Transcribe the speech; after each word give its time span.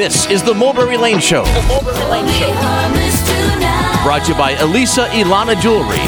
This 0.00 0.30
is 0.30 0.42
the 0.42 0.54
Mulberry 0.54 0.96
Lane 0.96 1.20
Show. 1.20 1.44
The 1.44 1.62
Mulberry 1.68 2.10
Lane 2.10 2.26
Show. 2.26 4.02
Brought 4.02 4.22
to 4.24 4.32
you 4.32 4.38
by 4.38 4.52
Elisa 4.52 5.04
Ilana 5.08 5.60
Jewelry. 5.60 5.98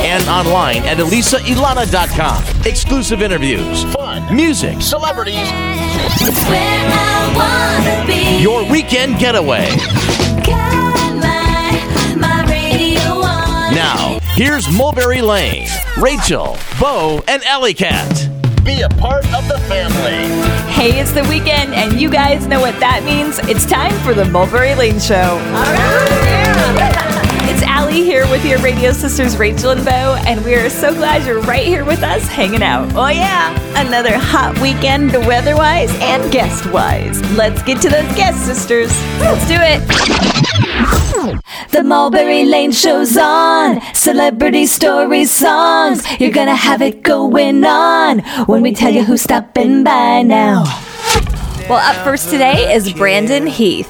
And 0.00 0.26
online 0.26 0.82
at 0.84 0.96
elisailana.com. 0.96 2.62
Exclusive 2.64 3.20
interviews, 3.20 3.84
fun, 3.92 4.34
music, 4.34 4.80
celebrities. 4.80 5.50
Your 8.42 8.64
weekend 8.72 9.18
getaway. 9.18 9.68
Now, 13.74 14.18
here's 14.32 14.66
Mulberry 14.74 15.20
Lane, 15.20 15.68
Rachel, 15.98 16.56
Bo, 16.80 17.22
and 17.28 17.44
Ellie 17.44 17.74
Cat. 17.74 18.29
Be 18.64 18.82
a 18.82 18.88
part 18.88 19.24
of 19.32 19.48
the 19.48 19.58
family. 19.68 20.28
Hey, 20.70 21.00
it's 21.00 21.12
the 21.12 21.22
weekend, 21.24 21.72
and 21.72 21.98
you 21.98 22.10
guys 22.10 22.46
know 22.46 22.60
what 22.60 22.78
that 22.78 23.02
means. 23.04 23.38
It's 23.48 23.64
time 23.64 23.92
for 24.00 24.12
the 24.12 24.26
Mulberry 24.26 24.74
Lane 24.74 25.00
Show. 25.00 25.40
It's 27.48 27.62
Allie 27.62 28.04
here 28.04 28.28
with 28.30 28.44
your 28.44 28.58
radio 28.58 28.92
sisters 28.92 29.38
Rachel 29.38 29.70
and 29.70 29.82
Bo, 29.82 30.16
and 30.26 30.44
we 30.44 30.54
are 30.56 30.68
so 30.68 30.92
glad 30.92 31.26
you're 31.26 31.40
right 31.40 31.66
here 31.66 31.86
with 31.86 32.02
us 32.02 32.26
hanging 32.28 32.62
out. 32.62 32.92
Oh, 32.94 33.08
yeah, 33.08 33.56
another 33.80 34.18
hot 34.18 34.58
weekend 34.60 35.12
weather 35.26 35.56
wise 35.56 35.90
and 36.00 36.30
guest 36.30 36.70
wise. 36.70 37.18
Let's 37.32 37.62
get 37.62 37.80
to 37.80 37.88
those 37.88 38.14
guest 38.14 38.44
sisters. 38.44 38.90
Let's 39.20 39.46
do 39.48 39.56
it. 39.56 40.69
The 41.70 41.82
Mulberry 41.84 42.44
Lane 42.44 42.72
show's 42.72 43.16
on. 43.16 43.80
Celebrity 43.94 44.66
stories, 44.66 45.30
songs. 45.30 46.04
You're 46.20 46.32
gonna 46.32 46.56
have 46.56 46.82
it 46.82 47.02
going 47.02 47.64
on 47.64 48.20
when 48.46 48.62
we 48.62 48.72
tell 48.72 48.92
you 48.92 49.04
who's 49.04 49.22
stopping 49.22 49.84
by 49.84 50.22
now. 50.22 50.64
Well, 51.68 51.78
up 51.78 52.02
first 52.04 52.30
today 52.30 52.74
is 52.74 52.92
Brandon 52.92 53.46
Heath. 53.46 53.88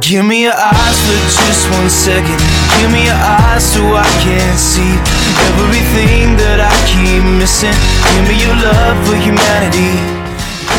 Give 0.00 0.24
me 0.24 0.42
your 0.42 0.54
eyes 0.56 0.98
for 1.06 1.46
just 1.46 1.70
one 1.70 1.90
second. 1.90 2.40
Give 2.80 2.90
me 2.90 3.04
your 3.04 3.14
eyes 3.14 3.62
so 3.62 3.80
I 3.94 4.08
can 4.22 4.56
see 4.58 4.98
everything 5.54 6.36
that 6.38 6.58
I 6.58 6.74
keep 6.90 7.22
missing. 7.38 7.76
Give 8.10 8.26
me 8.26 8.42
your 8.42 8.56
love 8.58 8.96
for 9.06 9.16
humanity. 9.16 10.21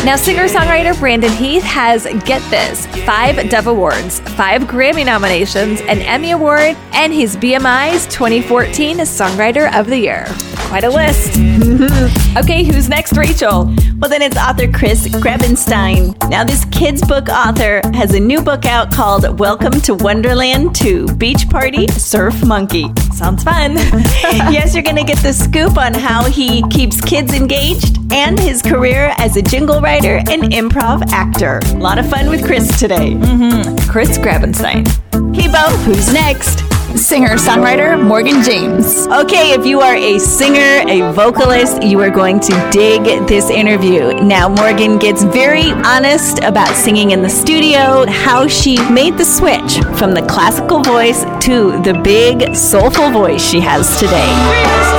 Now, 0.04 0.16
singer 0.16 0.48
songwriter 0.48 0.96
Brandon 0.98 1.32
Heath 1.32 1.62
has, 1.62 2.04
get 2.26 2.42
this, 2.50 2.84
five 3.06 3.48
Dove 3.48 3.68
Awards, 3.68 4.20
five 4.20 4.64
Grammy 4.64 5.02
nominations, 5.02 5.80
an 5.80 6.02
Emmy 6.02 6.32
Award, 6.32 6.76
and 6.92 7.10
he's 7.10 7.36
BMI's 7.36 8.04
2014 8.08 8.98
Songwriter 8.98 9.74
of 9.74 9.86
the 9.86 9.96
Year. 9.96 10.26
Quite 10.56 10.84
a 10.84 10.90
list. 10.90 11.38
okay, 12.36 12.64
who's 12.64 12.86
next, 12.86 13.16
Rachel? 13.16 13.74
Well, 14.00 14.10
then 14.10 14.22
it's 14.22 14.36
author 14.36 14.70
Chris 14.70 15.06
Grabenstein. 15.06 16.28
Now, 16.28 16.42
this 16.44 16.64
kid's 16.66 17.00
book 17.06 17.28
author 17.28 17.80
has 17.94 18.12
a 18.12 18.20
new 18.20 18.42
book 18.42 18.66
out 18.66 18.92
called 18.92 19.38
Welcome 19.38 19.80
to 19.82 19.94
Wonderland 19.94 20.74
2 20.74 21.14
Beach 21.14 21.48
Party 21.48 21.86
Surf 21.88 22.44
Monkey. 22.44 22.92
Sounds 23.14 23.44
fun. 23.44 23.76
yes, 23.76 24.74
you're 24.74 24.82
going 24.82 24.96
to 24.96 25.04
get 25.04 25.18
the 25.18 25.32
scoop 25.32 25.78
on 25.78 25.94
how 25.94 26.24
he 26.24 26.62
keeps 26.70 27.00
kids 27.00 27.32
engaged 27.32 27.98
and 28.12 28.38
his 28.38 28.62
career 28.62 29.14
as 29.18 29.36
a 29.36 29.42
jingle 29.42 29.80
writer 29.80 30.16
and 30.28 30.42
improv 30.52 31.02
actor. 31.12 31.60
A 31.64 31.78
lot 31.78 31.98
of 31.98 32.08
fun 32.10 32.28
with 32.28 32.44
Chris 32.44 32.78
today. 32.78 33.12
Mm-hmm. 33.12 33.90
Chris 33.90 34.18
Grabenstein. 34.18 34.86
Okay, 35.30 35.46
Bo, 35.46 35.70
who's 35.84 36.12
next? 36.12 36.73
Singer 36.96 37.36
songwriter 37.36 38.00
Morgan 38.00 38.40
James. 38.42 39.08
Okay, 39.08 39.50
if 39.50 39.66
you 39.66 39.80
are 39.80 39.96
a 39.96 40.18
singer, 40.18 40.88
a 40.88 41.12
vocalist, 41.12 41.82
you 41.82 42.00
are 42.00 42.08
going 42.08 42.38
to 42.38 42.68
dig 42.72 43.02
this 43.26 43.50
interview. 43.50 44.14
Now, 44.22 44.48
Morgan 44.48 44.98
gets 44.98 45.24
very 45.24 45.72
honest 45.72 46.38
about 46.44 46.74
singing 46.76 47.10
in 47.10 47.20
the 47.20 47.28
studio, 47.28 48.06
how 48.06 48.46
she 48.46 48.78
made 48.90 49.18
the 49.18 49.24
switch 49.24 49.84
from 49.98 50.14
the 50.14 50.24
classical 50.28 50.82
voice 50.82 51.24
to 51.44 51.82
the 51.82 52.00
big, 52.04 52.54
soulful 52.54 53.10
voice 53.10 53.44
she 53.44 53.58
has 53.58 53.98
today. 53.98 54.93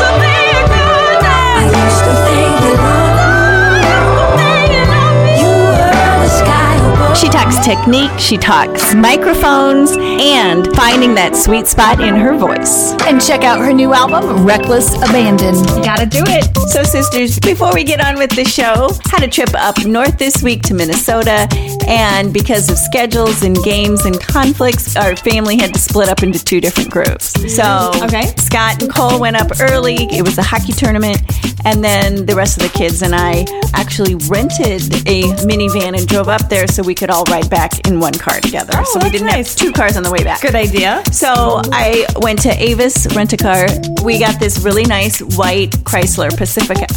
Talks 7.45 7.66
technique, 7.66 8.11
she 8.17 8.38
talks 8.38 8.95
microphones, 8.95 9.91
and 9.97 10.73
finding 10.75 11.13
that 11.13 11.35
sweet 11.35 11.67
spot 11.67 12.00
in 12.00 12.16
her 12.16 12.35
voice. 12.35 12.94
And 13.03 13.22
check 13.22 13.44
out 13.44 13.59
her 13.59 13.72
new 13.72 13.94
album, 13.94 14.45
Reckless 14.45 14.95
Abandon. 14.95 15.53
Gotta 15.83 16.07
do 16.07 16.23
it. 16.25 16.57
So, 16.69 16.81
sisters, 16.81 17.39
before 17.39 17.72
we 17.73 17.83
get 17.83 18.03
on 18.03 18.17
with 18.17 18.31
the 18.31 18.45
show, 18.45 18.89
had 19.11 19.23
a 19.23 19.28
trip 19.28 19.53
up 19.53 19.85
north 19.85 20.17
this 20.17 20.41
week 20.41 20.63
to 20.63 20.73
Minnesota, 20.73 21.47
and 21.88 22.33
because 22.33 22.69
of 22.69 22.78
schedules 22.78 23.44
and 23.44 23.56
games 23.63 24.06
and 24.06 24.19
conflicts, 24.19 24.95
our 24.95 25.16
family 25.16 25.57
had 25.57 25.73
to 25.73 25.79
split 25.79 26.09
up 26.09 26.23
into 26.23 26.44
two 26.44 26.59
different 26.59 26.89
groups. 26.89 27.33
So, 27.56 27.91
okay. 28.03 28.33
Scott 28.38 28.81
and 28.81 28.91
Cole 28.91 29.19
went 29.19 29.35
up 29.35 29.51
early. 29.59 30.07
It 30.12 30.23
was 30.23 30.39
a 30.39 30.44
hockey 30.44 30.73
tournament, 30.73 31.22
and 31.66 31.84
then 31.84 32.26
the 32.26 32.36
rest 32.36 32.58
of 32.58 32.64
the 32.64 32.78
kids 32.78 33.02
and 33.02 33.14
I 33.14 33.46
actually 33.74 34.16
rented 34.30 34.84
a 35.08 35.24
minivan 35.44 35.98
and 35.98 36.08
drove 36.08 36.30
up 36.30 36.48
there 36.48 36.68
so 36.68 36.84
we 36.84 36.96
could 36.96 37.09
all 37.09 37.24
ride 37.26 37.50
back 37.50 37.88
in 37.88 38.00
one 38.00 38.14
car 38.14 38.40
together. 38.40 38.74
Oh, 38.76 38.84
so 38.84 39.00
we 39.03 39.09
didn't 39.09 39.28
nice. 39.28 39.50
have 39.50 39.58
two 39.58 39.72
cars 39.72 39.98
on 39.98 40.04
the 40.04 40.12
way 40.12 40.24
back. 40.24 40.42
Good 40.42 40.56
idea. 40.56 41.04
So 41.12 41.62
I 41.72 42.06
went 42.18 42.42
to 42.44 42.50
Avis 42.50 43.08
Rent 43.16 43.34
a 43.34 43.38
Car. 43.38 43.68
We 44.04 44.20
got 44.20 44.40
this 44.40 44.59
really 44.59 44.86
nice 44.86 45.20
white 45.20 45.72
Chrysler 45.84 46.36
Pacifica. 46.38 46.88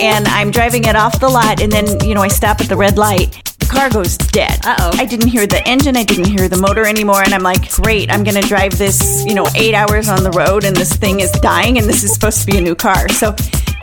And 0.00 0.26
I'm 0.28 0.50
driving 0.50 0.84
it 0.84 0.96
off 0.96 1.20
the 1.20 1.28
lot, 1.28 1.60
and 1.62 1.70
then, 1.70 2.04
you 2.04 2.14
know, 2.14 2.22
I 2.22 2.28
stop 2.28 2.60
at 2.60 2.68
the 2.68 2.76
red 2.76 2.98
light. 2.98 3.42
The 3.58 3.66
car 3.66 3.90
goes 3.90 4.16
dead. 4.16 4.58
Uh-oh. 4.64 4.90
I 4.94 5.04
didn't 5.04 5.28
hear 5.28 5.46
the 5.46 5.66
engine, 5.68 5.96
I 5.96 6.02
didn't 6.02 6.26
hear 6.26 6.48
the 6.48 6.56
motor 6.56 6.84
anymore. 6.84 7.22
And 7.22 7.32
I'm 7.32 7.42
like, 7.42 7.70
great, 7.70 8.10
I'm 8.10 8.24
going 8.24 8.40
to 8.40 8.46
drive 8.46 8.76
this, 8.76 9.24
you 9.24 9.34
know, 9.34 9.46
eight 9.54 9.74
hours 9.74 10.08
on 10.08 10.22
the 10.24 10.30
road, 10.30 10.64
and 10.64 10.74
this 10.76 10.92
thing 10.92 11.20
is 11.20 11.30
dying, 11.32 11.78
and 11.78 11.86
this 11.86 12.02
is 12.02 12.12
supposed 12.12 12.40
to 12.40 12.46
be 12.46 12.58
a 12.58 12.60
new 12.60 12.74
car. 12.74 13.08
So 13.10 13.36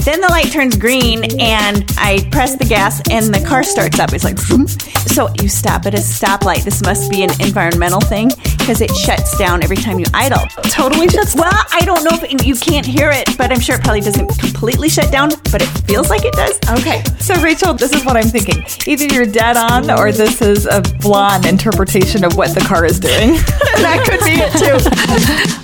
then 0.04 0.22
the 0.22 0.28
light 0.28 0.52
turns 0.52 0.76
green, 0.76 1.24
and 1.40 1.86
I 1.98 2.28
press 2.32 2.56
the 2.56 2.66
gas, 2.66 3.02
and 3.10 3.34
the 3.34 3.44
car 3.46 3.64
starts 3.64 4.00
up. 4.00 4.14
It's 4.14 4.24
like, 4.24 4.38
vroom. 4.38 4.68
so 4.68 5.30
you 5.42 5.50
stop 5.50 5.86
at 5.86 5.94
a 5.94 5.98
stoplight. 5.98 6.64
This 6.64 6.82
must 6.82 7.12
be 7.12 7.24
an 7.24 7.32
environmental 7.42 8.02
thing 8.02 8.30
because 8.58 8.82
it 8.82 8.96
shuts 8.96 9.38
down 9.38 9.64
every 9.64 9.76
time 9.76 10.00
you 10.00 10.06
idle. 10.14 10.46
Totally 10.64 11.08
shuts 11.10 11.36
Well, 11.36 11.52
I 11.72 11.82
don't 11.82 12.04
know 12.04 12.12
if 12.14 12.46
you 12.46 12.56
can't 12.56 12.86
hear 12.86 13.10
it, 13.12 13.38
but 13.38 13.52
I'm 13.52 13.60
sure 13.60 13.76
it 13.76 13.82
probably 13.82 14.02
doesn't 14.02 14.28
completely 14.40 14.90
shut 14.90 15.12
down, 15.12 15.30
but 15.52 15.62
it 15.62 15.68
feels 15.86 16.10
like 16.10 16.26
it 16.26 16.34
does. 16.34 16.58
Okay, 16.80 17.04
so 17.20 17.36
Rachel, 17.42 17.74
this 17.74 17.94
is 17.94 18.06
what 18.06 18.16
I'm 18.16 18.28
thinking. 18.28 18.64
Either 18.88 19.06
you're 19.06 19.26
dead 19.26 19.58
on, 19.58 19.90
or 19.92 20.12
this 20.12 20.42
is 20.42 20.66
a 20.66 20.82
blonde 21.00 21.46
interpretation 21.46 22.24
of 22.24 22.38
what 22.38 22.54
the 22.54 22.62
car 22.62 22.86
is 22.86 23.00
doing. 23.00 23.34
that 23.82 24.04
could 24.06 24.22
be 24.26 24.40
it 24.40 24.52
too. 24.58 24.78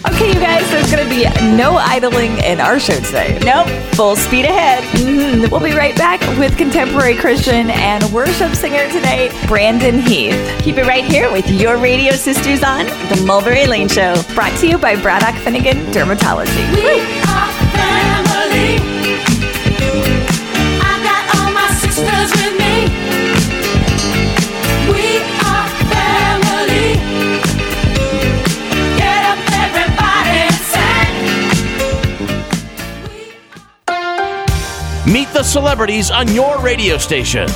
okay, 0.14 0.34
you 0.34 0.40
guys, 0.40 0.70
there's 0.70 0.92
going 0.92 1.04
to 1.04 1.10
be 1.10 1.24
no 1.56 1.78
idling 1.78 2.38
in 2.44 2.60
our 2.60 2.80
show 2.80 3.00
today. 3.00 3.40
Nope, 3.44 3.68
full 3.96 4.16
speed 4.28 4.44
ahead. 4.46 4.84
Mhm. 4.96 5.50
We'll 5.50 5.62
be 5.62 5.72
right 5.72 5.96
back 5.96 6.20
with 6.38 6.58
contemporary 6.58 7.16
Christian 7.16 7.70
and 7.70 8.04
worship 8.12 8.54
singer 8.56 8.90
today, 8.92 9.32
Brandon 9.48 10.00
Heath. 10.02 10.38
Keep 10.64 10.78
it 10.80 10.86
right 10.86 11.06
here 11.06 11.32
with 11.32 11.50
your 11.50 11.78
radio 11.78 12.12
sisters 12.14 12.62
on 12.62 12.88
The 13.10 13.24
Mulberry 13.26 13.68
Lane 13.68 13.88
Show. 13.88 14.22
Brought 14.36 14.56
to 14.60 14.68
you 14.68 14.78
by 14.78 14.98
Braddock 14.98 15.36
Finnegan 15.44 15.78
Dermatology. 15.94 17.27
Celebrities 35.58 36.12
on 36.12 36.32
your 36.36 36.62
radio 36.62 37.00
station. 37.00 37.48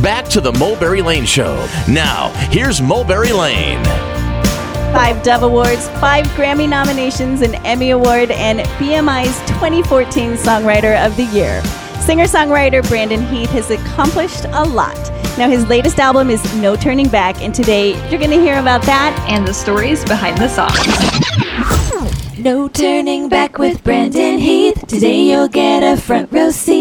Back 0.00 0.24
to 0.28 0.40
the 0.40 0.50
Mulberry 0.54 1.02
Lane 1.02 1.26
Show. 1.26 1.56
Now, 1.86 2.30
here's 2.50 2.80
Mulberry 2.80 3.32
Lane. 3.32 3.84
Five 4.94 5.22
Dove 5.22 5.42
Awards, 5.42 5.86
five 6.00 6.24
Grammy 6.28 6.66
nominations, 6.66 7.42
an 7.42 7.54
Emmy 7.56 7.90
Award, 7.90 8.30
and 8.30 8.60
BMI's 8.78 9.38
2014 9.50 10.36
Songwriter 10.36 11.04
of 11.04 11.14
the 11.18 11.24
Year. 11.24 11.62
Singer 12.00 12.24
songwriter 12.24 12.82
Brandon 12.88 13.22
Heath 13.26 13.50
has 13.50 13.70
accomplished 13.70 14.46
a 14.46 14.64
lot. 14.64 14.96
Now, 15.36 15.50
his 15.50 15.66
latest 15.66 15.98
album 15.98 16.30
is 16.30 16.42
No 16.54 16.76
Turning 16.76 17.10
Back, 17.10 17.42
and 17.42 17.54
today 17.54 17.90
you're 18.08 18.20
going 18.20 18.30
to 18.30 18.40
hear 18.40 18.58
about 18.58 18.80
that. 18.84 19.14
And 19.28 19.46
the 19.46 19.52
stories 19.52 20.02
behind 20.06 20.38
the 20.38 20.48
songs. 20.48 21.34
No 22.44 22.68
turning 22.68 23.30
back 23.30 23.56
with 23.56 23.82
Brandon 23.82 24.38
Heath. 24.38 24.86
Today 24.86 25.22
you'll 25.22 25.48
get 25.48 25.82
a 25.82 25.98
front 25.98 26.30
row 26.30 26.50
seat. 26.50 26.73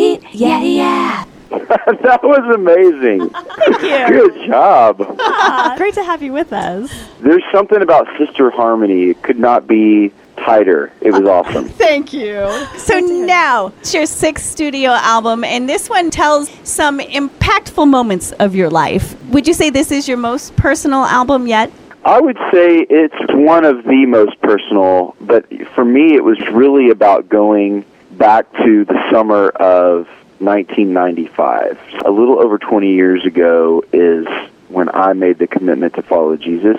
Yeah, 0.44 0.62
yeah. 0.62 1.26
that 1.50 2.20
was 2.24 2.56
amazing. 2.56 3.30
Thank 3.80 3.82
you. 3.82 4.30
Good 4.30 4.48
job. 4.48 4.98
Great 5.78 5.94
to 5.94 6.04
have 6.04 6.22
you 6.22 6.34
with 6.34 6.52
us. 6.52 6.92
There's 7.22 7.44
something 7.52 7.82
about 7.82 8.08
sister 8.18 8.50
harmony. 8.50 9.12
It 9.12 9.22
could 9.22 9.40
not 9.40 9.68
be 9.68 10.12
tighter. 10.38 10.92
It 11.00 11.12
was 11.12 11.22
awesome. 11.22 11.70
Thank 11.70 12.12
you. 12.12 12.50
So 12.78 13.00
now 13.00 13.68
it's 13.80 13.94
your 13.94 14.06
sixth 14.06 14.50
studio 14.50 14.92
album, 14.92 15.44
and 15.44 15.70
this 15.70 15.90
one 15.90 16.10
tells 16.10 16.50
some 16.68 17.00
impactful 17.00 17.88
moments 17.88 18.32
of 18.34 18.56
your 18.56 18.70
life. 18.70 19.22
Would 19.26 19.48
you 19.48 19.54
say 19.54 19.70
this 19.70 19.92
is 19.92 20.08
your 20.08 20.18
most 20.18 20.56
personal 20.56 21.06
album 21.06 21.48
yet? 21.48 21.72
I 22.04 22.20
would 22.20 22.38
say 22.52 22.86
it's 22.90 23.16
one 23.30 23.64
of 23.64 23.84
the 23.86 24.06
most 24.08 24.42
personal, 24.42 25.16
but 25.22 25.46
for 25.70 25.86
me, 25.86 26.16
it 26.16 26.24
was 26.24 26.40
really 26.52 26.90
about 26.90 27.30
going 27.30 27.86
back 28.12 28.52
to 28.64 28.86
the 28.86 29.12
summer 29.12 29.50
of 29.50 30.08
1995. 30.44 32.04
A 32.06 32.12
little 32.12 32.40
over 32.40 32.58
20 32.58 32.94
years 32.94 33.26
ago 33.26 33.84
is 33.92 34.28
when 34.68 34.90
I 34.90 35.14
made 35.14 35.38
the 35.38 35.48
commitment 35.48 35.94
to 35.96 36.02
follow 36.02 36.36
Jesus. 36.38 36.78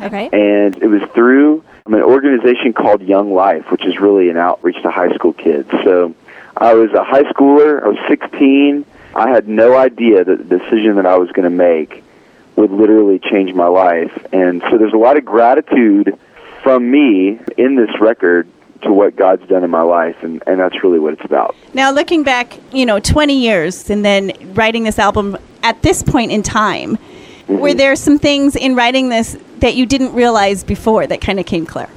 Okay. 0.00 0.28
And 0.32 0.76
it 0.82 0.88
was 0.88 1.02
through 1.14 1.64
an 1.86 1.94
organization 1.94 2.72
called 2.72 3.02
Young 3.02 3.32
Life, 3.32 3.70
which 3.70 3.84
is 3.84 3.98
really 4.00 4.28
an 4.30 4.36
outreach 4.36 4.82
to 4.82 4.90
high 4.90 5.14
school 5.14 5.32
kids. 5.32 5.70
So 5.84 6.14
I 6.56 6.74
was 6.74 6.92
a 6.92 7.04
high 7.04 7.22
schooler, 7.24 7.82
I 7.82 7.88
was 7.88 7.98
16. 8.08 8.84
I 9.14 9.30
had 9.30 9.48
no 9.48 9.76
idea 9.76 10.24
that 10.24 10.48
the 10.48 10.58
decision 10.58 10.96
that 10.96 11.06
I 11.06 11.16
was 11.16 11.30
going 11.30 11.44
to 11.44 11.56
make 11.56 12.02
would 12.56 12.70
literally 12.70 13.18
change 13.18 13.54
my 13.54 13.66
life. 13.66 14.26
And 14.32 14.62
so 14.62 14.78
there's 14.78 14.92
a 14.92 14.98
lot 14.98 15.16
of 15.16 15.24
gratitude 15.24 16.18
from 16.62 16.90
me 16.90 17.38
in 17.56 17.76
this 17.76 17.90
record 18.00 18.48
to 18.82 18.92
what 18.92 19.16
God's 19.16 19.46
done 19.48 19.64
in 19.64 19.70
my 19.70 19.82
life, 19.82 20.16
and, 20.22 20.42
and 20.46 20.60
that's 20.60 20.82
really 20.82 20.98
what 20.98 21.14
it's 21.14 21.24
about. 21.24 21.54
Now, 21.74 21.90
looking 21.90 22.22
back, 22.22 22.58
you 22.72 22.86
know, 22.86 23.00
20 23.00 23.38
years 23.38 23.90
and 23.90 24.04
then 24.04 24.32
writing 24.54 24.84
this 24.84 24.98
album 24.98 25.36
at 25.62 25.82
this 25.82 26.02
point 26.02 26.32
in 26.32 26.42
time, 26.42 26.96
mm-hmm. 26.96 27.58
were 27.58 27.74
there 27.74 27.96
some 27.96 28.18
things 28.18 28.56
in 28.56 28.74
writing 28.74 29.08
this 29.08 29.36
that 29.58 29.74
you 29.74 29.86
didn't 29.86 30.12
realize 30.12 30.62
before 30.64 31.06
that 31.06 31.20
kind 31.20 31.40
of 31.40 31.46
came 31.46 31.66
clear? 31.66 31.88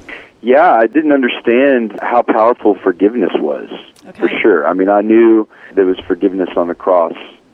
Yeah, 0.42 0.72
I 0.72 0.86
didn't 0.86 1.12
understand 1.12 1.98
how 2.00 2.22
powerful 2.22 2.74
forgiveness 2.74 3.32
was, 3.34 3.68
for 4.14 4.28
sure. 4.40 4.66
I 4.66 4.72
mean, 4.72 4.88
I 4.88 5.02
knew 5.02 5.46
there 5.74 5.84
was 5.84 5.98
forgiveness 6.00 6.48
on 6.56 6.68
the 6.68 6.74
cross, 6.74 7.12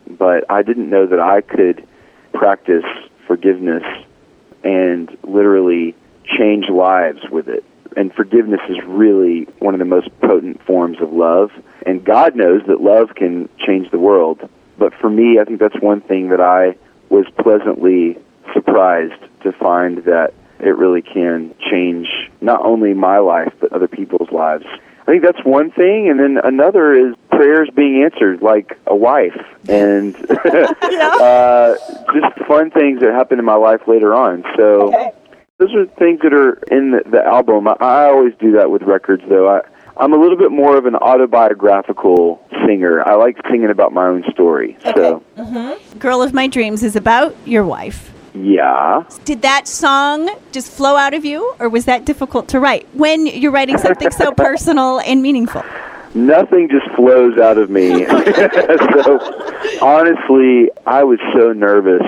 but 0.09 0.45
I 0.49 0.63
didn't 0.63 0.89
know 0.89 1.07
that 1.07 1.19
I 1.19 1.41
could 1.41 1.87
practice 2.33 2.85
forgiveness 3.27 3.83
and 4.63 5.17
literally 5.25 5.97
change 6.39 6.69
lives 6.69 7.21
with 7.31 7.49
it. 7.49 7.65
And 7.97 8.13
forgiveness 8.13 8.61
is 8.69 8.77
really 8.87 9.45
one 9.59 9.75
of 9.75 9.79
the 9.79 9.87
most 9.87 10.09
potent 10.21 10.63
forms 10.65 10.99
of 11.01 11.13
love. 11.13 11.51
And 11.87 12.05
God 12.05 12.37
knows 12.37 12.63
that 12.69 12.81
love 12.81 13.15
can 13.17 13.49
change 13.67 13.91
the 13.91 13.99
world. 13.99 14.49
But 14.79 14.93
for 15.01 15.09
me, 15.09 15.39
I 15.41 15.45
think 15.45 15.61
that's 15.61 15.81
one 15.81 16.03
thing 16.03 16.29
that 16.29 16.41
I 16.41 16.77
was 17.09 17.25
pleasantly 17.39 18.19
surprised 18.53 19.23
to 19.43 19.53
find 19.53 20.05
that 20.05 20.35
it 20.59 20.77
really 20.77 21.03
can 21.03 21.55
change 21.71 22.09
not 22.41 22.61
only 22.65 22.95
my 22.95 23.19
life, 23.19 23.53
but 23.61 23.73
other 23.73 23.89
people's 23.89 24.31
lives. 24.31 24.65
I 25.03 25.13
think 25.13 25.23
that's 25.23 25.45
one 25.45 25.71
thing. 25.71 26.11
And 26.11 26.19
then 26.19 26.39
another 26.43 26.93
is 26.93 27.15
prayers 27.31 27.71
being 27.75 28.03
answered, 28.03 28.43
like 28.43 28.77
a 28.87 28.97
wife. 28.97 29.41
And 29.69 30.17
uh, 30.31 31.77
just 32.13 32.47
fun 32.49 32.71
things 32.71 33.01
that 33.01 33.13
happened 33.15 33.39
in 33.39 33.45
my 33.45 33.55
life 33.55 33.83
later 33.87 34.15
on. 34.15 34.45
So 34.57 35.15
those 35.59 35.75
are 35.75 35.87
things 35.99 36.21
that 36.23 36.35
are 36.35 36.55
in 36.71 36.91
the, 36.91 37.03
the 37.11 37.25
album. 37.25 37.69
I, 37.69 37.77
I 37.81 38.05
always 38.07 38.35
do 38.39 38.53
that 38.53 38.71
with 38.71 38.83
records, 38.83 39.23
though. 39.29 39.49
I, 39.49 39.61
I'm 39.97 40.13
a 40.13 40.17
little 40.17 40.37
bit 40.37 40.53
more 40.53 40.77
of 40.77 40.85
an 40.85 40.95
autobiographical 40.95 42.47
singer. 42.67 43.03
I 43.07 43.15
like 43.15 43.37
singing 43.51 43.71
about 43.71 43.93
my 43.93 44.07
own 44.07 44.25
story. 44.31 44.77
So, 44.85 45.23
mm-hmm. 45.37 45.99
Girl 45.99 46.23
of 46.23 46.35
My 46.35 46.47
Dreams 46.47 46.83
is 46.83 46.97
about 46.97 47.35
your 47.47 47.65
wife. 47.65 48.13
yeah. 48.35 49.05
Did 49.25 49.43
that 49.43 49.67
song 49.67 50.29
just 50.53 50.71
flow 50.71 50.97
out 50.97 51.15
of 51.15 51.25
you, 51.25 51.55
or 51.59 51.71
was 51.71 51.87
that 51.87 52.05
difficult 52.05 52.49
to 52.49 52.61
write 52.61 52.87
when 52.93 53.27
you're 53.27 53.53
writing 53.53 53.79
something 53.79 54.11
so 54.11 54.33
personal 54.37 55.01
and 55.01 55.23
meaningful? 55.23 55.65
Nothing 56.15 56.69
just 56.69 56.95
flows 56.95 57.39
out 57.39 57.57
of 57.57 57.71
me. 57.71 58.05
so, 58.07 59.19
honestly, 59.81 60.71
I 60.85 61.03
was 61.05 61.19
so 61.35 61.55
nervous 61.55 62.03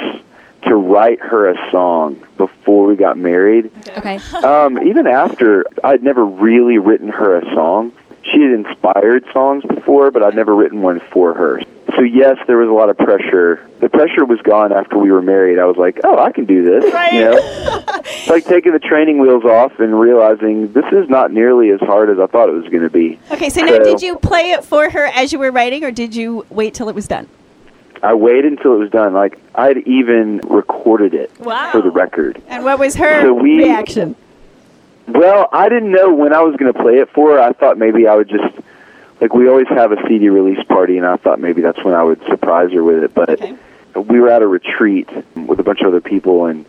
to 0.63 0.75
write 0.75 1.21
her 1.21 1.49
a 1.51 1.71
song 1.71 2.23
before 2.37 2.87
we 2.87 2.97
got 2.97 3.17
married. 3.17 3.71
Okay. 3.97 4.17
Um, 4.43 4.83
even 4.87 5.07
after, 5.07 5.65
I'd 5.85 6.03
never 6.03 6.25
really 6.25 6.79
written 6.79 7.09
her 7.09 7.39
a 7.39 7.45
song. 7.55 7.93
She 8.23 8.43
had 8.43 8.51
inspired 8.53 9.25
songs 9.33 9.65
before, 9.65 10.11
but 10.11 10.23
I'd 10.23 10.35
never 10.35 10.55
written 10.55 10.83
one 10.83 11.01
for 11.13 11.33
her. 11.35 11.63
So 11.97 12.03
yes, 12.03 12.37
there 12.47 12.59
was 12.59 12.69
a 12.69 12.73
lot 12.73 12.91
of 12.91 12.99
pressure. 12.99 13.67
The 13.81 13.89
pressure 13.89 14.25
was 14.27 14.39
gone 14.43 14.73
after 14.73 14.99
we 14.99 15.11
were 15.11 15.23
married. 15.23 15.59
I 15.59 15.65
was 15.65 15.77
like, 15.77 15.99
oh, 16.05 16.19
I 16.19 16.31
can 16.33 16.45
do 16.45 16.63
this. 16.63 16.85
You 17.13 17.21
know, 17.21 17.33
it's 17.41 18.29
like 18.29 18.45
taking 18.45 18.73
the 18.73 18.79
training 18.79 19.19
wheels 19.21 19.45
off 19.45 19.79
and 19.81 19.99
realizing 19.99 20.71
this 20.73 20.85
is 20.93 21.09
not 21.09 21.33
nearly 21.33 21.71
as 21.71 21.81
hard 21.81 22.11
as 22.11 22.19
I 22.19 22.27
thought 22.27 22.51
it 22.51 22.53
was 22.53 22.65
going 22.69 22.83
to 22.83 22.91
be. 22.91 23.19
Okay, 23.31 23.49
so 23.49 23.63
now 23.63 23.77
So- 23.79 23.85
did 23.85 24.03
you 24.03 24.17
play 24.17 24.51
it 24.51 24.65
for 24.65 24.91
her 24.91 25.07
as 25.07 25.33
you 25.33 25.39
were 25.39 25.51
writing, 25.51 25.83
or 25.83 25.91
did 25.91 26.15
you 26.15 26.45
wait 26.51 26.75
till 26.75 26.89
it 26.91 26.95
was 26.95 27.09
done? 27.09 27.27
I 28.03 28.15
waited 28.15 28.53
until 28.53 28.75
it 28.75 28.79
was 28.79 28.91
done. 28.91 29.13
Like 29.15 29.39
I 29.55 29.67
had 29.69 29.79
even 29.79 30.39
recorded 30.49 31.15
it 31.15 31.31
Wow. 31.41 31.71
for 31.73 31.81
the 31.83 31.91
record. 31.91 32.41
And 32.49 32.65
what 32.65 32.79
was 32.79 32.95
her 32.97 33.23
So 33.23 33.35
we- 33.35 33.59
reaction? 33.59 34.15
Well, 35.07 35.49
I 35.53 35.69
didn't 35.71 35.91
know 35.91 36.13
when 36.13 36.35
I 36.35 36.43
was 36.43 36.55
going 36.57 36.71
to 36.73 36.79
play 36.79 36.99
it 36.99 37.09
for 37.11 37.33
her. 37.33 37.41
I 37.41 37.53
thought 37.53 37.79
maybe 37.79 38.07
I 38.07 38.15
would 38.15 38.29
just 38.29 38.55
like 39.21 39.33
we 39.35 39.49
always 39.49 39.67
have 39.69 39.91
a 39.91 39.97
CD 40.07 40.29
release 40.29 40.63
party, 40.65 40.97
and 40.99 41.07
I 41.07 41.17
thought 41.17 41.41
maybe 41.41 41.63
that's 41.63 41.83
when 41.83 41.95
I 41.95 42.03
would 42.05 42.23
surprise 42.27 42.71
her 42.73 42.85
with 42.85 43.03
it. 43.03 43.15
But 43.15 43.31
Okay. 43.31 43.55
we 43.97 44.21
were 44.21 44.29
at 44.29 44.43
a 44.43 44.47
retreat 44.47 45.09
with 45.35 45.59
a 45.59 45.63
bunch 45.63 45.81
of 45.81 45.89
other 45.89 46.01
people, 46.03 46.45
and 46.47 46.67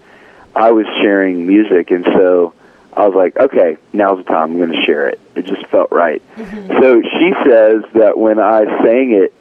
I 0.55 0.71
was 0.71 0.85
sharing 1.01 1.45
music, 1.45 1.91
and 1.91 2.05
so 2.05 2.53
I 2.95 3.05
was 3.05 3.13
like, 3.15 3.37
okay, 3.37 3.77
now's 3.93 4.17
the 4.19 4.23
time. 4.23 4.51
I'm 4.53 4.57
going 4.57 4.71
to 4.71 4.81
share 4.83 5.07
it. 5.09 5.19
It 5.35 5.45
just 5.45 5.65
felt 5.67 5.91
right. 5.91 6.23
Mm-hmm. 6.37 6.81
So 6.81 7.01
she 7.03 7.33
says 7.45 7.83
that 7.93 8.17
when 8.17 8.39
I 8.39 8.63
sang 8.83 9.11
it, 9.11 9.33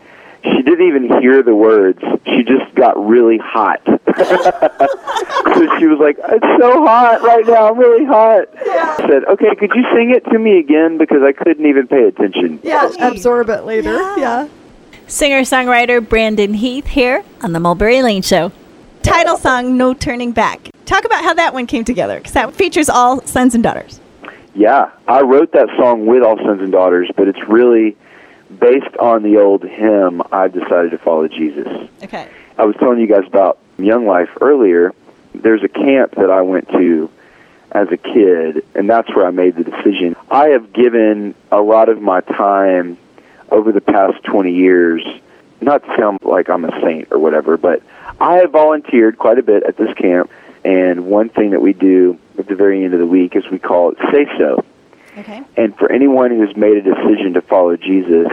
she 0.43 0.63
didn't 0.63 0.87
even 0.87 1.21
hear 1.21 1.43
the 1.43 1.55
words. 1.55 2.01
She 2.27 2.43
just 2.45 2.75
got 2.75 2.95
really 3.05 3.39
hot. 3.39 3.81
so 3.87 5.79
she 5.79 5.87
was 5.87 5.99
like, 5.99 6.17
"It's 6.19 6.63
so 6.63 6.85
hot 6.85 7.23
right 7.23 7.47
now. 7.47 7.69
I'm 7.69 7.79
really 7.79 8.05
hot." 8.05 8.49
I 8.57 8.97
said, 9.09 9.25
"Okay, 9.25 9.55
could 9.57 9.71
you 9.75 9.85
sing 9.95 10.11
it 10.11 10.25
to 10.31 10.39
me 10.39 10.59
again 10.59 10.99
because 10.99 11.23
I 11.23 11.33
couldn't 11.33 11.67
even 11.67 11.87
pay 11.87 12.05
attention." 12.05 12.61
Yeah, 12.63 12.91
absorb 13.01 13.51
it 13.51 13.65
later. 13.65 13.95
Yeah. 14.19 14.49
Singer 15.07 15.41
songwriter 15.41 16.07
Brandon 16.07 16.55
Heath 16.55 16.87
here 16.87 17.25
on 17.43 17.53
the 17.53 17.61
Mulberry 17.61 18.03
Lane 18.03 18.23
Show. 18.23 18.53
Title 19.03 19.39
song 19.39 19.77
No 19.77 19.95
Turning 19.95 20.33
Back. 20.33 20.69
Talk 20.85 21.05
about 21.05 21.25
how 21.25 21.35
that 21.35 21.55
one 21.55 21.67
came 21.67 21.85
together 21.85 22.19
because 22.19 22.33
that 22.33 22.55
features 22.55 22.89
all 22.89 23.23
sons 23.23 23.55
and 23.55 23.65
daughters. 23.65 24.01
Yeah, 24.55 24.91
I 25.07 25.23
wrote 25.23 25.53
that 25.53 25.69
song 25.79 26.07
with 26.07 26.23
All 26.23 26.37
Sons 26.37 26.61
and 26.61 26.73
Daughters, 26.73 27.11
but 27.17 27.29
it's 27.29 27.39
really 27.49 27.97
based 28.61 28.97
on 28.99 29.23
the 29.23 29.39
old 29.39 29.63
hymn. 29.63 30.23
I 30.33 30.49
decided 30.49 30.91
to 30.93 30.99
follow 30.99 31.29
Jesus. 31.29 31.67
Okay. 32.03 32.29
I 32.57 32.65
was 32.65 32.77
telling 32.77 32.99
you 32.99 33.07
guys 33.07 33.27
about 33.27 33.59
Young 33.79 34.07
Life 34.07 34.31
earlier. 34.41 34.93
There's 35.35 35.63
a 35.63 35.69
camp 35.69 36.15
that 36.17 36.31
I 36.31 36.43
went 36.43 36.69
to 36.71 37.11
as 37.71 37.89
a 37.93 37.97
kid, 37.97 38.65
and 38.75 38.89
that's 38.89 39.15
where 39.15 39.27
I 39.27 39.31
made 39.31 39.57
the 39.57 39.65
decision. 39.65 40.17
I 40.31 40.49
have 40.49 40.73
given 40.73 41.35
a 41.53 41.61
lot 41.61 41.89
of 41.89 42.01
my 42.01 42.21
time 42.21 42.99
over 43.51 43.73
the 43.73 43.81
past 43.81 44.23
20 44.25 44.53
years, 44.53 45.05
not 45.61 45.85
to 45.85 45.97
sound 45.97 46.19
like 46.23 46.49
I'm 46.49 46.65
a 46.65 46.81
saint 46.81 47.09
or 47.11 47.19
whatever, 47.19 47.57
but 47.57 47.83
I 48.21 48.37
have 48.37 48.51
volunteered 48.51 49.19
quite 49.19 49.39
a 49.39 49.43
bit 49.43 49.63
at 49.65 49.77
this 49.77 49.93
camp, 49.95 50.31
and 50.65 51.07
one 51.07 51.29
thing 51.29 51.51
that 51.51 51.61
we 51.61 51.73
do 51.73 52.19
at 52.39 52.47
the 52.47 52.55
very 52.55 52.85
end 52.85 52.95
of 52.95 53.01
the 53.01 53.07
week 53.07 53.37
is 53.37 53.49
we 53.51 53.59
call 53.59 53.93
it 53.93 53.99
Say 54.13 54.27
So. 54.39 54.65
Okay. 55.19 55.43
And 55.57 55.77
for 55.77 55.91
anyone 55.91 56.31
who's 56.31 56.57
made 56.57 56.77
a 56.77 56.83
decision 56.83 57.35
to 57.35 57.43
follow 57.43 57.77
Jesus, 57.77 58.29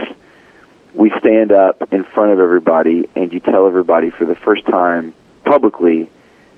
we 0.94 1.10
stand 1.18 1.52
up 1.52 1.92
in 1.92 2.04
front 2.04 2.32
of 2.32 2.40
everybody 2.40 3.08
and 3.14 3.32
you 3.32 3.40
tell 3.40 3.66
everybody 3.66 4.10
for 4.10 4.24
the 4.24 4.36
first 4.36 4.64
time 4.66 5.14
publicly 5.44 6.08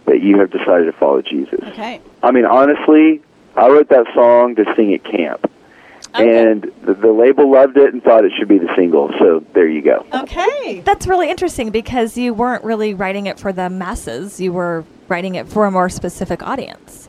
that 0.07 0.23
you 0.23 0.39
have 0.39 0.51
decided 0.51 0.85
to 0.85 0.93
follow 0.93 1.23
Jesus. 1.23 1.61
Okay. 1.63 2.01
I 2.23 2.31
mean, 2.31 2.45
honestly, 2.45 3.23
I 3.57 3.69
wrote 3.69 3.89
that 3.89 4.07
song 4.15 4.55
to 4.57 4.65
sing 4.77 4.95
at 4.95 5.05
camp. 5.05 5.51
And 6.15 6.73
the, 6.83 6.95
the 6.95 7.13
label 7.13 7.51
loved 7.53 7.77
it 7.77 7.93
and 7.93 8.03
thought 8.03 8.25
it 8.25 8.33
should 8.37 8.49
be 8.49 8.59
the 8.59 8.75
single. 8.75 9.13
So 9.19 9.45
there 9.53 9.69
you 9.69 9.83
go. 9.83 10.07
Okay. 10.13 10.81
That's 10.81 11.07
really 11.07 11.31
interesting 11.31 11.71
because 11.71 12.17
you 12.17 12.33
weren't 12.35 12.65
really 12.65 12.95
writing 12.95 13.27
it 13.27 13.39
for 13.39 13.53
the 13.53 13.69
masses. 13.69 14.41
You 14.41 14.53
were 14.53 14.85
writing 15.09 15.35
it 15.35 15.49
for 15.49 15.67
a 15.67 15.71
more 15.71 15.89
specific 15.89 16.43
audience. 16.43 17.07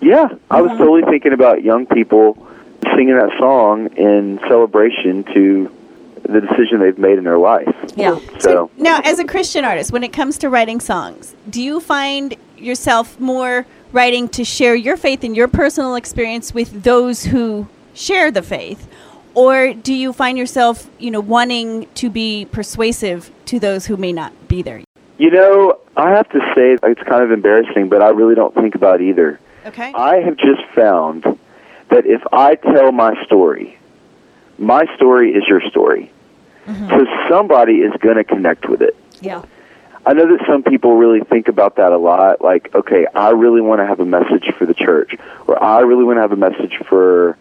Yeah, 0.00 0.28
I 0.50 0.62
was 0.62 0.70
uh-huh. 0.70 0.78
totally 0.78 1.02
thinking 1.02 1.32
about 1.32 1.62
young 1.62 1.86
people 1.86 2.47
singing 2.94 3.16
that 3.16 3.30
song 3.38 3.88
in 3.96 4.38
celebration 4.48 5.24
to 5.34 5.74
the 6.22 6.40
decision 6.40 6.80
they've 6.80 6.98
made 6.98 7.18
in 7.18 7.24
their 7.24 7.38
life. 7.38 7.74
Yeah. 7.96 8.18
So, 8.38 8.70
Now, 8.76 9.00
as 9.04 9.18
a 9.18 9.24
Christian 9.24 9.64
artist, 9.64 9.92
when 9.92 10.04
it 10.04 10.12
comes 10.12 10.38
to 10.38 10.50
writing 10.50 10.80
songs, 10.80 11.34
do 11.48 11.62
you 11.62 11.80
find 11.80 12.36
yourself 12.56 13.18
more 13.18 13.66
writing 13.92 14.28
to 14.30 14.44
share 14.44 14.74
your 14.74 14.96
faith 14.96 15.24
and 15.24 15.34
your 15.34 15.48
personal 15.48 15.94
experience 15.94 16.52
with 16.52 16.82
those 16.82 17.24
who 17.24 17.68
share 17.94 18.30
the 18.30 18.42
faith? 18.42 18.88
Or 19.34 19.72
do 19.72 19.94
you 19.94 20.12
find 20.12 20.36
yourself, 20.36 20.90
you 20.98 21.10
know, 21.10 21.20
wanting 21.20 21.86
to 21.94 22.10
be 22.10 22.46
persuasive 22.50 23.30
to 23.46 23.58
those 23.58 23.86
who 23.86 23.96
may 23.96 24.12
not 24.12 24.48
be 24.48 24.62
there? 24.62 24.82
you 25.18 25.30
know, 25.30 25.78
I 25.96 26.10
have 26.10 26.28
to 26.30 26.38
say 26.54 26.78
it's 26.82 27.02
kind 27.02 27.22
of 27.22 27.32
embarrassing, 27.32 27.88
but 27.88 28.02
I 28.02 28.08
really 28.10 28.36
don't 28.36 28.54
think 28.54 28.74
about 28.74 29.00
either. 29.00 29.38
Okay. 29.66 29.92
I 29.92 30.20
have 30.20 30.36
just 30.36 30.62
found 30.74 31.24
that 31.90 32.06
if 32.06 32.22
I 32.32 32.54
tell 32.54 32.92
my 32.92 33.22
story, 33.24 33.78
my 34.58 34.84
story 34.96 35.32
is 35.32 35.44
your 35.46 35.60
story. 35.70 36.10
Mm-hmm. 36.66 36.88
So 36.88 37.06
somebody 37.28 37.76
is 37.76 37.92
going 38.00 38.16
to 38.16 38.24
connect 38.24 38.68
with 38.68 38.82
it. 38.82 38.96
Yeah. 39.20 39.42
I 40.04 40.12
know 40.12 40.26
that 40.36 40.46
some 40.46 40.62
people 40.62 40.96
really 40.96 41.20
think 41.20 41.48
about 41.48 41.76
that 41.76 41.92
a 41.92 41.98
lot. 41.98 42.40
Like, 42.40 42.74
okay, 42.74 43.06
I 43.14 43.30
really 43.30 43.60
want 43.60 43.80
to 43.80 43.86
have 43.86 44.00
a 44.00 44.06
message 44.06 44.50
for 44.58 44.64
the 44.64 44.74
church, 44.74 45.16
or 45.46 45.62
I 45.62 45.80
really 45.80 46.04
want 46.04 46.16
to 46.16 46.22
have 46.22 46.32
a 46.32 46.36
message 46.36 46.78
for 46.88 47.36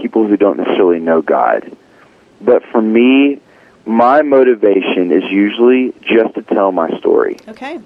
people 0.00 0.26
who 0.26 0.36
don't 0.36 0.56
necessarily 0.56 0.98
know 0.98 1.22
God. 1.22 1.76
But 2.40 2.64
for 2.66 2.82
me, 2.82 3.40
my 3.84 4.22
motivation 4.22 5.12
is 5.12 5.24
usually 5.30 5.94
just 6.02 6.34
to 6.34 6.42
tell 6.42 6.72
my 6.72 6.96
story. 6.98 7.38
Okay. 7.48 7.80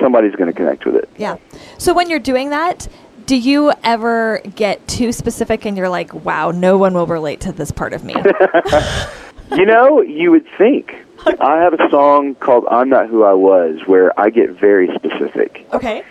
Somebody's 0.00 0.34
going 0.36 0.50
to 0.50 0.56
connect 0.56 0.84
with 0.84 0.96
it. 0.96 1.08
Yeah. 1.16 1.36
So 1.78 1.92
when 1.94 2.10
you're 2.10 2.18
doing 2.18 2.50
that, 2.50 2.88
do 3.30 3.36
you 3.36 3.72
ever 3.84 4.40
get 4.56 4.88
too 4.88 5.12
specific 5.12 5.64
and 5.64 5.76
you're 5.76 5.88
like, 5.88 6.12
wow, 6.12 6.50
no 6.50 6.76
one 6.76 6.94
will 6.94 7.06
relate 7.06 7.38
to 7.42 7.52
this 7.52 7.70
part 7.70 7.92
of 7.92 8.02
me? 8.02 8.16
You 9.52 9.66
know, 9.66 10.00
you 10.00 10.30
would 10.30 10.46
think. 10.56 10.94
I 11.40 11.56
have 11.58 11.72
a 11.74 11.90
song 11.90 12.36
called 12.36 12.66
I'm 12.70 12.88
Not 12.88 13.08
Who 13.08 13.24
I 13.24 13.32
Was 13.32 13.80
where 13.84 14.18
I 14.18 14.30
get 14.30 14.50
very 14.50 14.88
specific. 14.94 15.66
okay. 15.72 16.04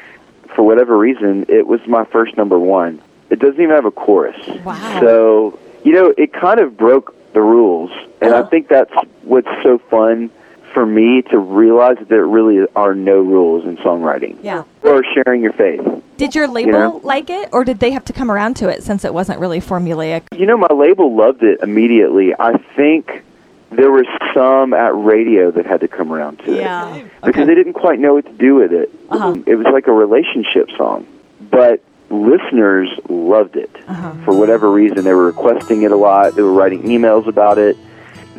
For 0.55 0.63
whatever 0.63 0.97
reason, 0.97 1.45
it 1.47 1.65
was 1.65 1.79
my 1.87 2.03
first 2.03 2.35
number 2.35 2.59
one. 2.59 3.01
It 3.29 3.39
doesn't 3.39 3.55
even 3.61 3.73
have 3.73 3.85
a 3.85 3.91
chorus. 3.91 4.35
Wow. 4.65 4.99
So, 4.99 5.59
you 5.85 5.93
know, 5.93 6.13
it 6.17 6.33
kind 6.33 6.59
of 6.59 6.75
broke 6.75 7.15
the 7.31 7.41
rules. 7.41 7.91
And 8.21 8.33
I 8.33 8.39
Uh-huh. 8.39 8.49
think 8.49 8.67
that's 8.67 8.93
what's 9.23 9.47
so 9.63 9.77
fun 9.77 10.29
for 10.73 10.85
me 10.85 11.21
to 11.31 11.37
realize 11.39 11.97
that 11.99 12.09
there 12.09 12.25
really 12.25 12.65
are 12.75 12.93
no 12.95 13.19
rules 13.21 13.65
in 13.65 13.77
songwriting 13.77 14.37
Yeah. 14.43 14.63
or 14.83 15.03
sharing 15.13 15.41
your 15.41 15.53
faith. 15.53 15.81
Did 16.17 16.35
your 16.35 16.47
label 16.47 16.71
know? 16.71 17.01
like 17.03 17.29
it 17.29 17.49
or 17.51 17.63
did 17.63 17.79
they 17.79 17.91
have 17.91 18.05
to 18.05 18.13
come 18.13 18.29
around 18.29 18.55
to 18.57 18.69
it 18.69 18.83
since 18.83 19.03
it 19.05 19.13
wasn't 19.13 19.39
really 19.39 19.59
formulaic? 19.61 20.23
You 20.35 20.45
know, 20.45 20.57
my 20.57 20.67
label 20.73 21.15
loved 21.15 21.43
it 21.43 21.59
immediately. 21.63 22.33
I 22.37 22.57
think 22.75 23.23
there 23.71 23.91
were 23.91 24.05
some 24.33 24.73
at 24.73 24.95
radio 24.95 25.51
that 25.51 25.65
had 25.65 25.79
to 25.81 25.87
come 25.87 26.11
around 26.11 26.39
to 26.39 26.53
it. 26.53 26.57
Yeah. 26.57 27.03
because 27.23 27.47
they 27.47 27.55
didn't 27.55 27.73
quite 27.73 27.99
know 27.99 28.15
what 28.15 28.25
to 28.25 28.33
do 28.33 28.55
with 28.55 28.71
it. 28.73 28.91
Uh-huh. 29.09 29.35
It 29.45 29.55
was 29.55 29.67
like 29.71 29.87
a 29.87 29.91
relationship 29.93 30.69
song, 30.77 31.05
but 31.51 31.81
listeners 32.09 32.89
loved 33.07 33.55
it 33.55 33.69
Uh-huh. 33.87 34.11
for 34.25 34.35
whatever 34.37 34.71
reason. 34.71 35.03
They 35.03 35.13
were 35.13 35.25
requesting 35.27 35.83
it 35.83 35.91
a 35.91 35.95
lot. 35.95 36.35
They 36.35 36.41
were 36.41 36.51
writing 36.53 36.83
emails 36.83 37.27
about 37.27 37.57
it. 37.57 37.77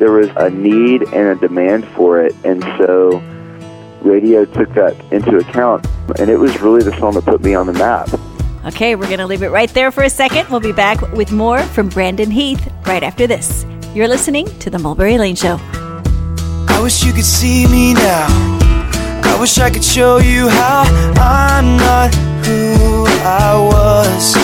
There 0.01 0.13
was 0.13 0.29
a 0.35 0.49
need 0.49 1.03
and 1.03 1.27
a 1.27 1.35
demand 1.35 1.87
for 1.89 2.25
it, 2.25 2.35
and 2.43 2.63
so 2.79 3.21
radio 4.01 4.45
took 4.45 4.73
that 4.73 4.99
into 5.13 5.37
account. 5.37 5.85
And 6.17 6.27
it 6.27 6.37
was 6.37 6.59
really 6.59 6.81
the 6.81 6.97
song 6.97 7.13
that 7.13 7.25
put 7.25 7.43
me 7.43 7.53
on 7.53 7.67
the 7.67 7.73
map. 7.73 8.09
Okay, 8.65 8.95
we're 8.95 9.05
going 9.05 9.19
to 9.19 9.27
leave 9.27 9.43
it 9.43 9.49
right 9.49 9.69
there 9.69 9.91
for 9.91 10.01
a 10.01 10.09
second. 10.09 10.49
We'll 10.49 10.59
be 10.59 10.71
back 10.71 10.99
with 11.11 11.31
more 11.31 11.61
from 11.61 11.87
Brandon 11.87 12.31
Heath 12.31 12.67
right 12.87 13.03
after 13.03 13.27
this. 13.27 13.63
You're 13.93 14.07
listening 14.07 14.47
to 14.57 14.71
The 14.71 14.79
Mulberry 14.79 15.19
Lane 15.19 15.35
Show. 15.35 15.59
I 15.61 16.79
wish 16.81 17.03
you 17.03 17.13
could 17.13 17.23
see 17.23 17.67
me 17.67 17.93
now. 17.93 18.25
I 19.23 19.37
wish 19.39 19.59
I 19.59 19.69
could 19.69 19.83
show 19.83 20.17
you 20.17 20.49
how 20.49 20.81
I'm 21.19 21.77
not 21.77 22.11
who 22.43 23.05
I 23.23 23.53
was. 23.71 24.35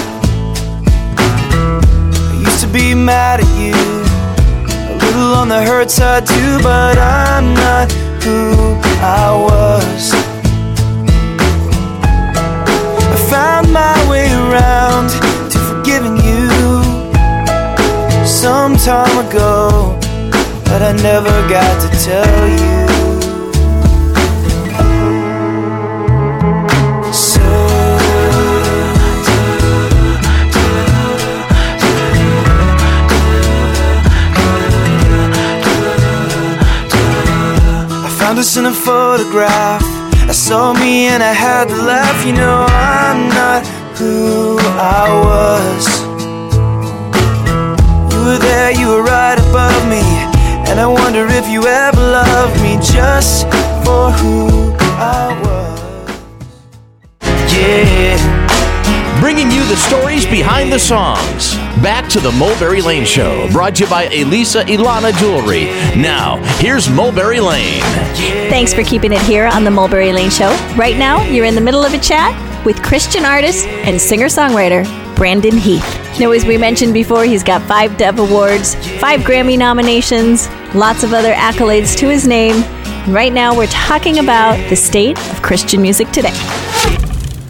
I 1.18 2.44
used 2.46 2.62
to 2.62 2.68
be 2.68 2.94
mad 2.94 3.40
at 3.40 3.60
you, 3.60 3.74
a 3.74 3.97
little 5.18 5.36
on 5.36 5.48
the 5.50 5.62
hurt 5.64 5.90
side 5.90 6.26
too, 6.26 6.60
but 6.62 6.98
I'm 6.98 7.54
not 7.54 7.92
who 8.24 8.80
I 9.02 9.30
was. 9.48 10.12
I 13.14 13.18
found 13.30 13.74
my 13.74 13.98
way 14.10 14.28
around 14.32 15.10
to 15.52 15.58
forgiving 15.70 16.18
you 16.18 16.50
some 18.26 18.76
time 18.76 19.28
ago 19.28 19.98
but 20.66 20.82
I 20.82 20.92
never 21.02 21.36
got 21.50 21.82
to 21.82 21.90
tell 22.04 22.48
you. 22.48 22.77
Found 38.38 38.46
us 38.46 38.58
in 38.58 38.66
a 38.66 38.72
photograph. 38.72 39.82
I 40.30 40.32
saw 40.32 40.72
me 40.74 41.08
and 41.08 41.24
I 41.24 41.34
had 41.34 41.70
to 41.70 41.76
laugh. 41.76 42.24
You 42.24 42.34
know, 42.34 42.66
I'm 42.70 43.30
not 43.30 43.66
who 43.98 44.60
I 44.78 45.06
was. 45.26 45.86
You 48.14 48.20
were 48.26 48.38
there, 48.38 48.72
you 48.80 48.90
were 48.90 49.02
right 49.02 49.40
above 49.50 49.82
me. 49.90 50.04
And 50.70 50.80
I 50.80 50.86
wonder 50.86 51.26
if 51.28 51.48
you 51.50 51.66
ever 51.66 52.00
loved 52.00 52.62
me 52.62 52.76
just 52.76 53.48
for 53.84 54.12
who 54.12 54.76
I 55.00 55.34
was. 55.46 55.80
Yeah. 57.52 58.18
Bringing 59.20 59.50
you 59.50 59.64
the 59.66 59.78
stories 59.78 60.28
behind 60.28 60.72
the 60.72 60.80
songs. 60.80 61.67
Back 61.82 62.10
to 62.10 62.20
the 62.20 62.32
Mulberry 62.32 62.82
Lane 62.82 63.06
Show, 63.06 63.48
brought 63.52 63.76
to 63.76 63.84
you 63.84 63.90
by 63.90 64.06
Elisa 64.06 64.64
Ilana 64.64 65.16
Jewelry. 65.20 65.66
Now, 65.96 66.38
here's 66.58 66.90
Mulberry 66.90 67.40
Lane. 67.40 67.82
Thanks 68.50 68.74
for 68.74 68.84
keeping 68.84 69.14
it 69.14 69.22
here 69.22 69.46
on 69.46 69.64
The 69.64 69.70
Mulberry 69.70 70.12
Lane 70.12 70.32
Show. 70.32 70.50
Right 70.76 70.98
now, 70.98 71.22
you're 71.26 71.46
in 71.46 71.54
the 71.54 71.62
middle 71.62 71.84
of 71.84 71.94
a 71.94 72.00
chat 72.00 72.66
with 72.66 72.82
Christian 72.82 73.26
artist 73.26 73.68
and 73.68 74.02
singer 74.02 74.26
songwriter 74.26 74.86
Brandon 75.16 75.56
Heath. 75.56 76.20
Now, 76.20 76.32
as 76.32 76.46
we 76.46 76.58
mentioned 76.58 76.96
before, 76.96 77.26
he's 77.26 77.44
got 77.44 77.62
five 77.68 77.96
Dove 77.96 78.18
Awards, 78.18 78.74
five 79.00 79.20
Grammy 79.20 79.56
nominations, 79.56 80.50
lots 80.74 81.04
of 81.04 81.14
other 81.14 81.34
accolades 81.34 81.96
to 81.98 82.10
his 82.10 82.26
name. 82.26 82.56
And 82.56 83.14
right 83.14 83.32
now, 83.32 83.56
we're 83.56 83.68
talking 83.68 84.18
about 84.18 84.58
the 84.70 84.76
state 84.76 85.20
of 85.32 85.44
Christian 85.44 85.84
music 85.84 86.10
today. 86.10 86.34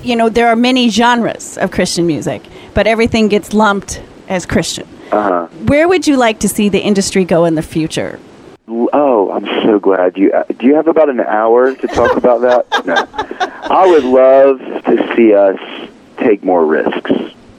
You 0.04 0.18
know, 0.18 0.28
there 0.28 0.50
are 0.50 0.56
many 0.58 0.90
genres 0.90 1.58
of 1.58 1.72
Christian 1.72 2.06
music, 2.06 2.44
but 2.74 2.88
everything 2.88 3.30
gets 3.30 3.54
lumped 3.54 4.02
as 4.28 4.46
Christian. 4.46 4.88
Uh-huh. 5.12 5.48
Where 5.66 5.88
would 5.88 6.08
you 6.08 6.18
like 6.18 6.40
to 6.40 6.50
see 6.50 6.70
the 6.70 6.80
industry 6.80 7.26
go 7.26 7.46
in 7.46 7.56
the 7.56 7.62
future? 7.62 8.20
Oh, 8.68 9.32
I'm 9.32 9.46
so 9.64 9.80
glad 9.80 10.18
you. 10.18 10.32
Uh, 10.32 10.44
do 10.58 10.66
you 10.66 10.76
have 10.76 10.88
about 10.88 11.10
an 11.10 11.20
hour 11.22 11.74
to 11.76 11.88
talk 11.88 12.18
about 12.24 12.42
that? 12.42 12.86
No. 12.86 12.96
I 13.70 13.88
would 13.88 14.04
love 14.04 14.60
to 14.86 15.16
see 15.16 15.34
us 15.34 15.60
take 16.18 16.44
more 16.44 16.66
risks. 16.66 17.12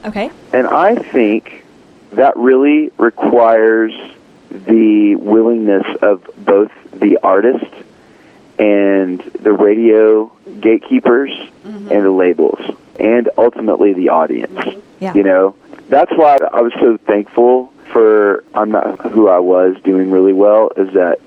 Okay. 0.05 0.31
And 0.53 0.67
I 0.67 0.95
think 0.95 1.65
that 2.11 2.35
really 2.37 2.91
requires 2.97 3.93
the 4.49 5.15
willingness 5.15 5.85
of 6.01 6.27
both 6.37 6.71
the 6.93 7.17
artist 7.23 7.65
and 8.57 9.19
the 9.39 9.51
radio 9.53 10.31
gatekeepers 10.59 11.31
and 11.63 11.89
the 11.89 12.11
labels 12.11 12.59
and 12.99 13.29
ultimately 13.37 13.93
the 13.93 14.09
audience. 14.09 14.59
Yeah. 14.99 15.13
You 15.13 15.23
know, 15.23 15.55
that's 15.89 16.11
why 16.11 16.37
I 16.53 16.61
was 16.61 16.73
so 16.79 16.97
thankful 16.97 17.73
for 17.91 18.43
I'm 18.53 18.71
not 18.71 19.11
who 19.11 19.27
I 19.27 19.39
was 19.39 19.75
doing 19.83 20.11
really 20.11 20.33
well 20.33 20.71
is 20.77 20.93
that 20.93 21.19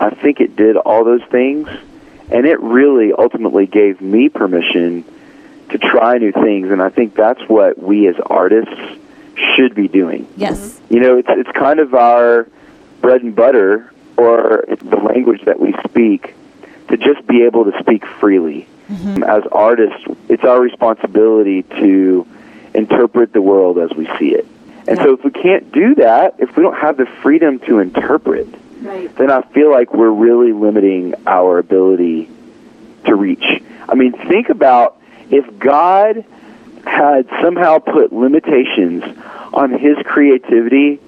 I 0.00 0.10
think 0.10 0.40
it 0.40 0.56
did 0.56 0.76
all 0.76 1.04
those 1.04 1.22
things 1.30 1.68
and 2.30 2.46
it 2.46 2.60
really 2.60 3.12
ultimately 3.12 3.66
gave 3.66 4.00
me 4.00 4.28
permission 4.28 5.04
to 5.70 5.78
try 5.78 6.18
new 6.18 6.32
things 6.32 6.70
and 6.70 6.82
I 6.82 6.88
think 6.88 7.14
that's 7.14 7.40
what 7.48 7.78
we 7.80 8.08
as 8.08 8.16
artists 8.26 8.74
should 9.56 9.74
be 9.74 9.88
doing. 9.88 10.28
Yes. 10.36 10.58
Mm-hmm. 10.58 10.94
You 10.94 11.00
know, 11.00 11.18
it's 11.18 11.28
it's 11.30 11.50
kind 11.52 11.80
of 11.80 11.94
our 11.94 12.48
bread 13.00 13.22
and 13.22 13.34
butter 13.34 13.92
or 14.16 14.64
the 14.68 14.96
language 14.96 15.42
that 15.44 15.60
we 15.60 15.74
speak 15.88 16.34
to 16.88 16.96
just 16.96 17.26
be 17.26 17.42
able 17.42 17.70
to 17.70 17.78
speak 17.80 18.04
freely. 18.04 18.66
Mm-hmm. 18.88 19.22
As 19.22 19.42
artists, 19.50 20.04
it's 20.28 20.44
our 20.44 20.60
responsibility 20.60 21.62
to 21.62 22.26
interpret 22.74 23.32
the 23.32 23.40
world 23.40 23.78
as 23.78 23.90
we 23.96 24.06
see 24.18 24.34
it. 24.34 24.46
And 24.86 24.98
so 24.98 25.14
if 25.14 25.24
we 25.24 25.30
can't 25.30 25.72
do 25.72 25.94
that, 25.96 26.34
if 26.38 26.56
we 26.56 26.62
don't 26.62 26.76
have 26.76 26.96
the 26.96 27.06
freedom 27.06 27.58
to 27.60 27.78
interpret, 27.78 28.48
then 28.82 29.30
I 29.30 29.40
feel 29.40 29.70
like 29.70 29.94
we're 29.94 30.10
really 30.10 30.52
limiting 30.52 31.14
our 31.26 31.58
ability 31.58 32.28
to 33.06 33.14
reach. 33.14 33.62
I 33.88 33.94
mean, 33.94 34.12
think 34.12 34.50
about 34.50 35.00
if 35.30 35.58
God 35.58 36.24
had 36.86 37.28
somehow 37.40 37.78
put 37.78 38.12
limitations 38.12 39.04
on 39.54 39.70
his 39.70 39.96
creativity, 40.04 41.00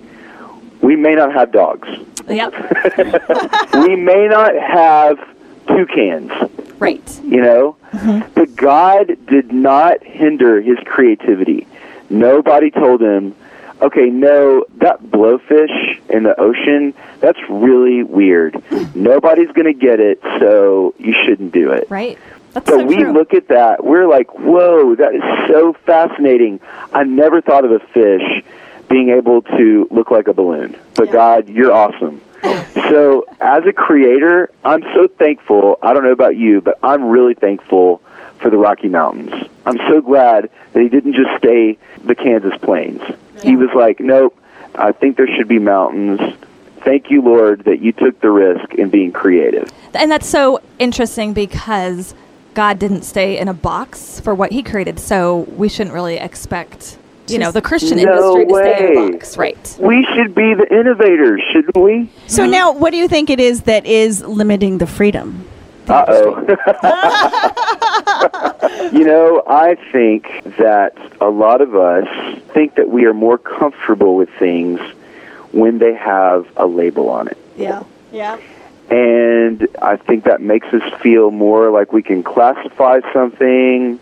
we 0.81 0.97
may 0.97 1.15
not 1.15 1.35
have 1.35 1.53
dogs. 1.53 1.89
Yep. 2.29 2.55
we 3.75 3.97
may 3.97 4.27
not 4.27 4.55
have 4.55 5.19
toucans, 5.67 6.33
right. 6.79 7.21
you 7.23 7.41
know? 7.41 7.77
Mm-hmm. 7.93 8.33
But 8.35 8.57
God 8.57 9.17
did 9.27 9.53
not 9.53 10.03
hinder 10.05 10.61
his 10.61 10.79
creativity. 10.85 11.67
Nobody 12.09 12.71
told 12.71 13.03
him, 13.03 13.35
okay, 13.81 14.07
no, 14.07 14.65
that 14.77 15.03
blowfish 15.03 16.01
in 16.09 16.23
the 16.23 16.39
ocean, 16.41 16.95
that's 17.21 17.39
really 17.49 18.03
weird. 18.03 18.55
Mm. 18.55 18.95
Nobody's 18.95 19.49
going 19.49 19.67
to 19.67 19.79
get 19.79 20.01
it, 20.01 20.21
so 20.39 20.95
you 20.99 21.15
shouldn't 21.25 21.53
do 21.53 21.73
it. 21.73 21.91
Right. 21.91 22.19
That's 22.53 22.69
so 22.69 22.79
so 22.79 22.85
we 22.85 22.97
true. 22.97 23.13
look 23.13 23.35
at 23.35 23.49
that, 23.49 23.85
we're 23.85 24.09
like, 24.09 24.39
whoa, 24.39 24.95
that 24.97 25.15
is 25.15 25.23
so 25.49 25.75
fascinating. 25.85 26.61
I 26.93 27.05
never 27.05 27.43
thought 27.43 27.65
of 27.65 27.73
a 27.73 27.81
fish 27.81 28.45
being 28.89 29.11
able 29.11 29.43
to 29.43 29.89
look 29.91 30.11
like 30.11 30.29
a 30.29 30.33
balloon. 30.33 30.77
But 30.95 31.11
God, 31.11 31.49
you're 31.49 31.73
awesome. 31.73 32.23
So 32.43 33.27
as 33.41 33.65
a 33.67 33.73
creator, 33.73 34.51
I'm 34.65 34.83
so 34.95 35.09
thankful. 35.09 35.79
I 35.83 35.93
don't 35.93 36.05
know 36.05 36.13
about 36.13 36.37
you, 36.37 36.61
but 36.61 36.79
I'm 36.83 37.05
really 37.05 37.35
thankful 37.35 38.01
for 38.41 38.51
the 38.51 38.57
Rocky 38.57 38.89
Mountains. 38.89 39.49
I'm 39.65 39.79
so 39.89 40.01
glad 40.01 40.51
that 40.73 40.83
he 40.83 40.89
didn't 40.89 41.15
just 41.15 41.37
stay 41.39 41.79
the 42.05 42.15
Kansas 42.15 42.57
plains. 42.61 43.03
He 43.43 43.57
was 43.57 43.71
like, 43.75 43.99
nope, 44.01 44.39
I 44.75 44.93
think 44.93 45.17
there 45.17 45.27
should 45.27 45.49
be 45.49 45.59
mountains. 45.59 46.21
Thank 46.85 47.11
you, 47.11 47.23
Lord, 47.23 47.65
that 47.65 47.81
you 47.81 47.93
took 47.93 48.21
the 48.21 48.31
risk 48.31 48.75
in 48.75 48.91
being 48.91 49.11
creative. 49.11 49.69
And 49.95 50.11
that's 50.11 50.29
so 50.29 50.61
interesting 50.79 51.33
because 51.33 52.15
God 52.55 52.79
didn't 52.79 53.03
stay 53.03 53.39
in 53.39 53.49
a 53.49 53.55
box 53.55 54.21
for 54.21 54.35
what 54.35 54.53
He 54.53 54.63
created, 54.63 55.01
so 55.01 55.41
we 55.57 55.69
shouldn't 55.69 55.95
really 55.95 56.17
expect, 56.17 56.99
you 57.29 57.39
know, 57.39 57.51
the 57.51 57.63
Christian 57.63 57.99
No 57.99 58.37
industry 58.39 58.47
to 58.47 58.55
stay 58.55 58.89
in 58.89 58.95
way. 58.95 59.07
a 59.09 59.13
box, 59.13 59.37
right? 59.37 59.77
We 59.81 60.07
should 60.15 60.35
be 60.35 60.55
the 60.55 60.67
innovators, 60.71 61.43
shouldn't 61.53 61.77
we? 61.77 62.11
So 62.27 62.47
now, 62.47 62.73
what 62.73 62.91
do 62.91 62.97
you 62.97 63.09
think 63.09 63.31
it 63.31 63.41
is 63.41 63.63
that 63.63 63.87
is 63.87 64.23
limiting 64.23 64.79
the 64.79 64.87
freedom? 64.87 65.47
Uh 65.89 66.05
oh. 66.09 66.41
you 68.93 69.05
know, 69.05 69.43
I 69.47 69.77
think 69.93 70.57
that 70.57 70.97
a 71.21 71.29
lot 71.29 71.61
of 71.61 71.77
us 71.77 72.09
think 72.53 72.75
that 72.75 72.89
we 72.89 73.05
are 73.05 73.15
more 73.15 73.39
comfortable 73.39 74.17
with 74.17 74.29
things 74.39 74.81
when 75.53 75.79
they 75.79 75.95
have 75.95 76.47
a 76.57 76.67
label 76.67 77.09
on 77.09 77.29
it. 77.29 77.39
Yeah. 77.57 77.85
Yeah. 78.13 78.39
And 78.91 79.67
I 79.83 79.97
think 79.97 80.25
that 80.25 80.41
makes 80.41 80.67
us 80.69 80.83
feel 81.01 81.31
more 81.31 81.71
like 81.71 81.93
we 81.93 82.03
can 82.03 82.23
classify 82.23 83.01
something. 83.13 83.99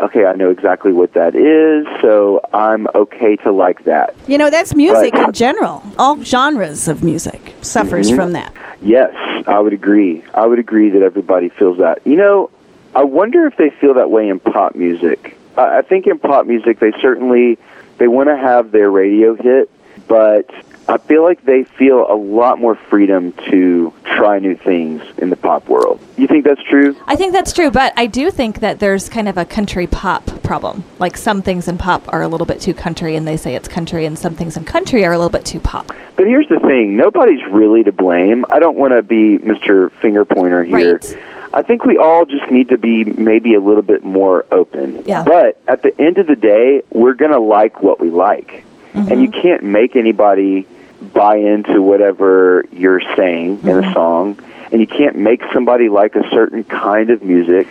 Okay, 0.00 0.26
I 0.26 0.34
know 0.34 0.50
exactly 0.50 0.92
what 0.92 1.14
that 1.14 1.34
is, 1.34 1.86
so 2.02 2.40
I'm 2.52 2.86
okay 2.94 3.36
to 3.36 3.52
like 3.52 3.84
that. 3.84 4.14
You 4.26 4.36
know, 4.36 4.50
that's 4.50 4.74
music 4.74 5.14
Right. 5.14 5.28
in 5.28 5.32
general. 5.32 5.82
All 5.98 6.22
genres 6.22 6.86
of 6.88 7.02
music 7.02 7.54
suffers 7.62 8.08
Mm-hmm. 8.08 8.16
from 8.16 8.32
that. 8.32 8.52
Yes, 8.82 9.14
I 9.46 9.58
would 9.58 9.72
agree. 9.72 10.22
I 10.34 10.46
would 10.46 10.58
agree 10.58 10.90
that 10.90 11.02
everybody 11.02 11.48
feels 11.48 11.78
that. 11.78 12.06
You 12.06 12.16
know, 12.16 12.50
I 12.94 13.04
wonder 13.04 13.46
if 13.46 13.56
they 13.56 13.70
feel 13.70 13.94
that 13.94 14.10
way 14.10 14.28
in 14.28 14.38
pop 14.38 14.74
music. 14.74 15.36
I 15.56 15.78
I 15.78 15.82
think 15.82 16.06
in 16.06 16.18
pop 16.18 16.46
music 16.46 16.78
they 16.78 16.92
certainly 17.00 17.58
they 17.98 18.08
want 18.08 18.28
to 18.28 18.36
have 18.36 18.72
their 18.72 18.90
radio 18.90 19.34
hit, 19.34 19.70
but 20.08 20.50
I 20.88 20.98
feel 20.98 21.24
like 21.24 21.44
they 21.44 21.64
feel 21.64 22.06
a 22.10 22.14
lot 22.14 22.60
more 22.60 22.76
freedom 22.76 23.32
to 23.50 23.92
try 24.04 24.38
new 24.38 24.54
things 24.54 25.02
in 25.18 25.30
the 25.30 25.36
pop 25.36 25.68
world. 25.68 26.00
You 26.16 26.28
think 26.28 26.44
that's 26.44 26.62
true? 26.62 26.96
I 27.06 27.16
think 27.16 27.32
that's 27.32 27.52
true, 27.52 27.70
but 27.70 27.92
I 27.96 28.06
do 28.06 28.30
think 28.30 28.60
that 28.60 28.78
there's 28.78 29.08
kind 29.08 29.28
of 29.28 29.36
a 29.36 29.44
country 29.44 29.86
pop 29.86 30.24
problem. 30.42 30.84
Like 30.98 31.16
some 31.16 31.42
things 31.42 31.66
in 31.66 31.76
pop 31.76 32.12
are 32.12 32.22
a 32.22 32.28
little 32.28 32.46
bit 32.46 32.60
too 32.60 32.72
country, 32.72 33.16
and 33.16 33.26
they 33.26 33.36
say 33.36 33.56
it's 33.56 33.68
country, 33.68 34.06
and 34.06 34.16
some 34.16 34.34
things 34.36 34.56
in 34.56 34.64
country 34.64 35.04
are 35.04 35.12
a 35.12 35.18
little 35.18 35.30
bit 35.30 35.44
too 35.44 35.58
pop. 35.58 35.88
But 36.14 36.26
here's 36.26 36.48
the 36.48 36.60
thing: 36.60 36.96
nobody's 36.96 37.44
really 37.50 37.82
to 37.84 37.92
blame. 37.92 38.44
I 38.50 38.60
don't 38.60 38.76
want 38.76 38.92
to 38.92 39.02
be 39.02 39.38
Mr. 39.38 39.90
Finger 40.00 40.24
Pointer 40.24 40.62
here. 40.62 40.94
Right. 40.94 41.18
I 41.52 41.62
think 41.62 41.84
we 41.84 41.96
all 41.96 42.26
just 42.26 42.50
need 42.50 42.68
to 42.68 42.78
be 42.78 43.04
maybe 43.04 43.54
a 43.54 43.60
little 43.60 43.82
bit 43.82 44.04
more 44.04 44.44
open. 44.52 45.02
Yeah. 45.06 45.24
But 45.24 45.60
at 45.66 45.82
the 45.82 45.98
end 46.00 46.18
of 46.18 46.26
the 46.26 46.36
day, 46.36 46.82
we're 46.90 47.14
going 47.14 47.30
to 47.30 47.40
like 47.40 47.82
what 47.82 47.98
we 47.98 48.10
like. 48.10 48.64
Mm-hmm. 48.92 49.12
And 49.12 49.22
you 49.22 49.30
can't 49.30 49.62
make 49.62 49.96
anybody 49.96 50.66
buy 51.12 51.36
into 51.36 51.82
whatever 51.82 52.64
you're 52.72 53.02
saying 53.16 53.60
in 53.62 53.68
a 53.68 53.72
mm-hmm. 53.82 53.92
song. 53.92 54.38
And 54.72 54.80
you 54.80 54.86
can't 54.86 55.16
make 55.16 55.42
somebody 55.52 55.88
like 55.88 56.16
a 56.16 56.28
certain 56.30 56.64
kind 56.64 57.10
of 57.10 57.22
music. 57.22 57.68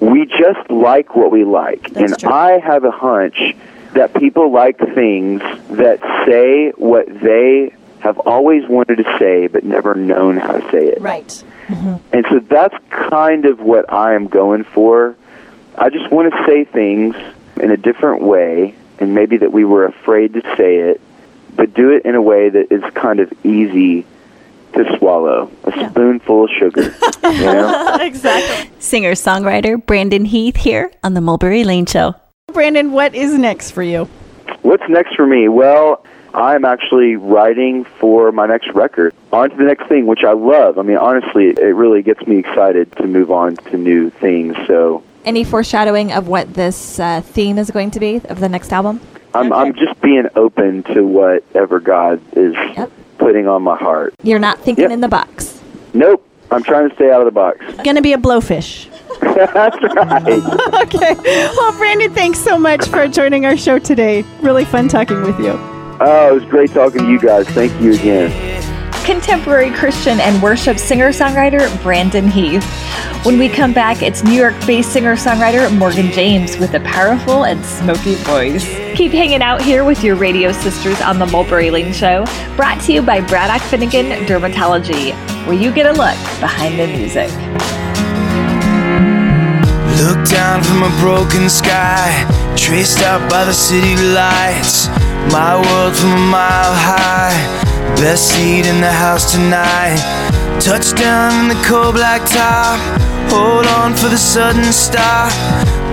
We 0.00 0.26
just 0.26 0.70
like 0.70 1.16
what 1.16 1.30
we 1.30 1.44
like. 1.44 1.90
That's 1.90 2.12
and 2.12 2.20
true. 2.20 2.30
I 2.30 2.58
have 2.58 2.84
a 2.84 2.90
hunch 2.90 3.56
that 3.94 4.14
people 4.14 4.52
like 4.52 4.78
things 4.78 5.40
that 5.70 6.00
say 6.26 6.70
what 6.76 7.06
they 7.20 7.74
have 8.00 8.18
always 8.20 8.68
wanted 8.68 8.96
to 8.96 9.18
say 9.18 9.46
but 9.46 9.64
never 9.64 9.94
known 9.94 10.36
how 10.36 10.52
to 10.52 10.70
say 10.70 10.86
it. 10.88 11.00
Right. 11.00 11.44
Mm-hmm. 11.66 11.96
And 12.12 12.26
so 12.30 12.38
that's 12.40 12.76
kind 12.90 13.46
of 13.46 13.60
what 13.60 13.92
I 13.92 14.14
am 14.14 14.28
going 14.28 14.64
for. 14.64 15.16
I 15.76 15.90
just 15.90 16.10
want 16.10 16.32
to 16.32 16.44
say 16.46 16.64
things 16.64 17.16
in 17.56 17.70
a 17.70 17.76
different 17.76 18.22
way, 18.22 18.74
and 18.98 19.14
maybe 19.14 19.38
that 19.38 19.52
we 19.52 19.64
were 19.64 19.86
afraid 19.86 20.34
to 20.34 20.42
say 20.56 20.76
it, 20.76 21.00
but 21.56 21.74
do 21.74 21.90
it 21.90 22.04
in 22.04 22.14
a 22.14 22.22
way 22.22 22.48
that 22.48 22.70
is 22.70 22.82
kind 22.94 23.20
of 23.20 23.32
easy 23.44 24.06
to 24.74 24.98
swallow. 24.98 25.50
A 25.64 25.90
spoonful 25.90 26.44
of 26.44 26.50
sugar. 26.50 26.94
you 27.22 27.44
know? 27.44 27.96
exactly. 28.00 28.70
Singer 28.78 29.12
songwriter 29.12 29.84
Brandon 29.84 30.24
Heath 30.24 30.56
here 30.56 30.90
on 31.02 31.14
the 31.14 31.20
Mulberry 31.20 31.64
Lane 31.64 31.86
Show. 31.86 32.14
Brandon, 32.52 32.92
what 32.92 33.14
is 33.14 33.36
next 33.38 33.72
for 33.72 33.82
you? 33.82 34.04
What's 34.62 34.88
next 34.88 35.16
for 35.16 35.26
me? 35.26 35.48
Well, 35.48 36.04
I'm 36.34 36.64
actually 36.64 37.16
writing 37.16 37.84
for 37.84 38.30
my 38.32 38.46
next 38.46 38.68
record. 38.74 39.14
On 39.32 39.48
to 39.48 39.56
the 39.56 39.64
next 39.64 39.88
thing, 39.88 40.06
which 40.06 40.22
I 40.24 40.32
love. 40.32 40.78
I 40.78 40.82
mean, 40.82 40.98
honestly, 40.98 41.46
it 41.46 41.74
really 41.74 42.02
gets 42.02 42.26
me 42.26 42.38
excited 42.38 42.92
to 42.96 43.06
move 43.06 43.30
on 43.30 43.56
to 43.56 43.78
new 43.78 44.10
things. 44.10 44.54
So 44.66 45.02
Any 45.24 45.44
foreshadowing 45.44 46.12
of 46.12 46.28
what 46.28 46.52
this 46.54 47.00
uh, 47.00 47.22
theme 47.22 47.58
is 47.58 47.70
going 47.70 47.90
to 47.92 48.00
be 48.00 48.20
of 48.28 48.40
the 48.40 48.48
next 48.48 48.72
album? 48.72 49.00
I'm, 49.36 49.52
I'm 49.52 49.74
just 49.74 50.00
being 50.00 50.26
open 50.34 50.82
to 50.94 51.02
whatever 51.02 51.80
God 51.80 52.20
is 52.36 52.54
Yep. 52.54 52.90
putting 53.18 53.46
on 53.46 53.62
my 53.62 53.76
heart. 53.76 54.14
You're 54.22 54.38
not 54.38 54.58
thinking 54.60 54.82
Yep. 54.84 54.90
in 54.92 55.00
the 55.00 55.08
box. 55.08 55.60
Nope, 55.94 56.26
I'm 56.50 56.62
trying 56.62 56.88
to 56.88 56.94
stay 56.94 57.10
out 57.10 57.20
of 57.20 57.26
the 57.26 57.32
box. 57.32 57.64
Gonna 57.84 58.02
be 58.02 58.12
a 58.12 58.18
blowfish. 58.18 58.88
That's 59.20 59.76
right. 59.94 60.42
Okay. 60.86 61.14
Well, 61.56 61.76
Brandon, 61.78 62.12
thanks 62.14 62.38
so 62.38 62.58
much 62.58 62.86
for 62.88 63.08
joining 63.08 63.44
our 63.46 63.56
show 63.56 63.78
today. 63.78 64.24
Really 64.40 64.64
fun 64.64 64.88
talking 64.88 65.22
with 65.22 65.38
you. 65.40 65.52
Oh, 66.00 66.28
it 66.30 66.34
was 66.34 66.44
great 66.44 66.70
talking 66.70 67.00
to 67.04 67.10
you 67.10 67.18
guys. 67.18 67.46
Thank 67.48 67.78
you 67.80 67.94
again. 67.94 68.30
Contemporary 69.06 69.70
Christian 69.70 70.18
and 70.18 70.42
worship 70.42 70.80
singer 70.80 71.10
songwriter 71.10 71.70
Brandon 71.80 72.26
Heath. 72.26 72.64
When 73.24 73.38
we 73.38 73.48
come 73.48 73.72
back, 73.72 74.02
it's 74.02 74.24
New 74.24 74.32
York 74.32 74.54
based 74.66 74.92
singer 74.92 75.14
songwriter 75.14 75.72
Morgan 75.78 76.10
James 76.10 76.58
with 76.58 76.74
a 76.74 76.80
powerful 76.80 77.44
and 77.44 77.64
smoky 77.64 78.16
voice. 78.16 78.66
Keep 78.96 79.12
hanging 79.12 79.42
out 79.42 79.62
here 79.62 79.84
with 79.84 80.02
your 80.02 80.16
radio 80.16 80.50
sisters 80.50 81.00
on 81.00 81.20
The 81.20 81.26
Mulberry 81.26 81.70
Lane 81.70 81.92
Show, 81.92 82.24
brought 82.56 82.80
to 82.82 82.92
you 82.92 83.00
by 83.00 83.20
Braddock 83.20 83.62
Finnegan 83.68 84.06
Dermatology, 84.26 85.12
where 85.46 85.54
you 85.54 85.72
get 85.72 85.86
a 85.86 85.92
look 85.92 86.18
behind 86.40 86.76
the 86.76 86.88
music. 86.88 87.30
Look 90.02 90.28
down 90.28 90.64
from 90.64 90.82
a 90.82 90.90
broken 90.98 91.48
sky, 91.48 92.10
traced 92.56 93.02
out 93.02 93.30
by 93.30 93.44
the 93.44 93.54
city 93.54 93.94
lights. 93.94 94.88
My 95.30 95.54
world 95.54 95.94
from 95.94 96.10
a 96.10 96.26
mile 96.26 96.74
high, 96.74 97.75
best 97.96 98.34
seat 98.34 98.66
in 98.66 98.80
the 98.80 98.92
house 98.92 99.32
tonight. 99.32 100.00
Touchdown 100.60 101.32
in 101.42 101.48
the 101.48 101.62
cold 101.66 101.94
black 101.94 102.22
top, 102.28 102.78
hold 103.30 103.66
on 103.66 103.94
for 103.94 104.08
the 104.08 104.16
sudden 104.18 104.72
stop. 104.72 105.32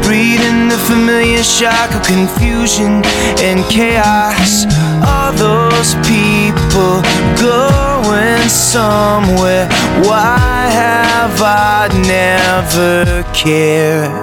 Breathing 0.03 0.67
the 0.67 0.77
familiar 0.89 1.43
shock 1.43 1.93
of 1.95 2.03
confusion 2.03 3.01
and 3.39 3.63
chaos. 3.69 4.65
All 5.05 5.31
those 5.33 5.95
people 6.03 7.01
going 7.39 8.49
somewhere. 8.49 9.67
Why 10.03 10.67
have 10.81 11.41
I 11.41 11.87
never 12.07 13.23
cared? 13.33 14.22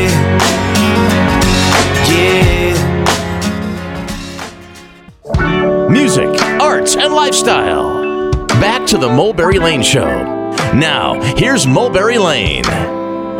Music, 5.91 6.41
arts, 6.61 6.95
and 6.95 7.13
lifestyle. 7.13 8.31
Back 8.47 8.87
to 8.87 8.97
the 8.97 9.09
Mulberry 9.09 9.59
Lane 9.59 9.83
Show. 9.83 10.23
Now, 10.73 11.21
here's 11.35 11.67
Mulberry 11.67 12.17
Lane. 12.17 12.63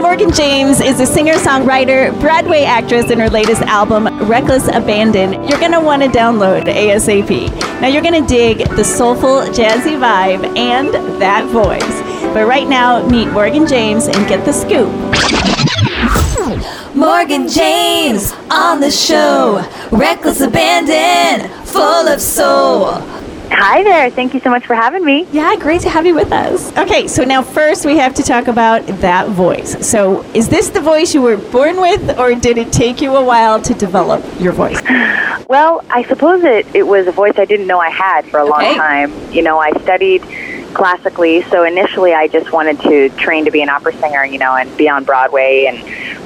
Morgan 0.02 0.34
James 0.34 0.82
is 0.82 1.00
a 1.00 1.06
singer 1.06 1.36
songwriter, 1.36 2.12
Broadway 2.20 2.64
actress 2.64 3.10
in 3.10 3.20
her 3.20 3.30
latest 3.30 3.62
album, 3.62 4.06
Reckless 4.28 4.68
Abandon. 4.68 5.32
You're 5.48 5.62
going 5.62 5.72
to 5.72 5.80
want 5.80 6.02
to 6.02 6.10
download 6.10 6.66
ASAP. 6.66 7.50
Now, 7.80 7.88
you're 7.88 8.02
going 8.02 8.22
to 8.22 8.28
dig 8.28 8.58
the 8.76 8.84
soulful, 8.84 9.44
jazzy 9.54 9.98
vibe 9.98 10.44
and 10.58 10.94
that 11.22 11.46
voice. 11.46 12.34
But 12.34 12.48
right 12.48 12.68
now, 12.68 13.08
meet 13.08 13.30
Morgan 13.30 13.66
James 13.66 14.08
and 14.08 14.28
get 14.28 14.44
the 14.44 14.52
scoop. 14.52 14.92
Morgan 16.94 17.48
James 17.48 18.34
on 18.52 18.82
the 18.82 18.92
show. 18.92 19.66
Reckless 19.92 20.42
abandon, 20.42 21.50
full 21.72 22.08
of 22.08 22.20
soul. 22.20 22.92
Hi 23.54 23.84
there. 23.84 24.10
Thank 24.10 24.34
you 24.34 24.40
so 24.40 24.50
much 24.50 24.66
for 24.66 24.76
having 24.76 25.04
me. 25.06 25.28
Yeah, 25.32 25.56
great 25.58 25.82
to 25.82 25.90
have 25.90 26.06
you 26.06 26.16
with 26.16 26.32
us. 26.32 26.76
Okay, 26.78 27.08
so 27.08 27.24
now 27.24 27.42
first 27.42 27.86
we 27.86 27.98
have 27.98 28.14
to 28.16 28.24
talk 28.24 28.48
about 28.48 28.86
that 29.02 29.30
voice. 29.30 29.86
So, 29.86 30.24
is 30.34 30.50
this 30.50 30.70
the 30.70 30.82
voice 30.82 31.14
you 31.14 31.22
were 31.22 31.38
born 31.38 31.80
with, 31.80 32.18
or 32.18 32.34
did 32.34 32.58
it 32.58 32.72
take 32.72 33.02
you 33.02 33.16
a 33.16 33.24
while 33.24 33.62
to 33.62 33.74
develop 33.74 34.24
your 34.40 34.54
voice? 34.54 34.82
Well, 35.52 35.84
I 35.90 36.04
suppose 36.04 36.46
it, 36.46 36.66
it 36.74 36.84
was 36.84 37.08
a 37.08 37.12
voice 37.12 37.34
I 37.36 37.44
didn't 37.44 37.68
know 37.68 37.78
I 37.78 37.90
had 37.90 38.24
for 38.24 38.40
a 38.40 38.46
long 38.46 38.62
time. 38.62 39.12
You 39.34 39.42
know, 39.42 39.60
I 39.60 39.72
studied 39.82 40.24
classically, 40.74 41.42
so 41.44 41.64
initially 41.64 42.14
I 42.14 42.28
just 42.28 42.52
wanted 42.52 42.80
to 42.82 43.10
train 43.10 43.46
to 43.46 43.52
be 43.52 43.62
an 43.62 43.70
opera 43.70 43.94
singer, 43.94 44.26
you 44.26 44.38
know, 44.38 44.56
and 44.56 44.76
be 44.78 44.90
on 44.90 45.04
Broadway. 45.04 45.66
And 45.66 45.78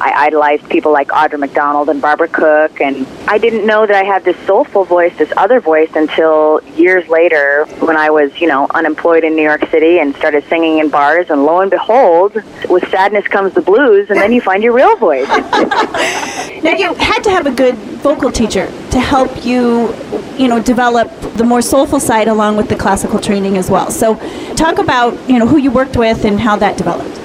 I 0.01 0.25
idolized 0.27 0.69
people 0.69 0.91
like 0.91 1.09
Audra 1.09 1.39
McDonald 1.39 1.89
and 1.89 2.01
Barbara 2.01 2.27
Cook. 2.27 2.81
And 2.81 3.07
I 3.27 3.37
didn't 3.37 3.65
know 3.65 3.85
that 3.85 3.95
I 3.95 4.03
had 4.03 4.23
this 4.23 4.37
soulful 4.45 4.85
voice, 4.85 5.17
this 5.17 5.31
other 5.37 5.59
voice, 5.59 5.91
until 5.95 6.61
years 6.75 7.07
later 7.07 7.65
when 7.79 7.97
I 7.97 8.09
was, 8.09 8.39
you 8.39 8.47
know, 8.47 8.67
unemployed 8.73 9.23
in 9.23 9.35
New 9.35 9.43
York 9.43 9.69
City 9.69 9.99
and 9.99 10.15
started 10.15 10.43
singing 10.49 10.79
in 10.79 10.89
bars. 10.89 11.29
And 11.29 11.45
lo 11.45 11.61
and 11.61 11.71
behold, 11.71 12.35
with 12.69 12.89
sadness 12.89 13.27
comes 13.27 13.53
the 13.53 13.61
blues, 13.61 14.09
and 14.09 14.19
then 14.19 14.31
you 14.31 14.41
find 14.41 14.63
your 14.63 14.73
real 14.73 14.95
voice. 14.95 15.27
Now 16.65 16.71
you 16.71 16.95
had 16.95 17.19
to 17.25 17.29
have 17.29 17.45
a 17.45 17.51
good 17.51 17.75
vocal 17.75 18.31
teacher 18.31 18.65
to 18.89 18.99
help 18.99 19.45
you, 19.45 19.93
you 20.35 20.47
know, 20.47 20.59
develop 20.59 21.11
the 21.35 21.43
more 21.43 21.61
soulful 21.61 21.99
side 21.99 22.27
along 22.27 22.57
with 22.57 22.69
the 22.69 22.75
classical 22.75 23.19
training 23.19 23.55
as 23.57 23.69
well. 23.69 23.91
So, 23.91 24.15
talk 24.55 24.77
about 24.77 25.17
you 25.29 25.39
know 25.39 25.47
who 25.47 25.57
you 25.57 25.71
worked 25.71 25.97
with 25.97 26.25
and 26.25 26.39
how 26.39 26.55
that 26.57 26.77
developed. 26.77 27.21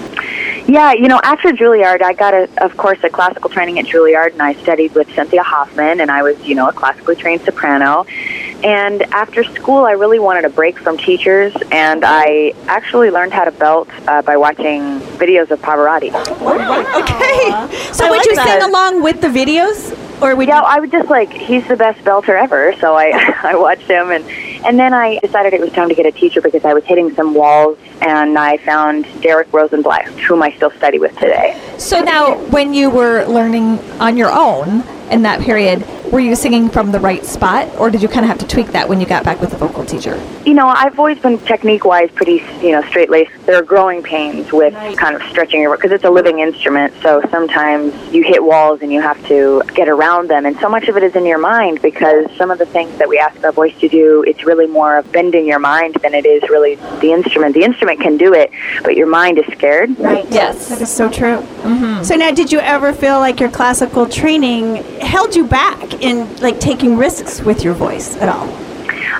Yeah, 0.70 0.92
you 0.92 1.08
know, 1.08 1.20
after 1.24 1.50
Juilliard, 1.50 2.00
I 2.00 2.12
got, 2.12 2.32
a, 2.32 2.48
of 2.62 2.76
course, 2.76 3.00
a 3.02 3.10
classical 3.10 3.50
training 3.50 3.80
at 3.80 3.86
Juilliard, 3.86 4.34
and 4.34 4.42
I 4.42 4.52
studied 4.54 4.94
with 4.94 5.12
Cynthia 5.16 5.42
Hoffman, 5.42 6.00
and 6.00 6.12
I 6.12 6.22
was, 6.22 6.40
you 6.46 6.54
know, 6.54 6.68
a 6.68 6.72
classically 6.72 7.16
trained 7.16 7.42
soprano. 7.42 8.06
And 8.62 9.02
after 9.12 9.42
school, 9.42 9.84
I 9.84 9.92
really 9.92 10.20
wanted 10.20 10.44
a 10.44 10.48
break 10.48 10.78
from 10.78 10.96
teachers, 10.96 11.52
and 11.72 12.04
I 12.04 12.52
actually 12.68 13.10
learned 13.10 13.32
how 13.32 13.44
to 13.44 13.50
belt 13.50 13.88
uh, 14.06 14.22
by 14.22 14.36
watching 14.36 15.00
videos 15.18 15.50
of 15.50 15.60
Pavarotti. 15.60 16.14
Okay. 16.14 17.92
So 17.92 18.04
I 18.04 18.10
would 18.10 18.18
like 18.18 18.26
you 18.26 18.34
that. 18.36 18.60
sing 18.60 18.70
along 18.70 19.02
with 19.02 19.20
the 19.20 19.28
videos, 19.28 20.22
or 20.22 20.36
would 20.36 20.46
Yeah, 20.46 20.60
I 20.60 20.78
would 20.78 20.92
just 20.92 21.08
like 21.08 21.32
he's 21.32 21.66
the 21.66 21.76
best 21.76 22.04
belter 22.04 22.40
ever, 22.40 22.74
so 22.80 22.94
I 22.94 23.10
I 23.42 23.56
watched 23.56 23.88
him 23.88 24.10
and 24.10 24.24
and 24.64 24.78
then 24.78 24.92
I 24.94 25.18
decided 25.18 25.52
it 25.52 25.60
was 25.60 25.72
time 25.72 25.88
to 25.88 25.94
get 25.94 26.06
a 26.06 26.12
teacher 26.12 26.40
because 26.40 26.64
I 26.64 26.74
was 26.74 26.84
hitting 26.84 27.14
some 27.14 27.34
walls 27.34 27.78
and 28.00 28.38
I 28.38 28.58
found 28.58 29.06
Derek 29.22 29.52
Rosenblatt, 29.52 30.06
whom 30.20 30.42
I 30.42 30.52
still 30.52 30.70
study 30.72 30.98
with 30.98 31.14
today. 31.14 31.60
So 31.78 32.00
now, 32.00 32.36
when 32.48 32.74
you 32.74 32.90
were 32.90 33.24
learning 33.26 33.78
on 34.00 34.16
your 34.16 34.30
own 34.30 34.82
in 35.10 35.22
that 35.22 35.40
period, 35.40 35.84
were 36.12 36.20
you 36.20 36.34
singing 36.34 36.68
from 36.68 36.90
the 36.92 37.00
right 37.00 37.24
spot, 37.24 37.68
or 37.78 37.90
did 37.90 38.02
you 38.02 38.08
kind 38.08 38.24
of 38.24 38.28
have 38.28 38.38
to 38.38 38.46
tweak 38.46 38.68
that 38.68 38.88
when 38.88 39.00
you 39.00 39.06
got 39.06 39.24
back 39.24 39.40
with 39.40 39.50
the 39.50 39.56
vocal 39.56 39.84
teacher? 39.84 40.20
You 40.44 40.54
know, 40.54 40.66
I've 40.66 40.98
always 40.98 41.18
been 41.18 41.38
technique-wise 41.38 42.10
pretty, 42.12 42.42
you 42.60 42.72
know, 42.72 42.82
straight-laced. 42.88 43.46
There 43.46 43.56
are 43.56 43.62
growing 43.62 44.02
pains 44.02 44.52
with 44.52 44.74
kind 44.96 45.14
of 45.14 45.22
stretching 45.24 45.60
your 45.60 45.76
because 45.76 45.92
it's 45.92 46.04
a 46.04 46.10
living 46.10 46.40
instrument. 46.40 46.94
So 47.02 47.22
sometimes 47.30 47.94
you 48.12 48.24
hit 48.24 48.42
walls 48.42 48.82
and 48.82 48.92
you 48.92 49.00
have 49.00 49.24
to 49.28 49.62
get 49.74 49.88
around 49.88 50.28
them, 50.28 50.46
and 50.46 50.58
so 50.58 50.68
much 50.68 50.88
of 50.88 50.96
it 50.96 51.02
is 51.02 51.14
in 51.14 51.24
your 51.24 51.38
mind 51.38 51.80
because 51.80 52.26
some 52.36 52.50
of 52.50 52.58
the 52.58 52.66
things 52.66 52.96
that 52.98 53.08
we 53.08 53.18
ask 53.18 53.42
our 53.44 53.52
voice 53.52 53.78
to 53.80 53.88
do, 53.88 54.24
it's 54.26 54.44
really 54.44 54.66
more 54.66 54.96
of 54.96 55.10
bending 55.12 55.46
your 55.46 55.60
mind 55.60 55.94
than 56.02 56.14
it 56.14 56.26
is 56.26 56.42
really 56.50 56.74
the 57.00 57.12
instrument. 57.12 57.54
The 57.54 57.64
instrument 57.64 58.00
can 58.00 58.16
do 58.16 58.34
it, 58.34 58.50
but 58.82 58.96
your 58.96 59.06
mind 59.06 59.38
is 59.38 59.46
scared. 59.52 59.98
Right. 59.98 60.26
Yes. 60.30 60.68
That 60.68 60.80
is 60.80 60.90
so 60.90 61.08
true. 61.08 61.38
Mm-hmm. 61.62 62.02
So 62.02 62.16
now, 62.16 62.30
did 62.30 62.50
you 62.50 62.58
ever 62.60 62.92
feel 62.92 63.18
like 63.18 63.38
your 63.38 63.50
classical 63.50 64.08
training 64.08 64.78
held 65.02 65.34
you 65.34 65.46
back 65.46 66.02
in 66.02 66.36
like 66.36 66.60
taking 66.60 66.96
risks 66.96 67.40
with 67.40 67.64
your 67.64 67.74
voice 67.74 68.16
at 68.16 68.28
all? 68.28 68.48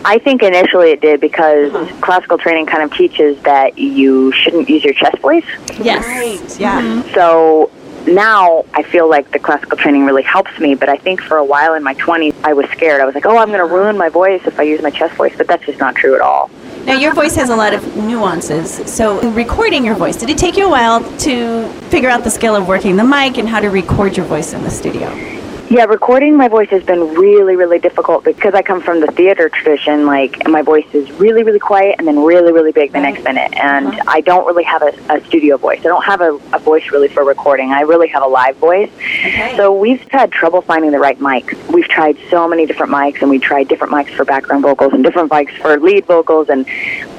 I 0.04 0.18
think 0.18 0.42
initially 0.42 0.90
it 0.90 1.00
did 1.00 1.20
because 1.20 1.72
uh-huh. 1.74 2.00
classical 2.00 2.38
training 2.38 2.66
kind 2.66 2.82
of 2.82 2.96
teaches 2.96 3.40
that 3.42 3.78
you 3.78 4.32
shouldn't 4.32 4.68
use 4.68 4.82
your 4.84 4.94
chest 4.94 5.18
voice. 5.18 5.44
Yes. 5.80 6.06
Right. 6.06 6.60
Yeah. 6.60 6.80
Mm-hmm. 6.80 7.14
So 7.14 7.70
now 8.06 8.64
I 8.72 8.82
feel 8.82 9.08
like 9.08 9.30
the 9.30 9.38
classical 9.38 9.76
training 9.76 10.06
really 10.06 10.22
helps 10.22 10.58
me, 10.58 10.74
but 10.74 10.88
I 10.88 10.96
think 10.96 11.20
for 11.20 11.36
a 11.36 11.44
while 11.44 11.74
in 11.74 11.82
my 11.82 11.94
20s 11.94 12.34
I 12.44 12.54
was 12.54 12.68
scared. 12.70 13.00
I 13.00 13.04
was 13.04 13.14
like, 13.14 13.26
oh, 13.26 13.36
I'm 13.36 13.48
going 13.48 13.58
to 13.58 13.64
uh-huh. 13.64 13.74
ruin 13.74 13.98
my 13.98 14.08
voice 14.08 14.42
if 14.46 14.58
I 14.58 14.62
use 14.62 14.80
my 14.82 14.90
chest 14.90 15.16
voice, 15.16 15.34
but 15.36 15.46
that's 15.46 15.64
just 15.66 15.78
not 15.78 15.94
true 15.96 16.14
at 16.14 16.20
all. 16.20 16.50
Now, 16.84 16.94
your 16.94 17.12
voice 17.12 17.36
has 17.36 17.50
a 17.50 17.56
lot 17.56 17.74
of 17.74 17.96
nuances. 17.98 18.70
So, 18.90 19.20
in 19.20 19.34
recording 19.34 19.84
your 19.84 19.94
voice, 19.94 20.16
did 20.16 20.30
it 20.30 20.38
take 20.38 20.56
you 20.56 20.64
a 20.66 20.70
while 20.70 21.04
to 21.18 21.68
figure 21.90 22.08
out 22.08 22.24
the 22.24 22.30
skill 22.30 22.56
of 22.56 22.66
working 22.66 22.96
the 22.96 23.04
mic 23.04 23.36
and 23.36 23.46
how 23.46 23.60
to 23.60 23.68
record 23.68 24.16
your 24.16 24.24
voice 24.24 24.54
in 24.54 24.62
the 24.62 24.70
studio? 24.70 25.39
Yeah, 25.72 25.84
recording 25.84 26.36
my 26.36 26.48
voice 26.48 26.68
has 26.70 26.82
been 26.82 27.14
really, 27.14 27.54
really 27.54 27.78
difficult 27.78 28.24
because 28.24 28.54
I 28.54 28.62
come 28.62 28.80
from 28.80 28.98
the 28.98 29.06
theater 29.06 29.48
tradition. 29.48 30.04
Like, 30.04 30.48
my 30.48 30.62
voice 30.62 30.92
is 30.92 31.08
really, 31.12 31.44
really 31.44 31.60
quiet 31.60 31.94
and 32.00 32.08
then 32.08 32.24
really, 32.24 32.50
really 32.52 32.72
big 32.72 32.90
the 32.90 33.00
next 33.00 33.22
minute. 33.22 33.54
And 33.54 33.86
uh-huh. 33.86 34.02
I 34.08 34.20
don't 34.20 34.44
really 34.48 34.64
have 34.64 34.82
a, 34.82 34.92
a 35.08 35.24
studio 35.26 35.58
voice. 35.58 35.78
I 35.78 35.84
don't 35.84 36.04
have 36.04 36.22
a, 36.22 36.34
a 36.52 36.58
voice 36.58 36.90
really 36.90 37.06
for 37.06 37.22
recording. 37.22 37.70
I 37.70 37.82
really 37.82 38.08
have 38.08 38.24
a 38.24 38.26
live 38.26 38.56
voice. 38.56 38.90
Okay. 38.92 39.54
So 39.56 39.72
we've 39.72 40.00
had 40.10 40.32
trouble 40.32 40.60
finding 40.60 40.90
the 40.90 40.98
right 40.98 41.20
mic. 41.20 41.56
We've 41.68 41.86
tried 41.86 42.18
so 42.30 42.48
many 42.48 42.66
different 42.66 42.90
mics, 42.90 43.20
and 43.20 43.30
we 43.30 43.38
tried 43.38 43.68
different 43.68 43.92
mics 43.92 44.12
for 44.16 44.24
background 44.24 44.62
vocals 44.62 44.92
and 44.92 45.04
different 45.04 45.30
mics 45.30 45.56
for 45.58 45.78
lead 45.78 46.04
vocals. 46.04 46.48
And 46.48 46.66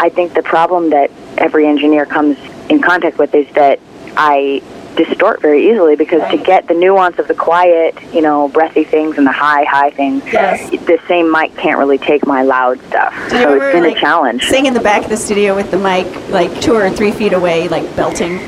I 0.01 0.09
think 0.09 0.33
the 0.33 0.43
problem 0.43 0.89
that 0.89 1.09
every 1.37 1.67
engineer 1.67 2.05
comes 2.05 2.37
in 2.69 2.81
contact 2.81 3.17
with 3.17 3.33
is 3.33 3.47
that 3.53 3.79
I 4.17 4.61
distort 4.95 5.41
very 5.41 5.69
easily 5.69 5.95
because 5.95 6.21
to 6.31 6.37
get 6.37 6.67
the 6.67 6.73
nuance 6.73 7.17
of 7.19 7.27
the 7.27 7.33
quiet, 7.33 7.95
you 8.13 8.21
know, 8.21 8.47
breathy 8.49 8.83
things 8.83 9.17
and 9.17 9.25
the 9.25 9.31
high, 9.31 9.63
high 9.63 9.91
things, 9.91 10.23
Yes. 10.31 10.69
the 10.85 10.99
same 11.07 11.31
mic 11.31 11.55
can't 11.57 11.77
really 11.77 11.97
take 11.97 12.25
my 12.25 12.41
loud 12.43 12.79
stuff. 12.87 13.13
Do 13.29 13.37
So 13.37 13.53
it's 13.55 13.73
been 13.73 13.83
like, 13.83 13.97
a 13.97 13.99
challenge. 13.99 14.43
Sing 14.45 14.65
in 14.65 14.73
the 14.73 14.79
back 14.79 15.03
of 15.03 15.09
the 15.09 15.17
studio 15.17 15.55
with 15.55 15.71
the 15.71 15.77
mic, 15.77 16.05
like 16.29 16.59
two 16.61 16.73
or 16.75 16.89
three 16.89 17.11
feet 17.11 17.33
away, 17.33 17.67
like 17.67 17.95
belting. 17.95 18.39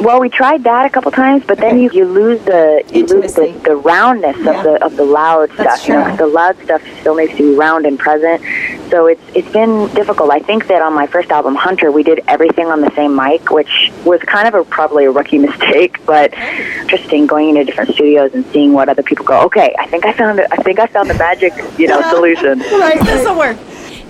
Well, 0.00 0.20
we 0.20 0.28
tried 0.28 0.64
that 0.64 0.84
a 0.86 0.90
couple 0.90 1.12
times, 1.12 1.44
but 1.46 1.58
then 1.58 1.78
you, 1.78 1.90
you 1.92 2.04
lose 2.04 2.40
the 2.44 2.82
you 2.92 3.06
lose 3.06 3.34
the, 3.34 3.52
the 3.64 3.76
roundness 3.76 4.36
Yeah. 4.38 4.50
of 4.58 4.64
the 4.64 4.84
of 4.84 4.96
the 4.96 5.04
loud 5.04 5.50
That's 5.50 5.82
stuff. 5.82 5.88
You 5.88 5.94
know, 5.94 6.16
the 6.16 6.26
loud 6.26 6.60
stuff 6.64 6.82
still 7.00 7.14
needs 7.14 7.32
to 7.36 7.52
be 7.52 7.54
round 7.56 7.86
and 7.86 7.98
present. 7.98 8.42
So 8.90 9.06
it's 9.06 9.22
it's 9.34 9.50
been 9.52 9.86
difficult. 9.94 10.30
I 10.30 10.40
think 10.40 10.66
that 10.68 10.82
on 10.82 10.92
my 10.92 11.06
first 11.06 11.30
album, 11.30 11.54
Hunter, 11.54 11.92
we 11.92 12.02
did 12.02 12.20
everything 12.26 12.66
on 12.66 12.80
the 12.80 12.90
same 12.96 13.14
mic, 13.14 13.50
which 13.50 13.92
was 14.04 14.20
kind 14.22 14.48
of 14.48 14.54
a 14.54 14.64
probably 14.64 15.04
a 15.04 15.10
rookie 15.10 15.38
mistake, 15.48 16.04
but 16.04 16.34
interesting 16.34 17.26
going 17.26 17.50
into 17.50 17.64
different 17.64 17.94
studios 17.94 18.34
and 18.34 18.44
seeing 18.46 18.72
what 18.72 18.88
other 18.88 19.02
people 19.04 19.24
go. 19.24 19.40
Okay, 19.42 19.74
I 19.78 19.86
think 19.86 20.04
I 20.04 20.12
found 20.12 20.40
it. 20.40 20.48
I 20.50 20.56
think 20.56 20.80
I 20.80 20.86
found 20.86 21.10
the 21.10 21.14
magic, 21.14 21.52
you 21.78 21.86
know, 21.86 22.02
solution. 22.10 22.58
Right, 22.58 22.98
this 23.04 23.24
will 23.24 23.38
work. 23.38 23.56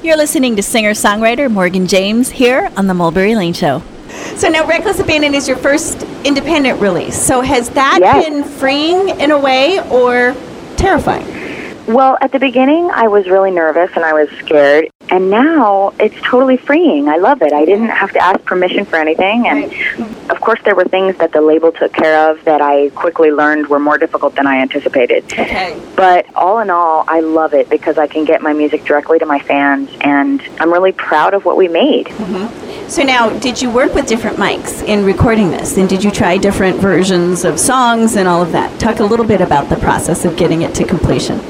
You're 0.02 0.16
listening 0.16 0.56
to 0.56 0.62
singer 0.62 0.92
songwriter 0.92 1.50
Morgan 1.50 1.86
James 1.86 2.30
here 2.30 2.70
on 2.76 2.86
The 2.86 2.94
Mulberry 2.94 3.36
Lane 3.36 3.52
Show. 3.52 3.82
So 4.36 4.48
now 4.48 4.66
Reckless 4.66 4.98
Abandon 5.00 5.34
is 5.34 5.46
your 5.46 5.56
first 5.56 6.02
independent 6.24 6.80
release. 6.80 7.16
So 7.20 7.40
has 7.40 7.68
that 7.70 7.98
Yes. 8.00 8.24
been 8.24 8.44
freeing 8.44 9.08
in 9.20 9.30
a 9.30 9.38
way 9.38 9.80
or 9.90 10.34
terrifying? 10.76 11.26
Well, 11.86 12.16
at 12.20 12.30
the 12.30 12.38
beginning, 12.38 12.90
I 12.90 13.08
was 13.08 13.28
really 13.28 13.50
nervous 13.50 13.90
and 13.96 14.04
I 14.04 14.12
was 14.12 14.28
scared. 14.38 14.88
And 15.10 15.30
now 15.30 15.92
it's 15.98 16.14
totally 16.22 16.56
freeing. 16.56 17.08
I 17.08 17.16
love 17.16 17.42
it. 17.42 17.52
I 17.52 17.64
didn't 17.64 17.88
have 17.88 18.12
to 18.12 18.18
ask 18.18 18.42
permission 18.44 18.84
for 18.84 18.96
anything. 18.96 19.46
And 19.46 19.64
of 20.30 20.40
course, 20.40 20.60
there 20.64 20.74
were 20.74 20.84
things 20.84 21.16
that 21.18 21.32
the 21.32 21.40
label 21.40 21.72
took 21.72 21.92
care 21.92 22.30
of 22.30 22.42
that 22.44 22.62
I 22.62 22.90
quickly 22.90 23.30
learned 23.30 23.66
were 23.66 23.80
more 23.80 23.98
difficult 23.98 24.36
than 24.36 24.46
I 24.46 24.60
anticipated. 24.60 25.24
Okay. 25.24 25.78
But 25.96 26.32
all 26.34 26.60
in 26.60 26.70
all, 26.70 27.04
I 27.08 27.20
love 27.20 27.52
it 27.52 27.68
because 27.68 27.98
I 27.98 28.06
can 28.06 28.24
get 28.24 28.42
my 28.42 28.52
music 28.52 28.84
directly 28.84 29.18
to 29.18 29.26
my 29.26 29.40
fans. 29.40 29.90
And 30.00 30.40
I'm 30.60 30.72
really 30.72 30.92
proud 30.92 31.34
of 31.34 31.44
what 31.44 31.56
we 31.56 31.68
made. 31.68 32.06
Mm-hmm. 32.06 32.88
So 32.88 33.02
now, 33.02 33.36
did 33.38 33.60
you 33.60 33.70
work 33.70 33.94
with 33.94 34.06
different 34.06 34.36
mics 34.36 34.86
in 34.86 35.04
recording 35.04 35.50
this? 35.50 35.76
And 35.76 35.88
did 35.88 36.04
you 36.04 36.10
try 36.10 36.38
different 36.38 36.78
versions 36.78 37.44
of 37.44 37.58
songs 37.58 38.16
and 38.16 38.28
all 38.28 38.40
of 38.40 38.52
that? 38.52 38.78
Talk 38.78 39.00
a 39.00 39.04
little 39.04 39.26
bit 39.26 39.40
about 39.40 39.68
the 39.68 39.76
process 39.76 40.24
of 40.24 40.36
getting 40.36 40.62
it 40.62 40.74
to 40.76 40.84
completion. 40.84 41.40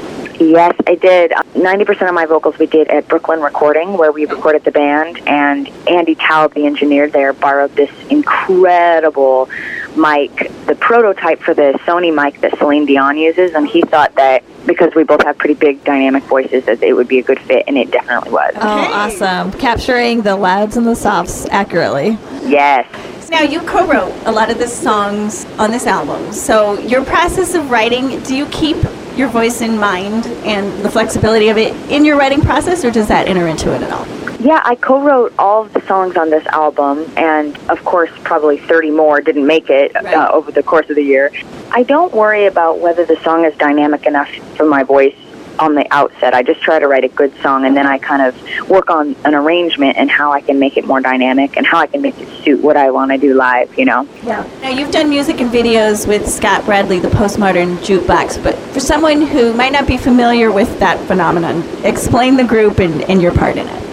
Yes, 0.49 0.75
I 0.87 0.95
did. 0.95 1.31
Um, 1.31 1.43
90% 1.53 2.07
of 2.07 2.13
my 2.13 2.25
vocals 2.25 2.57
we 2.57 2.65
did 2.65 2.87
at 2.89 3.07
Brooklyn 3.07 3.41
Recording, 3.41 3.97
where 3.97 4.11
we 4.11 4.25
recorded 4.25 4.63
the 4.63 4.71
band, 4.71 5.21
and 5.27 5.69
Andy 5.87 6.15
Taub, 6.15 6.53
the 6.53 6.65
engineer 6.65 7.07
there, 7.09 7.33
borrowed 7.33 7.75
this 7.75 7.91
incredible 8.09 9.49
mic, 9.95 10.51
the 10.65 10.75
prototype 10.79 11.39
for 11.39 11.53
the 11.53 11.79
Sony 11.85 12.13
mic 12.13 12.41
that 12.41 12.57
Celine 12.57 12.85
Dion 12.85 13.17
uses, 13.17 13.53
and 13.53 13.67
he 13.67 13.81
thought 13.81 14.15
that 14.15 14.43
because 14.65 14.93
we 14.95 15.03
both 15.03 15.23
have 15.23 15.37
pretty 15.37 15.55
big 15.55 15.83
dynamic 15.83 16.23
voices, 16.23 16.65
that 16.65 16.81
it 16.81 16.93
would 16.93 17.07
be 17.07 17.19
a 17.19 17.23
good 17.23 17.39
fit, 17.39 17.65
and 17.67 17.77
it 17.77 17.91
definitely 17.91 18.31
was. 18.31 18.53
Oh, 18.55 18.61
awesome. 18.61 19.51
Capturing 19.53 20.21
the 20.21 20.35
louds 20.35 20.77
and 20.77 20.85
the 20.85 20.95
softs 20.95 21.47
accurately. 21.49 22.17
Yes. 22.43 22.87
Now, 23.33 23.41
you 23.41 23.61
co 23.61 23.87
wrote 23.87 24.13
a 24.27 24.31
lot 24.31 24.51
of 24.51 24.59
the 24.59 24.67
songs 24.67 25.45
on 25.57 25.71
this 25.71 25.87
album. 25.87 26.31
So, 26.33 26.77
your 26.77 27.03
process 27.03 27.55
of 27.55 27.71
writing, 27.71 28.21
do 28.21 28.35
you 28.35 28.45
keep 28.49 28.77
your 29.17 29.27
voice 29.27 29.61
in 29.61 29.75
mind 29.75 30.27
and 30.45 30.85
the 30.85 30.89
flexibility 30.91 31.49
of 31.49 31.57
it 31.57 31.73
in 31.89 32.05
your 32.05 32.15
writing 32.15 32.41
process, 32.41 32.85
or 32.85 32.91
does 32.91 33.07
that 33.07 33.27
enter 33.27 33.47
into 33.47 33.73
it 33.73 33.81
at 33.81 33.91
all? 33.91 34.05
Yeah, 34.39 34.61
I 34.63 34.75
co-wrote 34.75 35.33
all 35.39 35.63
of 35.63 35.73
the 35.73 35.81
songs 35.87 36.15
on 36.15 36.29
this 36.29 36.45
album, 36.45 37.11
and 37.17 37.57
of 37.69 37.83
course, 37.83 38.11
probably 38.23 38.59
30 38.59 38.91
more 38.91 39.19
didn't 39.19 39.47
make 39.47 39.71
it 39.71 39.95
uh, 39.95 40.29
over 40.31 40.51
the 40.51 40.61
course 40.61 40.87
of 40.91 40.95
the 40.95 41.03
year. 41.03 41.31
I 41.71 41.81
don't 41.81 42.13
worry 42.13 42.45
about 42.45 42.81
whether 42.81 43.03
the 43.03 43.19
song 43.23 43.45
is 43.45 43.57
dynamic 43.57 44.05
enough 44.05 44.29
for 44.55 44.67
my 44.67 44.83
voice 44.83 45.15
on 45.59 45.75
the 45.75 45.85
outset. 45.91 46.33
I 46.33 46.43
just 46.43 46.61
try 46.61 46.79
to 46.79 46.87
write 46.87 47.03
a 47.03 47.09
good 47.09 47.35
song, 47.41 47.65
and 47.65 47.75
then 47.75 47.85
I 47.85 47.97
kind 47.97 48.21
of 48.21 48.69
work 48.69 48.89
on 48.89 49.15
an 49.25 49.35
arrangement 49.35 49.97
and 49.97 50.09
how 50.09 50.31
I 50.31 50.41
can 50.41 50.59
make 50.59 50.77
it 50.77 50.85
more 50.85 51.01
dynamic 51.01 51.57
and 51.57 51.65
how 51.65 51.79
I 51.79 51.87
can 51.87 52.01
make 52.01 52.17
it 52.19 52.27
suit 52.43 52.61
what 52.61 52.77
I 52.77 52.91
want 52.91 53.11
to 53.11 53.17
do 53.17 53.33
live. 53.33 53.77
You 53.77 53.85
know. 53.85 54.07
Yeah. 54.23 54.47
Now 54.61 54.69
you've 54.69 54.91
done 54.91 55.09
music 55.09 55.41
and 55.41 55.51
videos 55.51 56.07
with 56.07 56.27
Scott 56.27 56.63
Bradlee, 56.63 57.01
the 57.01 57.09
postmodern 57.09 57.77
jukebox, 57.77 58.43
but 58.43 58.55
for 58.73 58.79
someone 58.79 59.21
who 59.21 59.53
might 59.53 59.71
not 59.71 59.87
be 59.87 59.97
familiar 59.97 60.51
with 60.51 60.79
that 60.79 60.99
phenomenon, 61.07 61.63
explain 61.85 62.37
the 62.37 62.43
group 62.43 62.79
and, 62.79 63.01
and 63.03 63.21
your 63.21 63.33
part 63.33 63.57
in 63.57 63.67
it. 63.67 63.83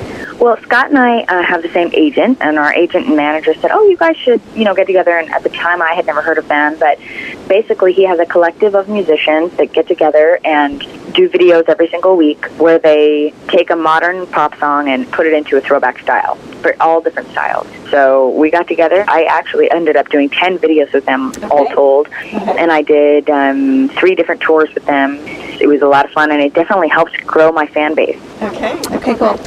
Well, 0.41 0.57
Scott 0.63 0.89
and 0.89 0.99
I 0.99 1.21
uh, 1.25 1.43
have 1.43 1.61
the 1.61 1.69
same 1.69 1.91
agent, 1.93 2.39
and 2.41 2.59
our 2.59 2.73
agent 2.73 3.07
and 3.07 3.15
manager 3.15 3.53
said, 3.53 3.73
"Oh, 3.73 3.87
you 3.87 3.97
guys 3.99 4.17
should, 4.17 4.41
you 4.55 4.65
know, 4.65 4.75
get 4.75 4.87
together." 4.87 5.19
And 5.19 5.31
at 5.31 5.43
the 5.43 5.51
time, 5.51 5.83
I 5.83 5.93
had 5.93 6.07
never 6.07 6.23
heard 6.23 6.39
of 6.39 6.49
them, 6.49 6.79
but 6.79 6.99
basically, 7.47 7.93
he 7.93 8.05
has 8.07 8.19
a 8.19 8.25
collective 8.25 8.75
of 8.75 8.89
musicians 8.89 9.53
that 9.59 9.75
get 9.75 9.87
together 9.87 10.41
and 10.43 10.83
do 11.13 11.29
videos 11.29 11.69
every 11.69 11.89
single 11.89 12.17
week 12.17 12.45
where 12.59 12.79
they 12.79 13.33
take 13.49 13.71
a 13.71 13.77
modern 13.77 14.27
pop 14.27 14.57
song 14.59 14.89
and 14.89 15.11
put 15.13 15.27
it 15.27 15.33
into 15.33 15.57
a 15.57 15.61
throwback 15.61 15.99
style 16.01 16.37
for 16.63 16.75
all 16.81 17.01
different 17.01 17.29
styles. 17.31 17.67
So 17.91 18.31
we 18.31 18.51
got 18.51 18.69
together. 18.69 19.05
I 19.09 19.25
actually 19.25 19.71
ended 19.71 19.97
up 19.97 20.09
doing 20.11 20.29
10 20.31 20.59
videos 20.59 20.93
with 20.93 21.05
them, 21.07 21.33
all 21.51 21.67
told, 21.67 22.09
and 22.33 22.71
I 22.71 22.83
did 22.83 23.29
um, 23.31 23.89
three 23.91 24.15
different 24.15 24.41
tours 24.41 24.73
with 24.75 24.87
them. 24.87 25.19
It 25.61 25.69
was 25.69 25.83
a 25.83 25.89
lot 25.89 26.05
of 26.05 26.13
fun, 26.13 26.31
and 26.31 26.41
it 26.41 26.55
definitely 26.55 26.89
helps 26.89 27.17
grow 27.19 27.53
my 27.53 27.67
fan 27.67 27.95
base. 27.95 28.21
Okay. 28.43 28.81
Okay, 28.97 29.15
cool. 29.15 29.39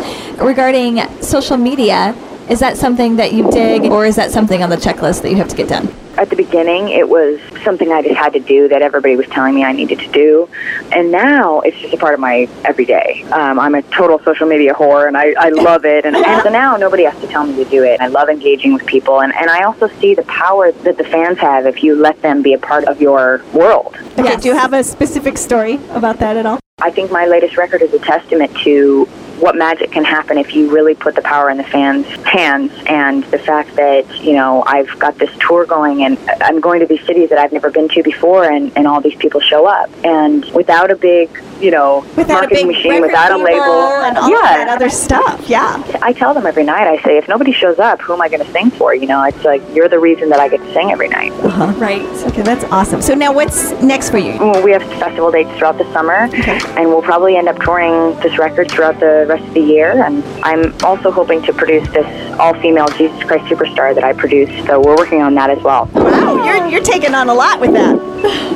Regarding 0.46 1.02
social 1.22 1.58
media, 1.58 2.16
is 2.50 2.60
that 2.60 2.78
something 2.78 3.16
that 3.16 3.34
you 3.34 3.50
dig, 3.52 3.84
or 3.84 4.06
is 4.06 4.16
that 4.18 4.32
something 4.32 4.62
on 4.62 4.70
the 4.70 4.76
checklist 4.76 5.22
that 5.22 5.30
you 5.30 5.38
have 5.38 5.48
to 5.50 5.56
get 5.56 5.70
done? 5.70 5.94
At 6.18 6.30
the 6.30 6.36
beginning, 6.36 6.90
it 6.90 7.10
was 7.10 7.40
something 7.64 7.92
I 7.92 8.02
just 8.02 8.16
had 8.16 8.34
to 8.34 8.40
do 8.40 8.68
that 8.68 8.82
everybody 8.82 9.16
was 9.16 9.28
telling 9.28 9.56
me 9.56 9.64
I 9.64 9.72
needed 9.72 10.00
to 10.00 10.12
do. 10.12 10.48
And 10.92 11.12
now 11.12 11.62
it's 11.62 11.78
just 11.80 11.94
a 11.94 11.98
part 11.98 12.14
of 12.14 12.20
my 12.20 12.48
everyday. 12.66 13.24
Um, 13.32 13.60
I'm 13.60 13.74
a 13.74 13.82
total 13.82 14.20
social 14.20 14.48
media 14.48 14.76
whore 14.76 15.08
and 15.08 15.18
I, 15.18 15.34
I 15.40 15.50
love 15.50 15.86
it. 15.86 16.06
And, 16.06 16.16
and 16.16 16.44
so 16.44 16.50
now 16.50 16.78
nobody 16.78 17.06
has 17.06 17.20
to 17.22 17.28
tell 17.28 17.46
me 17.46 17.56
to 17.64 17.70
do 17.70 17.84
it. 17.84 18.00
I 18.00 18.08
love 18.08 18.30
engaging 18.30 18.74
with 18.74 18.86
people. 18.86 19.22
And, 19.22 19.34
and 19.34 19.50
I 19.50 19.64
also 19.64 19.88
see 20.00 20.14
the 20.14 20.24
power 20.24 20.72
that 20.72 20.98
the 20.98 21.04
fans 21.04 21.40
have 21.40 21.66
if 21.66 21.84
you 21.84 21.96
let 21.96 22.22
them 22.22 22.44
be 22.44 22.54
a 22.54 22.60
part 22.60 22.84
of 22.84 23.02
your 23.02 23.44
world. 23.54 23.96
Okay. 24.20 24.36
Do 24.36 24.50
you 24.50 24.56
have 24.56 24.74
a 24.74 24.84
specific 24.84 25.40
story 25.40 25.80
about 25.90 26.20
that 26.20 26.38
at 26.38 26.46
all? 26.46 26.60
I 26.80 26.92
think 26.92 27.12
my 27.12 27.26
latest 27.26 27.58
record 27.58 27.82
is 27.82 27.94
a 27.94 28.00
testament 28.00 28.56
to 28.60 29.08
what 29.44 29.58
magic 29.58 29.92
can 29.92 30.06
happen 30.06 30.38
if 30.38 30.56
you 30.56 30.72
really 30.72 30.96
put 30.96 31.16
the 31.16 31.22
power 31.22 31.50
in 31.50 31.58
the 31.58 31.66
fans' 31.66 32.08
hands. 32.26 32.72
And 32.86 33.26
the 33.26 33.38
fact 33.38 33.76
that, 33.76 34.10
you 34.24 34.34
know, 34.34 34.64
I've 34.66 34.98
got 35.00 35.18
this 35.18 35.30
tour 35.46 35.66
going 35.66 36.06
and 36.06 36.18
I'm 36.42 36.62
going 36.62 36.80
to 36.80 36.86
these 36.86 37.06
cities 37.06 37.30
that 37.30 37.38
I've 37.38 37.52
never 37.52 37.70
been 37.70 37.90
to 37.90 38.02
before 38.04 38.46
and, 38.50 38.72
and 38.78 38.88
all 38.88 39.02
these 39.02 39.18
people 39.18 39.42
show 39.42 39.66
up. 39.68 39.90
And 40.06 40.46
without 40.54 40.92
a 40.92 40.96
big, 40.96 41.30
you 41.60 41.72
know, 41.72 42.06
Without 42.16 42.30
a 42.30 42.34
marketing 42.34 42.68
big 42.68 42.78
machine, 42.78 43.02
without 43.02 43.34
a 43.34 43.38
label 43.38 43.60
label. 43.60 44.06
and 44.06 44.18
all 44.18 44.30
yeah. 44.30 44.42
that 44.42 44.70
other 44.70 44.90
stuff. 44.90 45.44
Yeah. 45.50 45.84
I 46.02 46.14
tell 46.14 46.34
them 46.34 46.46
every 46.46 46.64
night, 46.64 46.88
I 46.88 47.02
say, 47.04 47.18
if 47.18 47.28
nobody 47.28 47.52
shows 47.52 47.80
up, 47.80 48.02
who 48.02 48.14
am 48.14 48.22
I 48.22 48.30
going 48.30 48.46
to 48.46 48.52
sing 48.54 48.72
for? 48.72 48.96
You 48.96 49.08
know, 49.08 49.24
it's 49.26 49.44
like, 49.44 49.62
you're 49.74 49.90
the 49.90 50.00
reason 50.00 50.30
that 50.30 50.40
I 50.40 50.48
get 50.48 50.62
to 50.62 50.74
sing 50.74 50.92
every 50.92 51.10
night. 51.10 51.34
Uh-huh. 51.34 51.74
Right. 51.78 52.02
Okay, 52.28 52.44
that's 52.44 52.64
awesome. 52.66 53.02
So 53.02 53.14
now 53.14 53.34
what's 53.34 53.72
next 53.82 54.10
for 54.10 54.20
you? 54.20 54.38
Well, 54.40 54.64
we 54.64 54.72
have 54.72 54.84
festival 54.84 55.32
dates 55.32 55.52
throughout 55.58 55.78
the 55.78 55.92
summer, 55.92 56.30
and 56.78 56.88
we'll 56.88 57.02
probably 57.02 57.36
end 57.36 57.50
up 57.50 57.60
touring 57.60 58.18
this 58.22 58.38
record 58.38 58.72
throughout 58.72 59.00
the 59.02 59.33
rest 59.34 59.48
of 59.48 59.54
the 59.54 59.62
year. 59.62 60.04
And 60.04 60.24
I'm 60.44 60.74
also 60.84 61.12
hoping 61.12 61.42
to 61.44 61.54
produce 61.54 61.88
this 61.90 62.08
all-female 62.40 62.88
Jesus 62.98 63.22
Christ 63.24 63.46
Superstar 63.46 63.94
that 63.96 64.04
I 64.04 64.14
produced. 64.14 64.66
So 64.68 64.80
we're 64.80 64.96
working 64.96 65.22
on 65.22 65.34
that 65.36 65.50
as 65.50 65.62
well. 65.64 65.90
Wow, 65.94 66.44
you're, 66.46 66.68
you're 66.68 66.82
taking 66.84 67.14
on 67.14 67.30
a 67.30 67.34
lot 67.34 67.60
with 67.60 67.74
that. 67.74 67.96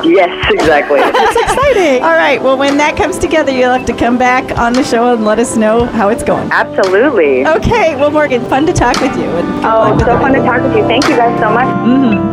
Yes, 0.06 0.32
exactly. 0.54 1.00
That's 1.18 1.36
exciting. 1.36 2.02
All 2.04 2.16
right, 2.16 2.42
well, 2.42 2.58
when 2.58 2.78
that 2.78 2.96
comes 2.96 3.18
together, 3.18 3.52
you'll 3.52 3.74
have 3.74 3.86
to 3.88 3.94
come 3.98 4.18
back 4.18 4.58
on 4.58 4.74
the 4.74 4.84
show 4.84 5.14
and 5.14 5.26
let 5.26 5.40
us 5.40 5.58
know 5.58 5.86
how 5.86 6.10
it's 6.10 6.24
going. 6.24 6.50
Absolutely. 6.52 7.46
Okay, 7.46 7.96
well, 7.96 8.12
Morgan, 8.12 8.44
fun 8.46 8.66
to 8.66 8.74
talk 8.74 9.00
with 9.02 9.16
you. 9.18 9.26
And 9.26 9.48
Oh, 9.66 9.98
so 10.00 10.06
fun 10.20 10.34
to 10.34 10.40
talk 10.40 10.62
with 10.62 10.76
you. 10.76 10.84
Thank 10.84 11.04
you 11.10 11.16
guys 11.18 11.38
so 11.40 11.52
much. 11.52 11.68
Mm-hmm. 11.68 12.27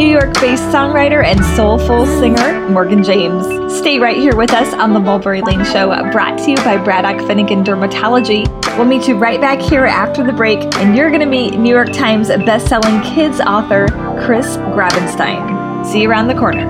New 0.00 0.06
York 0.06 0.32
based 0.40 0.62
songwriter 0.72 1.22
and 1.22 1.44
soulful 1.54 2.06
singer 2.06 2.70
Morgan 2.70 3.04
James. 3.04 3.44
Stay 3.70 3.98
right 3.98 4.16
here 4.16 4.34
with 4.34 4.50
us 4.50 4.72
on 4.72 4.94
the 4.94 4.98
Mulberry 4.98 5.42
Lane 5.42 5.62
Show, 5.62 5.88
brought 6.10 6.38
to 6.38 6.50
you 6.50 6.56
by 6.56 6.78
Braddock 6.78 7.26
Finnegan 7.26 7.62
Dermatology. 7.62 8.48
We'll 8.78 8.86
meet 8.86 9.06
you 9.06 9.18
right 9.18 9.38
back 9.42 9.60
here 9.60 9.84
after 9.84 10.24
the 10.24 10.32
break, 10.32 10.58
and 10.76 10.96
you're 10.96 11.10
going 11.10 11.20
to 11.20 11.26
meet 11.26 11.58
New 11.58 11.68
York 11.68 11.92
Times 11.92 12.28
best-selling 12.28 13.02
kids 13.02 13.40
author 13.40 13.88
Chris 14.24 14.56
Grabenstein. 14.72 15.84
See 15.84 16.00
you 16.00 16.10
around 16.10 16.28
the 16.28 16.34
corner. 16.34 16.66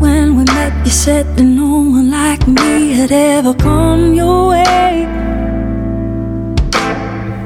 When 0.00 0.36
we 0.36 0.42
met, 0.42 0.84
you 0.84 0.90
said 0.90 1.36
that 1.36 1.44
no 1.44 1.66
one 1.66 2.10
like 2.10 2.48
me 2.48 2.94
had 2.94 3.12
ever 3.12 3.54
come 3.54 4.12
your 4.12 4.48
way. 4.48 5.04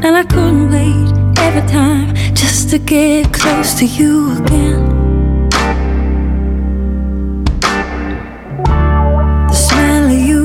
And 0.02 0.16
I 0.16 0.24
couldn't 0.24 0.70
wait 0.70 1.11
every 1.46 1.66
time 1.68 2.14
just 2.34 2.70
to 2.70 2.78
get 2.78 3.32
close 3.32 3.74
to 3.80 3.84
you 3.84 4.14
again. 4.38 4.82
The 9.50 9.58
smell 9.66 10.06
of 10.14 10.20
you, 10.28 10.42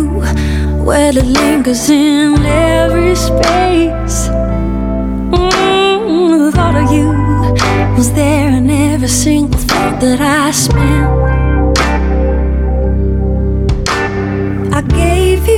well, 0.88 1.16
it 1.22 1.30
lingers 1.40 1.90
in 1.90 2.46
every 2.46 3.16
space. 3.16 4.18
Mm, 5.34 6.46
the 6.46 6.52
thought 6.56 6.78
of 6.84 6.88
you 6.98 7.10
was 7.98 8.12
there 8.14 8.50
in 8.60 8.70
every 8.70 9.12
single 9.24 9.60
thought 9.70 9.96
that 10.02 10.20
I 10.20 10.52
spent. 10.52 11.10
I 14.78 14.82
gave 15.02 15.48
you 15.48 15.57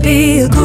be 0.00 0.40
a 0.40 0.59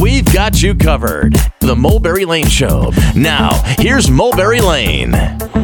We've 0.00 0.24
got 0.32 0.60
you 0.60 0.74
covered. 0.74 1.36
The 1.60 1.76
Mulberry 1.76 2.24
Lane 2.24 2.48
Show. 2.48 2.92
Now, 3.14 3.62
here's 3.78 4.10
Mulberry 4.10 4.60
Lane. 4.60 5.12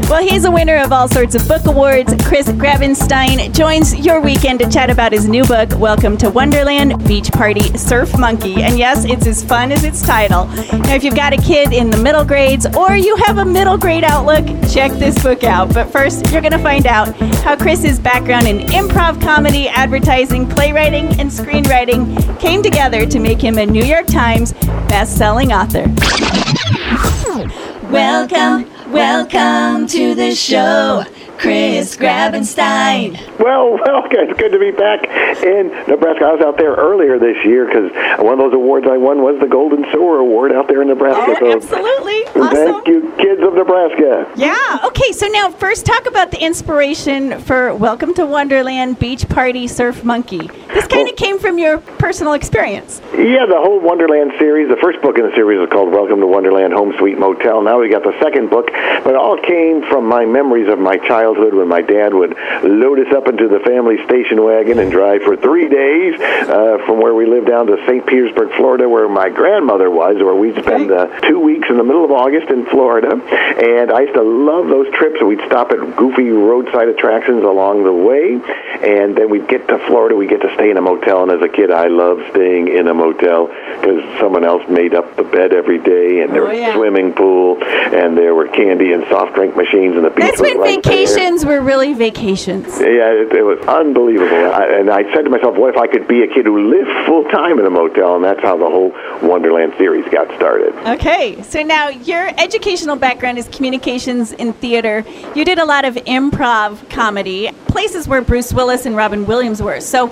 Well, 0.09 0.27
he's 0.27 0.45
a 0.45 0.51
winner 0.51 0.79
of 0.79 0.93
all 0.93 1.09
sorts 1.09 1.35
of 1.35 1.47
book 1.47 1.67
awards. 1.67 2.15
Chris 2.25 2.49
Grabenstein 2.49 3.55
joins 3.55 3.95
your 3.95 4.21
weekend 4.21 4.61
to 4.61 4.71
chat 4.71 4.89
about 4.89 5.13
his 5.13 5.29
new 5.29 5.45
book, 5.45 5.69
Welcome 5.77 6.17
to 6.19 6.31
Wonderland 6.31 7.07
Beach 7.07 7.31
Party 7.31 7.77
Surf 7.77 8.19
Monkey. 8.19 8.63
And 8.63 8.79
yes, 8.79 9.05
it's 9.05 9.27
as 9.27 9.45
fun 9.45 9.73
as 9.73 9.85
its 9.85 10.01
title. 10.01 10.47
Now, 10.47 10.95
if 10.95 11.05
you've 11.05 11.15
got 11.15 11.35
a 11.35 11.37
kid 11.37 11.73
in 11.73 11.91
the 11.91 11.99
middle 11.99 12.25
grades 12.25 12.67
or 12.75 12.97
you 12.97 13.15
have 13.17 13.39
a 13.39 13.45
middle 13.45 13.77
grade 13.77 14.05
outlook, 14.05 14.47
check 14.71 14.91
this 14.93 15.23
book 15.23 15.45
out. 15.45 15.75
But 15.75 15.93
first, 15.93 16.31
you're 16.33 16.41
going 16.41 16.53
to 16.53 16.59
find 16.59 16.87
out 16.87 17.15
how 17.45 17.57
Chris's 17.57 17.99
background 17.99 18.49
in 18.49 18.61
improv 18.69 19.21
comedy, 19.21 19.69
advertising, 19.69 20.49
playwriting, 20.49 21.09
and 21.21 21.31
screenwriting 21.31 22.41
came 22.41 22.63
together 22.63 23.05
to 23.07 23.19
make 23.19 23.41
him 23.43 23.59
a 23.59 23.67
New 23.67 23.85
York 23.85 24.07
Times 24.07 24.20
best-selling 24.21 25.51
author. 25.51 25.87
Welcome, 27.91 28.71
welcome 28.93 29.87
to 29.87 30.15
the 30.15 30.35
show. 30.35 31.05
Chris 31.41 31.97
Grabenstein. 31.97 33.17
Well, 33.39 33.73
well, 33.73 34.05
it's 34.11 34.39
good 34.39 34.53
to 34.53 34.59
be 34.59 34.71
back 34.71 35.05
in 35.43 35.69
Nebraska. 35.89 36.27
I 36.27 36.33
was 36.33 36.43
out 36.43 36.59
there 36.59 36.75
earlier 36.75 37.19
this 37.19 37.43
year 37.47 37.65
because 37.65 37.91
one 38.21 38.35
of 38.35 38.39
those 38.39 38.53
awards 38.53 38.87
I 38.87 38.99
won 38.99 39.23
was 39.23 39.41
the 39.41 39.47
Golden 39.47 39.85
Sower 39.91 40.19
Award 40.19 40.53
out 40.53 40.69
there 40.69 40.83
in 40.83 40.89
Nebraska. 40.89 41.39
Oh, 41.41 41.53
absolutely. 41.53 42.27
Awesome. 42.37 42.85
Thank 42.85 42.89
you, 42.89 43.13
kids 43.17 43.41
of 43.43 43.55
Nebraska. 43.55 44.31
Yeah. 44.37 44.81
Okay. 44.85 45.13
So 45.13 45.29
now, 45.29 45.51
first, 45.51 45.87
talk 45.87 46.07
about 46.07 46.31
the 46.31 46.43
inspiration 46.45 47.41
for 47.41 47.75
Welcome 47.75 48.13
to 48.15 48.27
Wonderland 48.27 48.99
Beach 48.99 49.27
Party 49.27 49.67
Surf 49.67 50.05
Monkey. 50.05 50.47
This 50.75 50.87
kind 50.87 51.09
of 51.09 51.17
came 51.17 51.39
from 51.39 51.59
your 51.59 51.79
personal 51.79 52.35
experience. 52.35 53.01
Yeah, 53.15 53.47
the 53.47 53.57
whole 53.57 53.81
Wonderland 53.81 54.33
series. 54.39 54.69
The 54.69 54.77
first 54.77 55.01
book 55.01 55.17
in 55.17 55.25
the 55.25 55.35
series 55.35 55.61
is 55.61 55.71
called 55.73 55.91
Welcome 55.91 56.21
to 56.21 56.27
Wonderland 56.27 56.75
Home 56.75 56.93
Sweet 56.99 57.19
Motel. 57.19 57.63
Now 57.63 57.81
we 57.81 57.89
got 57.89 58.03
the 58.03 58.19
second 58.21 58.51
book, 58.51 58.67
but 58.71 59.09
it 59.09 59.17
all 59.17 59.39
came 59.41 59.83
from 59.89 60.05
my 60.05 60.27
memories 60.27 60.69
of 60.69 60.79
my 60.79 60.97
childhood 60.99 61.30
when 61.39 61.69
my 61.69 61.83
dad 61.83 62.13
would 62.15 62.37
load 62.65 62.99
us 62.99 63.13
up 63.15 63.29
into 63.29 63.49
the 63.49 63.61
family 63.61 64.03
station 64.05 64.43
wagon 64.43 64.79
and 64.79 64.91
drive 64.91 65.23
for 65.23 65.37
three 65.37 65.69
days 65.69 66.21
uh, 66.21 66.79
from 66.87 67.01
where 67.01 67.15
we 67.15 67.27
lived 67.27 67.47
down 67.47 67.67
to 67.67 67.77
St. 67.87 68.05
Petersburg, 68.07 68.51
Florida, 68.57 68.89
where 68.89 69.09
my 69.09 69.29
grandmother 69.29 69.91
was, 69.91 70.17
where 70.17 70.35
we'd 70.35 70.57
spend 70.63 70.91
uh, 70.91 71.07
two 71.21 71.39
weeks 71.39 71.69
in 71.71 71.77
the 71.77 71.85
middle 71.85 72.05
of 72.05 72.11
August 72.11 72.51
in 72.51 72.67
Florida. 72.67 73.11
And 73.13 73.91
I 73.93 74.01
used 74.03 74.15
to 74.15 74.23
love 74.23 74.69
those 74.69 74.89
trips. 74.95 75.23
We'd 75.23 75.41
stop 75.47 75.71
at 75.73 75.97
goofy 75.97 76.31
roadside 76.31 76.89
attractions 76.89 77.43
along 77.45 77.85
the 77.85 77.93
way, 77.93 78.35
and 78.83 79.17
then 79.17 79.31
we'd 79.31 79.49
get 79.49 79.69
to 79.69 79.79
Florida. 79.87 80.17
We'd 80.17 80.31
get 80.31 80.41
to 80.43 80.53
stay 80.55 80.71
in 80.71 80.77
a 80.77 80.81
motel. 80.83 81.23
And 81.23 81.31
as 81.33 81.43
a 81.43 81.49
kid, 81.49 81.71
I 81.71 81.87
loved 81.89 82.23
staying 82.31 82.69
in 82.69 82.89
a 82.89 82.95
motel 82.95 83.47
because 83.47 84.03
someone 84.19 84.45
else 84.45 84.63
made 84.69 84.95
up 84.95 85.17
the 85.17 85.23
bed 85.25 85.53
every 85.53 85.79
day, 85.79 86.21
and 86.23 86.33
there 86.35 86.45
Oh, 86.45 86.49
was 86.51 86.59
yeah. 86.59 86.71
a 86.71 86.75
swimming 86.75 87.13
pool, 87.13 87.63
and 87.63 88.17
there 88.17 88.35
were 88.35 88.49
candy 88.49 88.93
and 88.93 89.05
soft 89.09 89.35
drink 89.35 89.57
machines, 89.57 89.97
and 89.97 90.05
the 90.05 90.11
beach 90.11 90.25
That's 90.25 90.41
was 90.41 90.51
when 90.53 90.59
right 90.61 90.83
there. 90.83 90.93
Vacations 91.21 91.45
were 91.45 91.61
really 91.61 91.93
vacations. 91.93 92.67
Yeah, 92.81 93.13
it, 93.13 93.33
it 93.33 93.43
was 93.43 93.59
unbelievable. 93.67 94.53
I, 94.53 94.67
and 94.79 94.91
I 94.91 95.03
said 95.13 95.23
to 95.23 95.31
myself, 95.31 95.57
what 95.57 95.75
if 95.75 95.77
I 95.77 95.87
could 95.87 96.09
be 96.09 96.23
a 96.23 96.27
kid 96.27 96.47
who 96.47 96.71
lived 96.71 96.91
full 97.07 97.25
time 97.25 97.59
in 97.59 97.67
a 97.67 97.71
motel? 97.71 98.17
And 98.17 98.25
that's 98.25 98.41
how 98.41 98.57
the 98.57 98.65
whole 98.65 98.93
Wonderland 99.23 99.75
series 99.77 100.11
got 100.11 100.35
started. 100.37 100.75
Okay, 100.89 101.43
so 101.43 101.63
now 101.63 101.89
your 101.89 102.29
educational 102.39 102.97
background 102.97 103.39
is 103.39 103.49
communications 103.49 104.33
in 104.33 104.53
theater. 104.55 105.05
You 105.35 105.45
did 105.45 105.59
a 105.59 105.65
lot 105.65 105.85
of 105.85 105.95
improv 105.95 106.89
comedy, 106.91 107.51
places 107.69 108.09
where 108.09 108.23
Bruce 108.23 108.53
Willis 108.53 108.87
and 108.87 108.97
Robin 108.97 109.27
Williams 109.27 109.63
were. 109.63 109.81
So, 109.81 110.07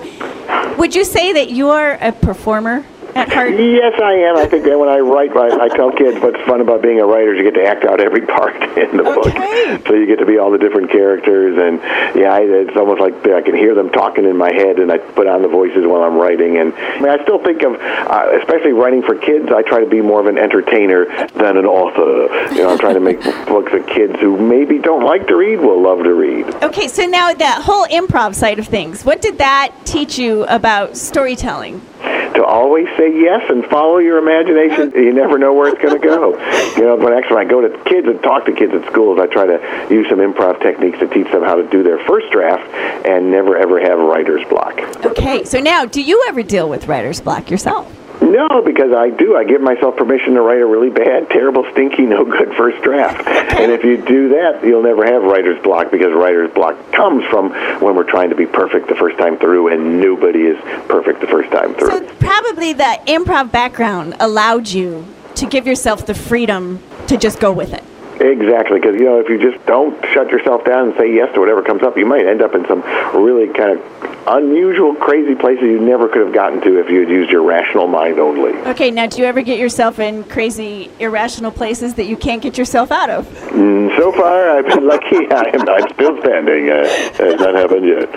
would 0.77 0.95
you 0.95 1.03
say 1.03 1.33
that 1.33 1.51
you're 1.51 1.93
a 1.93 2.11
performer 2.11 2.85
at 3.15 3.31
heart? 3.31 3.51
Yes, 3.59 3.99
I 4.01 4.13
am. 4.13 4.37
I 4.37 4.45
think 4.45 4.63
that 4.65 4.77
when 4.77 4.89
I 4.89 4.99
write, 4.99 5.35
I, 5.35 5.65
I 5.65 5.67
tell 5.69 5.91
kids 5.91 6.19
what's 6.21 6.39
fun 6.47 6.61
about 6.61 6.81
being 6.81 6.99
a 6.99 7.05
writer 7.05 7.33
is 7.33 7.37
you 7.39 7.43
get 7.49 7.59
to 7.59 7.65
act 7.65 7.85
out 7.85 7.99
every 7.99 8.21
part 8.25 8.55
in 8.77 8.97
the 8.97 9.03
Okay. 9.09 9.75
book. 9.77 9.87
So 9.87 9.93
you 9.93 10.05
get 10.05 10.19
to 10.19 10.25
be 10.25 10.37
all 10.37 10.51
the 10.51 10.57
different 10.57 10.91
characters, 10.91 11.57
and 11.57 11.79
yeah, 12.19 12.33
I, 12.33 12.41
it's 12.41 12.75
almost 12.77 13.01
like 13.01 13.13
I 13.27 13.41
can 13.41 13.55
hear 13.55 13.75
them 13.75 13.89
talking 13.89 14.25
in 14.25 14.37
my 14.37 14.53
head, 14.53 14.79
and 14.79 14.91
I 14.91 14.97
put 14.97 15.27
on 15.27 15.41
the 15.41 15.47
voices 15.47 15.85
while 15.85 16.03
I'm 16.03 16.15
writing. 16.15 16.57
And 16.57 16.73
I 16.73 16.99
mean, 16.99 17.09
I 17.09 17.21
still 17.23 17.41
think 17.43 17.63
of, 17.63 17.73
uh, 17.75 18.37
especially 18.41 18.73
writing 18.73 19.01
for 19.01 19.15
kids, 19.15 19.49
I 19.51 19.61
try 19.63 19.79
to 19.79 19.89
be 19.89 20.01
more 20.01 20.19
of 20.19 20.27
an 20.27 20.37
entertainer 20.37 21.05
than 21.33 21.57
an 21.57 21.65
author. 21.65 22.27
You 22.55 22.63
know, 22.63 22.69
I'm 22.71 22.77
trying 22.79 22.95
to 22.95 22.99
make 22.99 23.21
books 23.47 23.71
that 23.71 23.87
kids 23.87 24.19
who 24.19 24.37
maybe 24.37 24.77
don't 24.79 25.03
like 25.03 25.27
to 25.27 25.35
read 25.35 25.57
will 25.59 25.81
love 25.81 26.03
to 26.03 26.13
read. 26.13 26.45
Okay, 26.63 26.87
so 26.87 27.05
now 27.05 27.33
that 27.33 27.61
whole 27.63 27.85
improv 27.87 28.35
side 28.35 28.59
of 28.59 28.67
things, 28.67 29.03
what 29.05 29.21
did 29.21 29.37
that 29.39 29.73
teach 29.85 30.17
you 30.17 30.43
about 30.45 30.97
storytelling? 30.97 31.81
To 31.99 32.45
always 32.45 32.87
say 32.97 33.11
yes 33.13 33.49
and 33.49 33.65
follow 33.65 33.97
your 33.97 34.17
imagination. 34.17 34.91
You 34.91 35.13
never 35.13 35.37
know 35.37 35.53
where 35.53 35.69
it's 35.69 35.81
going 35.81 35.99
to 35.99 36.05
go. 36.05 36.37
You 36.79 36.85
know, 36.85 36.97
but 36.97 37.11
actually, 37.11 37.37
when 37.37 37.47
I 37.47 37.49
go 37.49 37.61
to 37.61 37.83
kids 37.83 38.07
and 38.07 38.21
talk 38.23 38.45
to 38.45 38.53
kids 38.53 38.73
at 38.73 38.85
schools, 38.89 39.19
I 39.19 39.27
try 39.27 39.45
to 39.45 39.87
use 39.93 40.07
some 40.07 40.19
improv 40.19 40.61
techniques 40.61 40.99
to 40.99 41.07
teach 41.07 41.29
them 41.29 41.43
how 41.43 41.55
to 41.55 41.67
do 41.67 41.83
their 41.83 41.97
first 42.05 42.31
draft 42.31 42.63
and 43.05 43.31
never 43.31 43.57
ever 43.57 43.81
have 43.81 43.99
writer's 43.99 44.47
block. 44.47 44.79
Okay, 45.05 45.43
so 45.43 45.59
now, 45.59 45.83
do 45.83 46.01
you 46.01 46.23
ever 46.29 46.41
deal 46.41 46.69
with 46.69 46.87
writer's 46.87 47.19
block 47.19 47.49
yourself? 47.51 47.98
No, 48.29 48.61
because 48.61 48.93
I 48.93 49.09
do. 49.09 49.35
I 49.35 49.43
give 49.43 49.61
myself 49.61 49.97
permission 49.97 50.35
to 50.35 50.41
write 50.41 50.61
a 50.61 50.65
really 50.65 50.89
bad, 50.89 51.29
terrible, 51.29 51.65
stinky, 51.71 52.03
no 52.03 52.23
good 52.23 52.53
first 52.55 52.81
draft. 52.83 53.27
And 53.27 53.71
if 53.71 53.83
you 53.83 53.97
do 53.97 54.29
that, 54.29 54.63
you'll 54.63 54.83
never 54.83 55.05
have 55.05 55.23
writer's 55.23 55.61
block 55.63 55.89
because 55.91 56.13
writer's 56.13 56.51
block 56.51 56.77
comes 56.91 57.25
from 57.25 57.49
when 57.81 57.95
we're 57.95 58.09
trying 58.09 58.29
to 58.29 58.35
be 58.35 58.45
perfect 58.45 58.87
the 58.87 58.95
first 58.95 59.17
time 59.17 59.37
through, 59.37 59.69
and 59.69 59.99
nobody 59.99 60.41
is 60.41 60.59
perfect 60.87 61.21
the 61.21 61.27
first 61.27 61.51
time 61.51 61.73
through. 61.73 61.89
So, 61.89 62.15
probably 62.19 62.73
the 62.73 62.99
improv 63.07 63.51
background 63.51 64.15
allowed 64.19 64.67
you 64.67 65.05
to 65.35 65.45
give 65.45 65.65
yourself 65.65 66.05
the 66.05 66.13
freedom 66.13 66.79
to 67.07 67.17
just 67.17 67.39
go 67.39 67.51
with 67.51 67.73
it. 67.73 67.83
Exactly, 68.19 68.79
because 68.79 68.95
you 68.95 69.05
know 69.05 69.19
if 69.19 69.29
you 69.29 69.39
just 69.39 69.65
don't 69.65 69.95
shut 70.13 70.29
yourself 70.29 70.65
down 70.65 70.89
and 70.89 70.97
say 70.97 71.13
yes 71.13 71.33
to 71.33 71.39
whatever 71.39 71.61
comes 71.61 71.83
up, 71.83 71.97
you 71.97 72.05
might 72.05 72.25
end 72.25 72.41
up 72.41 72.53
in 72.53 72.65
some 72.67 72.81
really 73.13 73.47
kind 73.47 73.79
of 73.79 74.27
unusual, 74.27 74.93
crazy 74.95 75.35
places 75.35 75.63
you 75.63 75.79
never 75.79 76.07
could 76.07 76.21
have 76.21 76.33
gotten 76.33 76.61
to 76.61 76.79
if 76.79 76.89
you 76.89 76.99
had 76.99 77.09
used 77.09 77.31
your 77.31 77.43
rational 77.43 77.87
mind 77.87 78.19
only. 78.19 78.51
Okay, 78.69 78.91
now 78.91 79.07
do 79.07 79.19
you 79.19 79.25
ever 79.25 79.41
get 79.41 79.57
yourself 79.57 79.99
in 79.99 80.23
crazy, 80.25 80.91
irrational 80.99 81.51
places 81.51 81.95
that 81.95 82.05
you 82.05 82.17
can't 82.17 82.41
get 82.41 82.57
yourself 82.57 82.91
out 82.91 83.09
of? 83.09 83.25
Mm, 83.49 83.97
so 83.97 84.11
far, 84.11 84.57
I've 84.57 84.65
been 84.65 84.87
lucky. 84.87 85.27
I 85.31 85.49
am 85.53 85.67
I'm 85.69 85.93
still 85.93 86.19
standing. 86.21 86.69
Uh, 86.69 86.87
has 87.17 87.39
not 87.39 87.55
happened 87.55 87.85
yet. 87.85 88.09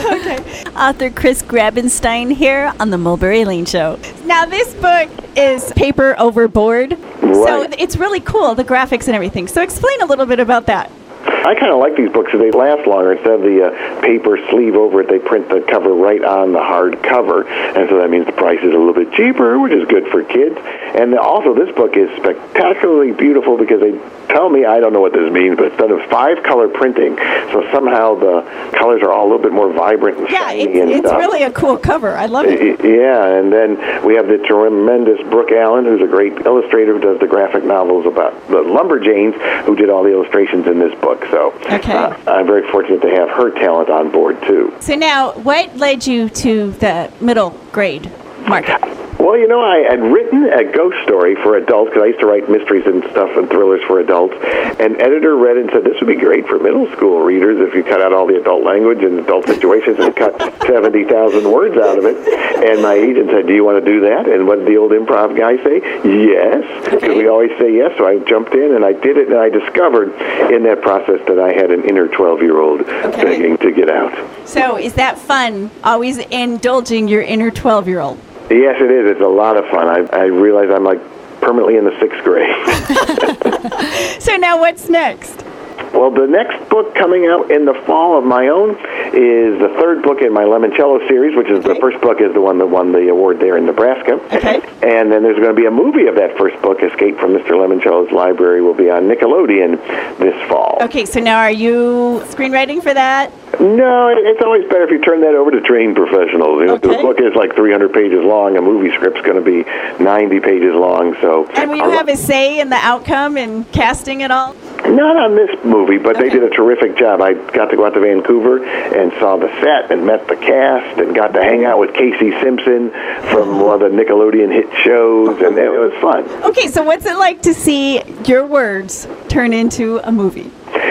Okay. 0.10 0.64
Author 0.76 1.10
Chris 1.10 1.42
Grabenstein 1.42 2.32
here 2.34 2.72
on 2.80 2.90
the 2.90 2.98
Mulberry 2.98 3.44
Lane 3.44 3.64
Show. 3.64 3.98
Now, 4.24 4.44
this 4.44 4.74
book 4.74 5.08
is 5.36 5.72
paper 5.72 6.14
overboard, 6.18 6.96
so 7.20 7.66
it's 7.78 7.96
really 7.96 8.20
cool, 8.20 8.54
the 8.54 8.64
graphics 8.64 9.06
and 9.06 9.14
everything. 9.14 9.39
So, 9.46 9.62
explain 9.62 10.00
a 10.02 10.06
little 10.06 10.26
bit 10.26 10.40
about 10.40 10.66
that. 10.66 10.90
I 11.24 11.54
kind 11.54 11.72
of 11.72 11.78
like 11.78 11.96
these 11.96 12.10
books 12.10 12.30
because 12.32 12.40
they 12.40 12.50
last 12.56 12.86
longer. 12.86 13.12
Instead 13.12 13.32
of 13.34 13.42
the 13.42 13.64
uh, 13.66 14.00
paper 14.00 14.38
sleeve 14.50 14.74
over 14.74 15.00
it, 15.02 15.08
they 15.08 15.18
print 15.18 15.48
the 15.48 15.60
cover 15.60 15.92
right 15.92 16.22
on 16.22 16.52
the 16.52 16.60
hard 16.62 17.02
cover, 17.02 17.46
and 17.48 17.88
so 17.88 17.98
that 17.98 18.08
means 18.10 18.26
the 18.26 18.32
price 18.32 18.58
is 18.60 18.72
a 18.72 18.78
little 18.78 18.94
bit 18.94 19.12
cheaper, 19.12 19.58
which 19.58 19.72
is 19.72 19.86
good 19.88 20.06
for 20.08 20.22
kids. 20.22 20.56
And 20.94 21.16
also, 21.18 21.54
this 21.54 21.74
book 21.74 21.96
is 21.96 22.08
spectacularly 22.18 23.12
beautiful 23.12 23.56
because 23.56 23.80
they 23.80 23.92
tell 24.28 24.48
me 24.48 24.64
I 24.64 24.80
don't 24.80 24.92
know 24.92 25.00
what 25.00 25.12
this 25.12 25.30
means, 25.32 25.56
but 25.56 25.66
it's 25.66 25.76
done 25.76 25.90
in 25.92 26.08
five 26.08 26.42
color 26.42 26.68
printing, 26.68 27.16
so 27.52 27.66
somehow 27.72 28.14
the 28.14 28.42
colors 28.76 29.02
are 29.02 29.12
all 29.12 29.24
a 29.24 29.28
little 29.30 29.42
bit 29.42 29.52
more 29.52 29.72
vibrant 29.72 30.18
and 30.18 30.30
Yeah, 30.30 30.48
shiny 30.50 30.62
it's, 30.62 30.80
and 30.80 30.90
it's 30.90 31.08
stuff. 31.08 31.18
really 31.18 31.42
a 31.42 31.50
cool 31.52 31.76
cover. 31.76 32.16
I 32.16 32.26
love 32.26 32.46
it. 32.46 32.80
Yeah, 32.84 33.26
and 33.38 33.52
then 33.52 34.04
we 34.04 34.14
have 34.14 34.28
the 34.28 34.38
tremendous 34.38 35.20
Brooke 35.28 35.52
Allen, 35.52 35.84
who's 35.84 36.02
a 36.02 36.06
great 36.06 36.46
illustrator 36.46 36.94
who 36.94 37.00
does 37.00 37.18
the 37.18 37.26
graphic 37.26 37.64
novels 37.64 38.06
about 38.06 38.32
the 38.48 38.62
Lumberjanes, 38.62 39.34
who 39.64 39.74
did 39.74 39.90
all 39.90 40.02
the 40.04 40.12
illustrations 40.12 40.66
in 40.66 40.78
this 40.78 40.94
book. 41.00 41.09
So 41.30 41.52
Okay. 41.70 41.92
uh, 41.92 42.14
I'm 42.26 42.46
very 42.46 42.70
fortunate 42.70 43.02
to 43.02 43.10
have 43.10 43.28
her 43.30 43.50
talent 43.50 43.90
on 43.90 44.10
board, 44.10 44.40
too. 44.42 44.72
So, 44.80 44.94
now 44.94 45.32
what 45.32 45.76
led 45.76 46.06
you 46.06 46.28
to 46.28 46.70
the 46.72 47.10
middle 47.20 47.50
grade 47.72 48.10
market? 48.46 48.80
Well, 49.20 49.36
you 49.36 49.46
know, 49.48 49.60
I 49.60 49.84
had 49.84 50.00
written 50.00 50.48
a 50.48 50.64
ghost 50.64 50.96
story 51.04 51.34
for 51.36 51.56
adults 51.58 51.90
because 51.90 52.04
I 52.04 52.06
used 52.06 52.20
to 52.20 52.26
write 52.26 52.48
mysteries 52.48 52.86
and 52.86 53.04
stuff 53.10 53.36
and 53.36 53.50
thrillers 53.50 53.82
for 53.86 54.00
adults. 54.00 54.34
And 54.80 54.96
editor 54.96 55.36
read 55.36 55.58
and 55.58 55.68
said, 55.70 55.84
this 55.84 56.00
would 56.00 56.08
be 56.08 56.16
great 56.16 56.48
for 56.48 56.58
middle 56.58 56.90
school 56.92 57.20
readers 57.20 57.60
if 57.60 57.74
you 57.74 57.84
cut 57.84 58.00
out 58.00 58.14
all 58.14 58.26
the 58.26 58.40
adult 58.40 58.64
language 58.64 59.04
and 59.04 59.18
adult 59.18 59.44
situations 59.44 59.98
and 59.98 60.16
cut 60.16 60.40
70,000 60.66 61.44
words 61.52 61.76
out 61.76 61.98
of 61.98 62.06
it. 62.06 62.16
And 62.64 62.80
my 62.80 62.94
agent 62.94 63.28
said, 63.28 63.46
do 63.46 63.52
you 63.52 63.62
want 63.62 63.84
to 63.84 63.84
do 63.84 64.00
that? 64.08 64.26
And 64.26 64.46
what 64.46 64.60
did 64.60 64.68
the 64.68 64.78
old 64.78 64.92
improv 64.92 65.36
guy 65.36 65.62
say? 65.62 65.84
Yes. 66.02 66.64
Because 66.84 67.14
we 67.14 67.28
always 67.28 67.50
say 67.58 67.76
yes. 67.76 67.92
So 67.98 68.06
I 68.06 68.20
jumped 68.20 68.54
in 68.54 68.74
and 68.74 68.86
I 68.86 68.94
did 68.94 69.18
it. 69.18 69.28
And 69.28 69.36
I 69.36 69.50
discovered 69.50 70.12
in 70.50 70.62
that 70.62 70.80
process 70.80 71.20
that 71.28 71.38
I 71.38 71.52
had 71.52 71.70
an 71.70 71.84
inner 71.84 72.08
12-year-old 72.08 72.86
begging 72.86 73.58
to 73.58 73.70
get 73.70 73.90
out. 73.90 74.16
So, 74.48 74.78
is 74.78 74.94
that 74.94 75.18
fun? 75.18 75.70
Always 75.84 76.16
indulging 76.18 77.06
your 77.06 77.20
inner 77.20 77.50
12 77.50 77.86
year 77.86 78.00
old? 78.00 78.18
Yes, 78.50 78.80
it 78.80 78.90
is. 78.90 79.10
It's 79.12 79.20
a 79.20 79.28
lot 79.28 79.56
of 79.56 79.64
fun. 79.70 79.86
I, 79.86 80.16
I 80.16 80.24
realize 80.24 80.70
I'm 80.70 80.84
like 80.84 81.00
permanently 81.40 81.76
in 81.76 81.84
the 81.84 81.98
sixth 82.00 82.22
grade. 82.24 82.54
So, 84.20 84.36
now 84.36 84.58
what's 84.60 84.90
next? 84.90 85.44
Well, 85.92 86.10
the 86.10 86.26
next 86.26 86.68
book 86.68 86.94
coming 86.94 87.26
out 87.26 87.50
in 87.50 87.64
the 87.64 87.74
fall 87.86 88.18
of 88.18 88.24
my 88.24 88.48
own 88.48 88.70
is 89.12 89.58
the 89.58 89.74
third 89.78 90.02
book 90.02 90.22
in 90.22 90.32
my 90.32 90.44
Lemoncello 90.44 91.06
series, 91.08 91.36
which 91.36 91.48
is 91.48 91.62
the 91.64 91.74
first 91.76 92.00
book 92.00 92.20
is 92.20 92.32
the 92.32 92.40
one 92.40 92.58
that 92.58 92.66
won 92.66 92.92
the 92.92 93.08
award 93.08 93.40
there 93.40 93.56
in 93.56 93.66
Nebraska. 93.66 94.14
Okay. 94.36 94.60
And 94.80 95.12
then 95.12 95.22
there's 95.22 95.36
going 95.36 95.54
to 95.54 95.60
be 95.60 95.66
a 95.66 95.70
movie 95.70 96.06
of 96.06 96.14
that 96.14 96.38
first 96.38 96.60
book, 96.62 96.82
Escape 96.82 97.18
from 97.18 97.32
Mr. 97.34 97.50
Lemoncello's 97.50 98.10
Library, 98.12 98.62
will 98.62 98.72
be 98.74 98.88
on 98.88 99.02
Nickelodeon 99.04 99.76
this 100.18 100.48
fall. 100.48 100.78
Okay, 100.80 101.04
so 101.04 101.20
now 101.20 101.36
are 101.38 101.50
you 101.50 102.22
screenwriting 102.30 102.82
for 102.82 102.94
that? 102.94 103.30
No, 103.60 104.08
it's 104.08 104.40
always 104.42 104.62
better 104.70 104.84
if 104.84 104.90
you 104.90 105.00
turn 105.02 105.20
that 105.20 105.34
over 105.34 105.50
to 105.50 105.60
trained 105.60 105.96
professionals. 105.96 106.60
You 106.60 106.66
know, 106.68 106.78
the 106.78 106.88
book 106.88 107.20
is 107.20 107.34
like 107.34 107.54
300 107.54 107.92
pages 107.92 108.24
long. 108.24 108.56
A 108.56 108.62
movie 108.62 108.90
script's 108.96 109.20
going 109.20 109.36
to 109.36 109.42
be 109.44 109.68
90 110.02 110.40
pages 110.40 110.74
long. 110.74 111.14
So 111.20 111.46
And 111.54 111.68
will 111.68 111.76
you 111.76 111.82
I'll- 111.84 111.90
have 111.90 112.08
a 112.08 112.16
say 112.16 112.58
in 112.58 112.70
the 112.70 112.76
outcome 112.80 113.36
and 113.36 113.70
casting 113.72 114.22
it 114.22 114.30
all? 114.30 114.54
Not 114.88 115.16
on 115.16 115.34
this 115.34 115.50
movie, 115.64 115.98
but 115.98 116.16
they 116.18 116.28
did 116.28 116.42
a 116.42 116.50
terrific 116.50 116.96
job. 116.96 117.20
I 117.20 117.34
got 117.34 117.66
to 117.66 117.76
go 117.76 117.86
out 117.86 117.94
to 117.94 118.00
Vancouver 118.00 118.64
and 118.64 119.12
saw 119.20 119.36
the 119.36 119.48
set 119.60 119.90
and 119.90 120.06
met 120.06 120.26
the 120.26 120.36
cast 120.36 120.98
and 120.98 121.14
got 121.14 121.28
to 121.34 121.42
hang 121.42 121.64
out 121.64 121.78
with 121.78 121.94
Casey 121.94 122.30
Simpson 122.40 122.90
from 123.30 123.60
one 123.60 123.82
of 123.82 123.90
the 123.92 123.96
Nickelodeon 123.96 124.52
hit 124.52 124.66
shows, 124.82 125.40
and 125.42 125.56
it 125.58 125.70
was 125.70 125.92
fun. 126.00 126.24
Okay, 126.44 126.68
so 126.68 126.82
what's 126.82 127.06
it 127.06 127.16
like 127.18 127.42
to 127.42 127.54
see 127.54 128.02
your 128.24 128.46
words 128.46 129.06
turn 129.28 129.52
into 129.52 129.98
a 130.06 130.10
movie? 130.10 130.50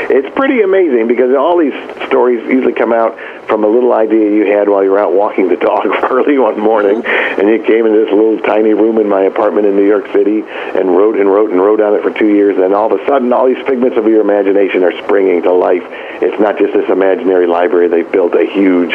it's 0.09 0.35
pretty 0.35 0.61
amazing 0.61 1.07
because 1.07 1.35
all 1.35 1.57
these 1.57 1.73
stories 2.07 2.43
usually 2.49 2.73
come 2.73 2.91
out 2.91 3.17
from 3.49 3.63
a 3.63 3.67
little 3.67 3.91
idea 3.91 4.31
you 4.31 4.45
had 4.45 4.69
while 4.69 4.83
you 4.83 4.91
were 4.91 4.99
out 4.99 5.11
walking 5.11 5.49
the 5.49 5.57
dog 5.57 5.85
early 6.11 6.37
one 6.37 6.59
morning, 6.59 7.03
and 7.05 7.49
you 7.49 7.61
came 7.63 7.85
into 7.85 8.05
this 8.05 8.13
little 8.13 8.39
tiny 8.39 8.73
room 8.73 8.99
in 8.99 9.09
my 9.09 9.23
apartment 9.23 9.65
in 9.65 9.75
New 9.75 9.87
York 9.87 10.05
City 10.13 10.43
and 10.47 10.95
wrote 10.95 11.19
and 11.19 11.27
wrote 11.27 11.49
and 11.49 11.59
wrote 11.59 11.81
on 11.81 11.95
it 11.95 12.03
for 12.03 12.11
two 12.11 12.29
years. 12.29 12.57
And 12.57 12.73
all 12.73 12.93
of 12.93 12.99
a 12.99 13.05
sudden, 13.05 13.33
all 13.33 13.47
these 13.47 13.65
figments 13.65 13.97
of 13.97 14.07
your 14.07 14.21
imagination 14.21 14.83
are 14.83 14.95
springing 15.03 15.41
to 15.43 15.51
life. 15.51 15.83
It's 16.21 16.39
not 16.39 16.57
just 16.59 16.73
this 16.73 16.89
imaginary 16.89 17.47
library; 17.47 17.87
they 17.87 18.03
built 18.03 18.35
a 18.35 18.45
huge 18.45 18.91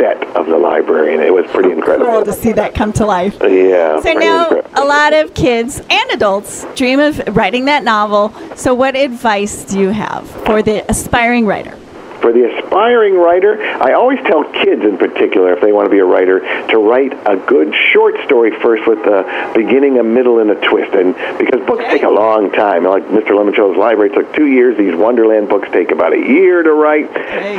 set 0.00 0.22
of 0.34 0.46
the 0.46 0.56
library, 0.56 1.12
and 1.12 1.22
it 1.22 1.32
was 1.32 1.46
pretty 1.50 1.70
incredible. 1.70 2.10
Cool 2.10 2.24
to 2.24 2.32
see 2.32 2.52
that 2.52 2.74
come 2.74 2.92
to 2.94 3.04
life. 3.04 3.36
Yeah. 3.42 4.00
So 4.00 4.14
now 4.14 4.48
incredible. 4.48 4.82
a 4.82 4.86
lot 4.86 5.12
of 5.12 5.34
kids 5.34 5.82
and 5.90 6.10
adults 6.10 6.64
dream 6.74 7.00
of 7.00 7.20
writing 7.36 7.66
that 7.66 7.84
novel. 7.84 8.32
So 8.56 8.74
what 8.74 8.96
advice 8.96 9.64
do 9.64 9.78
you 9.78 9.90
have 9.90 10.28
for 10.46 10.62
the 10.62 10.88
aspiring 10.90 11.44
writer? 11.44 11.76
For 12.20 12.32
the 12.32 12.44
aspiring 12.44 13.14
writer, 13.14 13.60
I 13.62 13.94
always 13.94 14.18
tell 14.20 14.44
kids 14.44 14.82
in 14.82 14.98
particular, 14.98 15.54
if 15.54 15.60
they 15.60 15.72
want 15.72 15.86
to 15.86 15.90
be 15.90 15.98
a 15.98 16.04
writer, 16.04 16.40
to 16.68 16.78
write 16.78 17.12
a 17.26 17.36
good 17.36 17.74
short 17.92 18.14
story 18.24 18.52
first 18.60 18.86
with 18.86 18.98
a 19.00 19.52
beginning, 19.54 19.98
a 19.98 20.04
middle, 20.04 20.38
and 20.38 20.50
a 20.50 20.60
twist. 20.68 20.94
And 20.94 21.14
because 21.38 21.64
books 21.66 21.84
take 21.84 22.02
a 22.02 22.10
long 22.10 22.50
time, 22.52 22.84
like 22.84 23.04
Mr. 23.04 23.30
Lemoncello's 23.30 23.76
library 23.76 24.10
took 24.10 24.34
two 24.34 24.46
years, 24.46 24.76
these 24.76 24.94
Wonderland 24.94 25.48
books 25.48 25.68
take 25.72 25.90
about 25.90 26.12
a 26.12 26.18
year 26.18 26.62
to 26.62 26.72
write. 26.72 27.10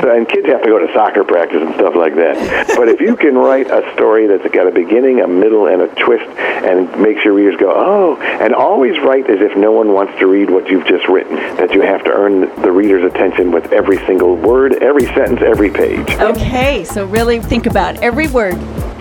So, 0.02 0.16
and 0.16 0.28
kids 0.28 0.48
have 0.48 0.62
to 0.64 0.70
go 0.70 0.80
to 0.80 0.92
soccer 0.94 1.24
practice 1.24 1.62
and 1.62 1.74
stuff 1.76 1.96
like 1.96 2.16
that. 2.16 2.68
but 2.78 2.88
if 2.88 3.02
you 3.02 3.16
can 3.16 3.36
write 3.36 3.70
a 3.72 3.82
story 3.94 4.28
that's 4.28 4.48
got 4.54 4.68
a 4.68 4.72
beginning, 4.72 5.22
a 5.22 5.28
middle, 5.28 5.68
and 5.68 5.82
a 5.82 5.88
twist, 5.96 6.30
and 6.38 6.88
makes 7.02 7.24
your 7.26 7.34
readers 7.34 7.60
go, 7.60 7.74
oh, 7.74 8.22
and 8.22 8.54
always 8.54 9.00
write 9.00 9.30
as 9.30 9.42
if 9.42 9.58
no 9.58 9.72
one 9.72 9.94
wants 9.94 10.18
to 10.20 10.28
read 10.28 10.50
what 10.50 10.70
you've 10.70 10.86
just 10.86 11.08
written, 11.08 11.36
that 11.58 11.74
you 11.74 11.82
have 11.82 12.04
to 12.04 12.12
earn 12.12 12.42
the 12.62 12.72
reader's 12.72 13.04
attention 13.04 13.52
with 13.52 13.72
every 13.72 13.98
single 14.06 14.36
word, 14.36 14.51
every 14.82 15.06
sentence, 15.06 15.42
every 15.42 15.70
page. 15.70 16.10
Okay, 16.20 16.84
so 16.84 17.06
really 17.06 17.40
think 17.40 17.68
about 17.68 17.96
every 18.04 18.28
word. 18.28 18.56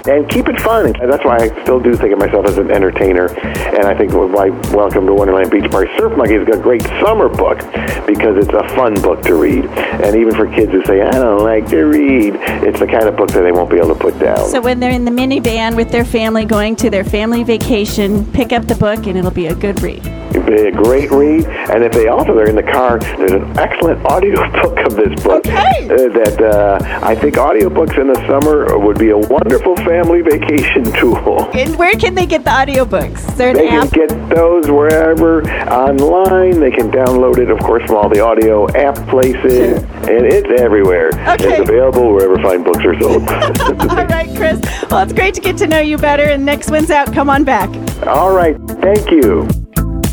And 0.07 0.29
keep 0.31 0.49
it 0.49 0.59
fun. 0.61 0.97
And 0.97 1.13
that's 1.13 1.25
why 1.25 1.37
I 1.37 1.63
still 1.63 1.79
do 1.79 1.95
think 1.95 2.13
of 2.13 2.19
myself 2.19 2.47
as 2.47 2.57
an 2.57 2.71
entertainer. 2.71 3.27
And 3.41 3.85
I 3.85 3.95
think 3.95 4.13
why 4.13 4.49
Welcome 4.73 5.07
to 5.07 5.15
Wonderland 5.15 5.51
Beach 5.51 5.71
Party 5.71 5.91
Surf 5.99 6.17
Monkey 6.17 6.35
is 6.35 6.49
a 6.49 6.57
great 6.57 6.83
summer 7.05 7.29
book 7.29 7.59
because 8.07 8.39
it's 8.39 8.49
a 8.49 8.67
fun 8.75 8.95
book 8.95 9.21
to 9.23 9.35
read. 9.35 9.67
And 9.67 10.17
even 10.17 10.35
for 10.35 10.47
kids 10.47 10.73
who 10.73 10.83
say, 10.85 11.03
I 11.03 11.11
don't 11.11 11.43
like 11.43 11.69
to 11.69 11.85
read, 11.85 12.37
it's 12.37 12.79
the 12.79 12.87
kind 12.87 13.09
of 13.09 13.17
book 13.17 13.31
that 13.33 13.43
they 13.43 13.53
won't 13.53 13.71
be 13.71 13.77
able 13.77 13.95
to 13.95 14.01
put 14.01 14.19
down. 14.19 14.49
So 14.49 14.61
when 14.61 14.81
they're 14.81 14.91
in 14.91 15.05
the 15.05 15.11
minivan 15.11 15.77
with 15.77 15.91
their 15.91 16.05
family 16.05 16.45
going 16.45 16.77
to 16.77 16.91
their 16.91 17.05
family 17.05 17.45
vacation, 17.45 18.25
pick 18.33 18.53
up 18.53 18.67
the 18.67 18.77
book 18.77 19.07
and 19.07 19.19
it'll 19.19 19.31
be 19.31 19.47
a 19.47 19.55
good 19.55 19.83
read. 19.83 20.05
It'd 20.31 20.47
be 20.47 20.55
a 20.55 20.73
great 20.73 21.11
read. 21.11 21.45
And 21.47 21.83
if 21.83 21.93
they 21.93 22.07
also 22.07 22.35
they're 22.35 22.49
in 22.49 22.57
the 22.57 22.63
car, 22.63 22.99
there's 23.01 23.33
an 23.33 23.59
excellent 23.59 24.05
audiobook 24.11 24.79
of 24.79 24.95
this 24.95 25.23
book 25.23 25.47
uh, 25.47 25.63
that 25.89 26.41
uh, 26.41 26.79
I 27.05 27.15
think 27.17 27.35
audiobooks 27.35 28.01
in 28.01 28.07
the 28.07 28.27
summer 28.27 28.79
would 28.79 28.99
be 28.99 29.11
a 29.11 29.19
wonderful 29.19 29.77
family 29.91 30.23
vacation 30.23 30.85
tool. 30.93 31.51
And 31.53 31.77
where 31.77 31.97
can 31.97 32.15
they 32.15 32.25
get 32.25 32.45
the 32.45 32.51
audiobooks? 32.51 33.37
They 33.37 33.53
can 33.53 33.83
app? 33.83 33.93
get 33.93 34.09
those 34.29 34.71
wherever 34.71 35.43
online. 35.69 36.61
They 36.61 36.71
can 36.71 36.93
download 36.93 37.39
it, 37.39 37.51
of 37.51 37.59
course, 37.59 37.85
from 37.87 37.97
all 37.97 38.09
the 38.09 38.21
audio 38.21 38.69
app 38.77 38.95
places, 39.09 39.83
and 39.83 40.25
it's 40.25 40.61
everywhere. 40.61 41.09
Okay. 41.09 41.59
It's 41.59 41.69
available 41.69 42.13
wherever 42.13 42.37
fine 42.37 42.63
books 42.63 42.85
are 42.85 43.01
sold. 43.01 43.29
All 43.91 44.07
right, 44.07 44.31
Chris. 44.37 44.61
Well, 44.89 45.03
it's 45.03 45.13
great 45.13 45.35
to 45.35 45.41
get 45.41 45.57
to 45.59 45.67
know 45.67 45.81
you 45.81 45.99
better. 45.99 46.23
And 46.25 46.47
next 46.47 46.71
one's 46.71 46.91
out. 46.91 47.13
Come 47.13 47.29
on 47.29 47.43
back. 47.43 47.69
all 48.07 48.33
right, 48.33 48.57
thank 48.81 49.11
you. 49.11 49.49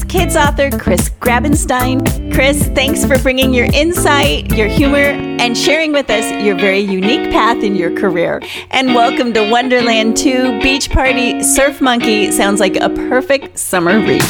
Kids 0.10 0.38
author 0.38 0.70
Chris 0.72 1.10
Grabenstein. 1.20 2.34
Chris, 2.34 2.68
thanks 2.70 3.04
for 3.04 3.20
bringing 3.20 3.54
your 3.54 3.66
insight, 3.74 4.50
your 4.56 4.70
humor, 4.70 4.98
and 4.98 5.58
sharing 5.58 5.92
with 5.92 6.10
us 6.10 6.32
your 6.44 6.56
very 6.56 6.80
unique 6.80 7.30
path 7.30 7.62
in 7.62 7.76
your 7.76 7.94
career. 7.94 8.42
And 8.72 8.96
welcome 8.96 9.34
to 9.34 9.50
Wonderland 9.50 10.16
2 10.16 10.62
Beach 10.62 10.90
Party 10.90 11.44
Surf 11.44 11.82
Monkey. 11.82 12.32
Sounds 12.32 12.62
like 12.62 12.78
a 12.78 12.90
perfect 12.90 13.60
summer 13.60 14.00
read. 14.00 14.24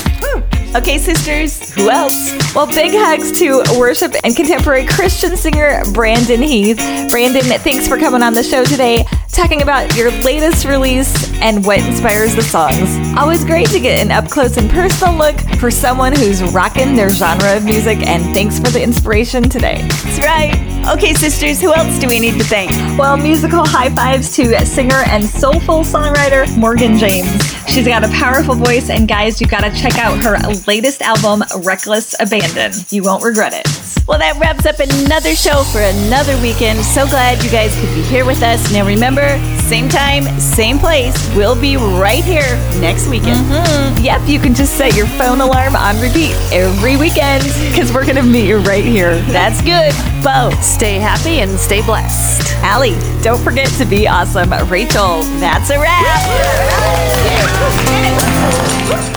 Okay, 0.76 0.98
sisters, 1.00 1.74
who 1.74 1.90
else? 1.90 2.32
Well, 2.54 2.68
big 2.68 2.92
hugs 2.94 3.32
to 3.40 3.64
worship 3.80 4.14
and 4.24 4.36
contemporary 4.36 4.86
Christian 4.86 5.36
singer 5.36 5.82
Brandon 5.94 6.42
Heath. 6.42 6.78
Brandon, 7.10 7.42
thanks 7.42 7.88
for 7.88 7.98
coming 7.98 8.22
on 8.22 8.34
the 8.34 8.44
show 8.44 8.64
today, 8.64 9.06
talking 9.30 9.64
about 9.64 9.96
your 9.96 10.12
latest 10.22 10.66
release 10.66 11.32
and 11.42 11.66
what 11.66 11.80
inspires 11.80 12.36
the 12.36 12.44
songs. 12.44 12.98
Always 13.18 13.44
great 13.44 13.70
to 13.70 13.80
get 13.80 14.00
an 14.00 14.12
up 14.12 14.30
close 14.30 14.58
and 14.58 14.70
personal 14.70 15.16
look 15.16 15.40
for 15.58 15.72
someone 15.72 16.14
who's 16.14 16.44
rocking 16.54 16.96
their 16.96 17.10
genre 17.10 17.56
of 17.56 17.66
music, 17.66 18.06
and 18.06 18.34
thanks 18.36 18.60
for 18.60 18.70
the 18.70 18.82
inspiration 18.82 19.50
today. 19.50 19.82
That's 19.82 20.20
right. 20.20 20.67
Okay, 20.90 21.14
sisters, 21.14 21.60
who 21.60 21.74
else 21.74 22.00
do 22.00 22.08
we 22.08 22.18
need 22.18 22.36
to 22.36 22.46
thank? 22.46 22.72
Well, 22.98 23.18
musical 23.18 23.66
high 23.66 23.90
fives 23.94 24.34
to 24.38 24.66
singer 24.66 25.04
and 25.08 25.22
soulful 25.26 25.82
songwriter 25.82 26.48
Morgan 26.58 26.98
James. 26.98 27.30
She's 27.68 27.86
got 27.86 28.06
a 28.06 28.08
powerful 28.08 28.56
voice, 28.56 28.90
and 28.90 29.06
guys, 29.06 29.42
you 29.42 29.48
gotta 29.48 29.70
check 29.76 29.98
out 29.98 30.18
her 30.24 30.38
latest 30.66 31.02
album, 31.02 31.44
Reckless 31.64 32.16
Abandon. 32.22 32.72
You 32.90 33.04
won't 33.04 33.22
regret 33.22 33.54
it. 33.54 33.68
Well, 34.08 34.18
that 34.20 34.40
wraps 34.40 34.66
up 34.66 34.80
another 34.80 35.36
show 35.36 35.64
for 35.74 35.80
another 35.80 36.42
weekend. 36.42 36.80
So 36.86 37.06
glad 37.06 37.44
you 37.44 37.52
guys 37.52 37.76
could 37.76 37.94
be 37.94 38.02
here 38.04 38.26
with 38.26 38.42
us. 38.42 38.72
Now, 38.72 38.86
remember, 38.86 39.28
same 39.68 39.90
time, 39.90 40.24
same 40.40 40.80
place. 40.80 41.14
We'll 41.36 41.60
be 41.60 41.76
right 41.76 42.24
here 42.24 42.56
next 42.80 43.08
weekend. 43.10 43.40
Mm, 43.52 44.04
Yep, 44.04 44.22
you 44.28 44.40
can 44.40 44.54
just 44.54 44.78
set 44.78 44.96
your 44.96 45.08
phone 45.08 45.42
alarm 45.42 45.76
on 45.76 46.00
repeat 46.00 46.32
every 46.54 46.96
weekend 46.96 47.44
because 47.70 47.92
we're 47.94 48.06
gonna 48.06 48.24
meet 48.24 48.48
you 48.48 48.60
right 48.60 48.86
here. 48.86 49.18
That's 49.28 49.62
good. 49.62 49.92
Bo, 50.24 50.52
Stay 50.62 51.00
happy 51.00 51.40
and 51.42 51.52
stay 51.60 51.82
blessed. 51.86 52.56
Allie, 52.64 52.96
Don't 53.22 53.42
forget 53.44 53.68
to 53.74 53.86
be 53.86 54.08
awesome. 54.08 54.50
Rachel, 54.70 55.24
that's 55.40 55.70
a 55.70 55.78
wrap. 55.80 56.06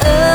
Oh, 0.03 0.30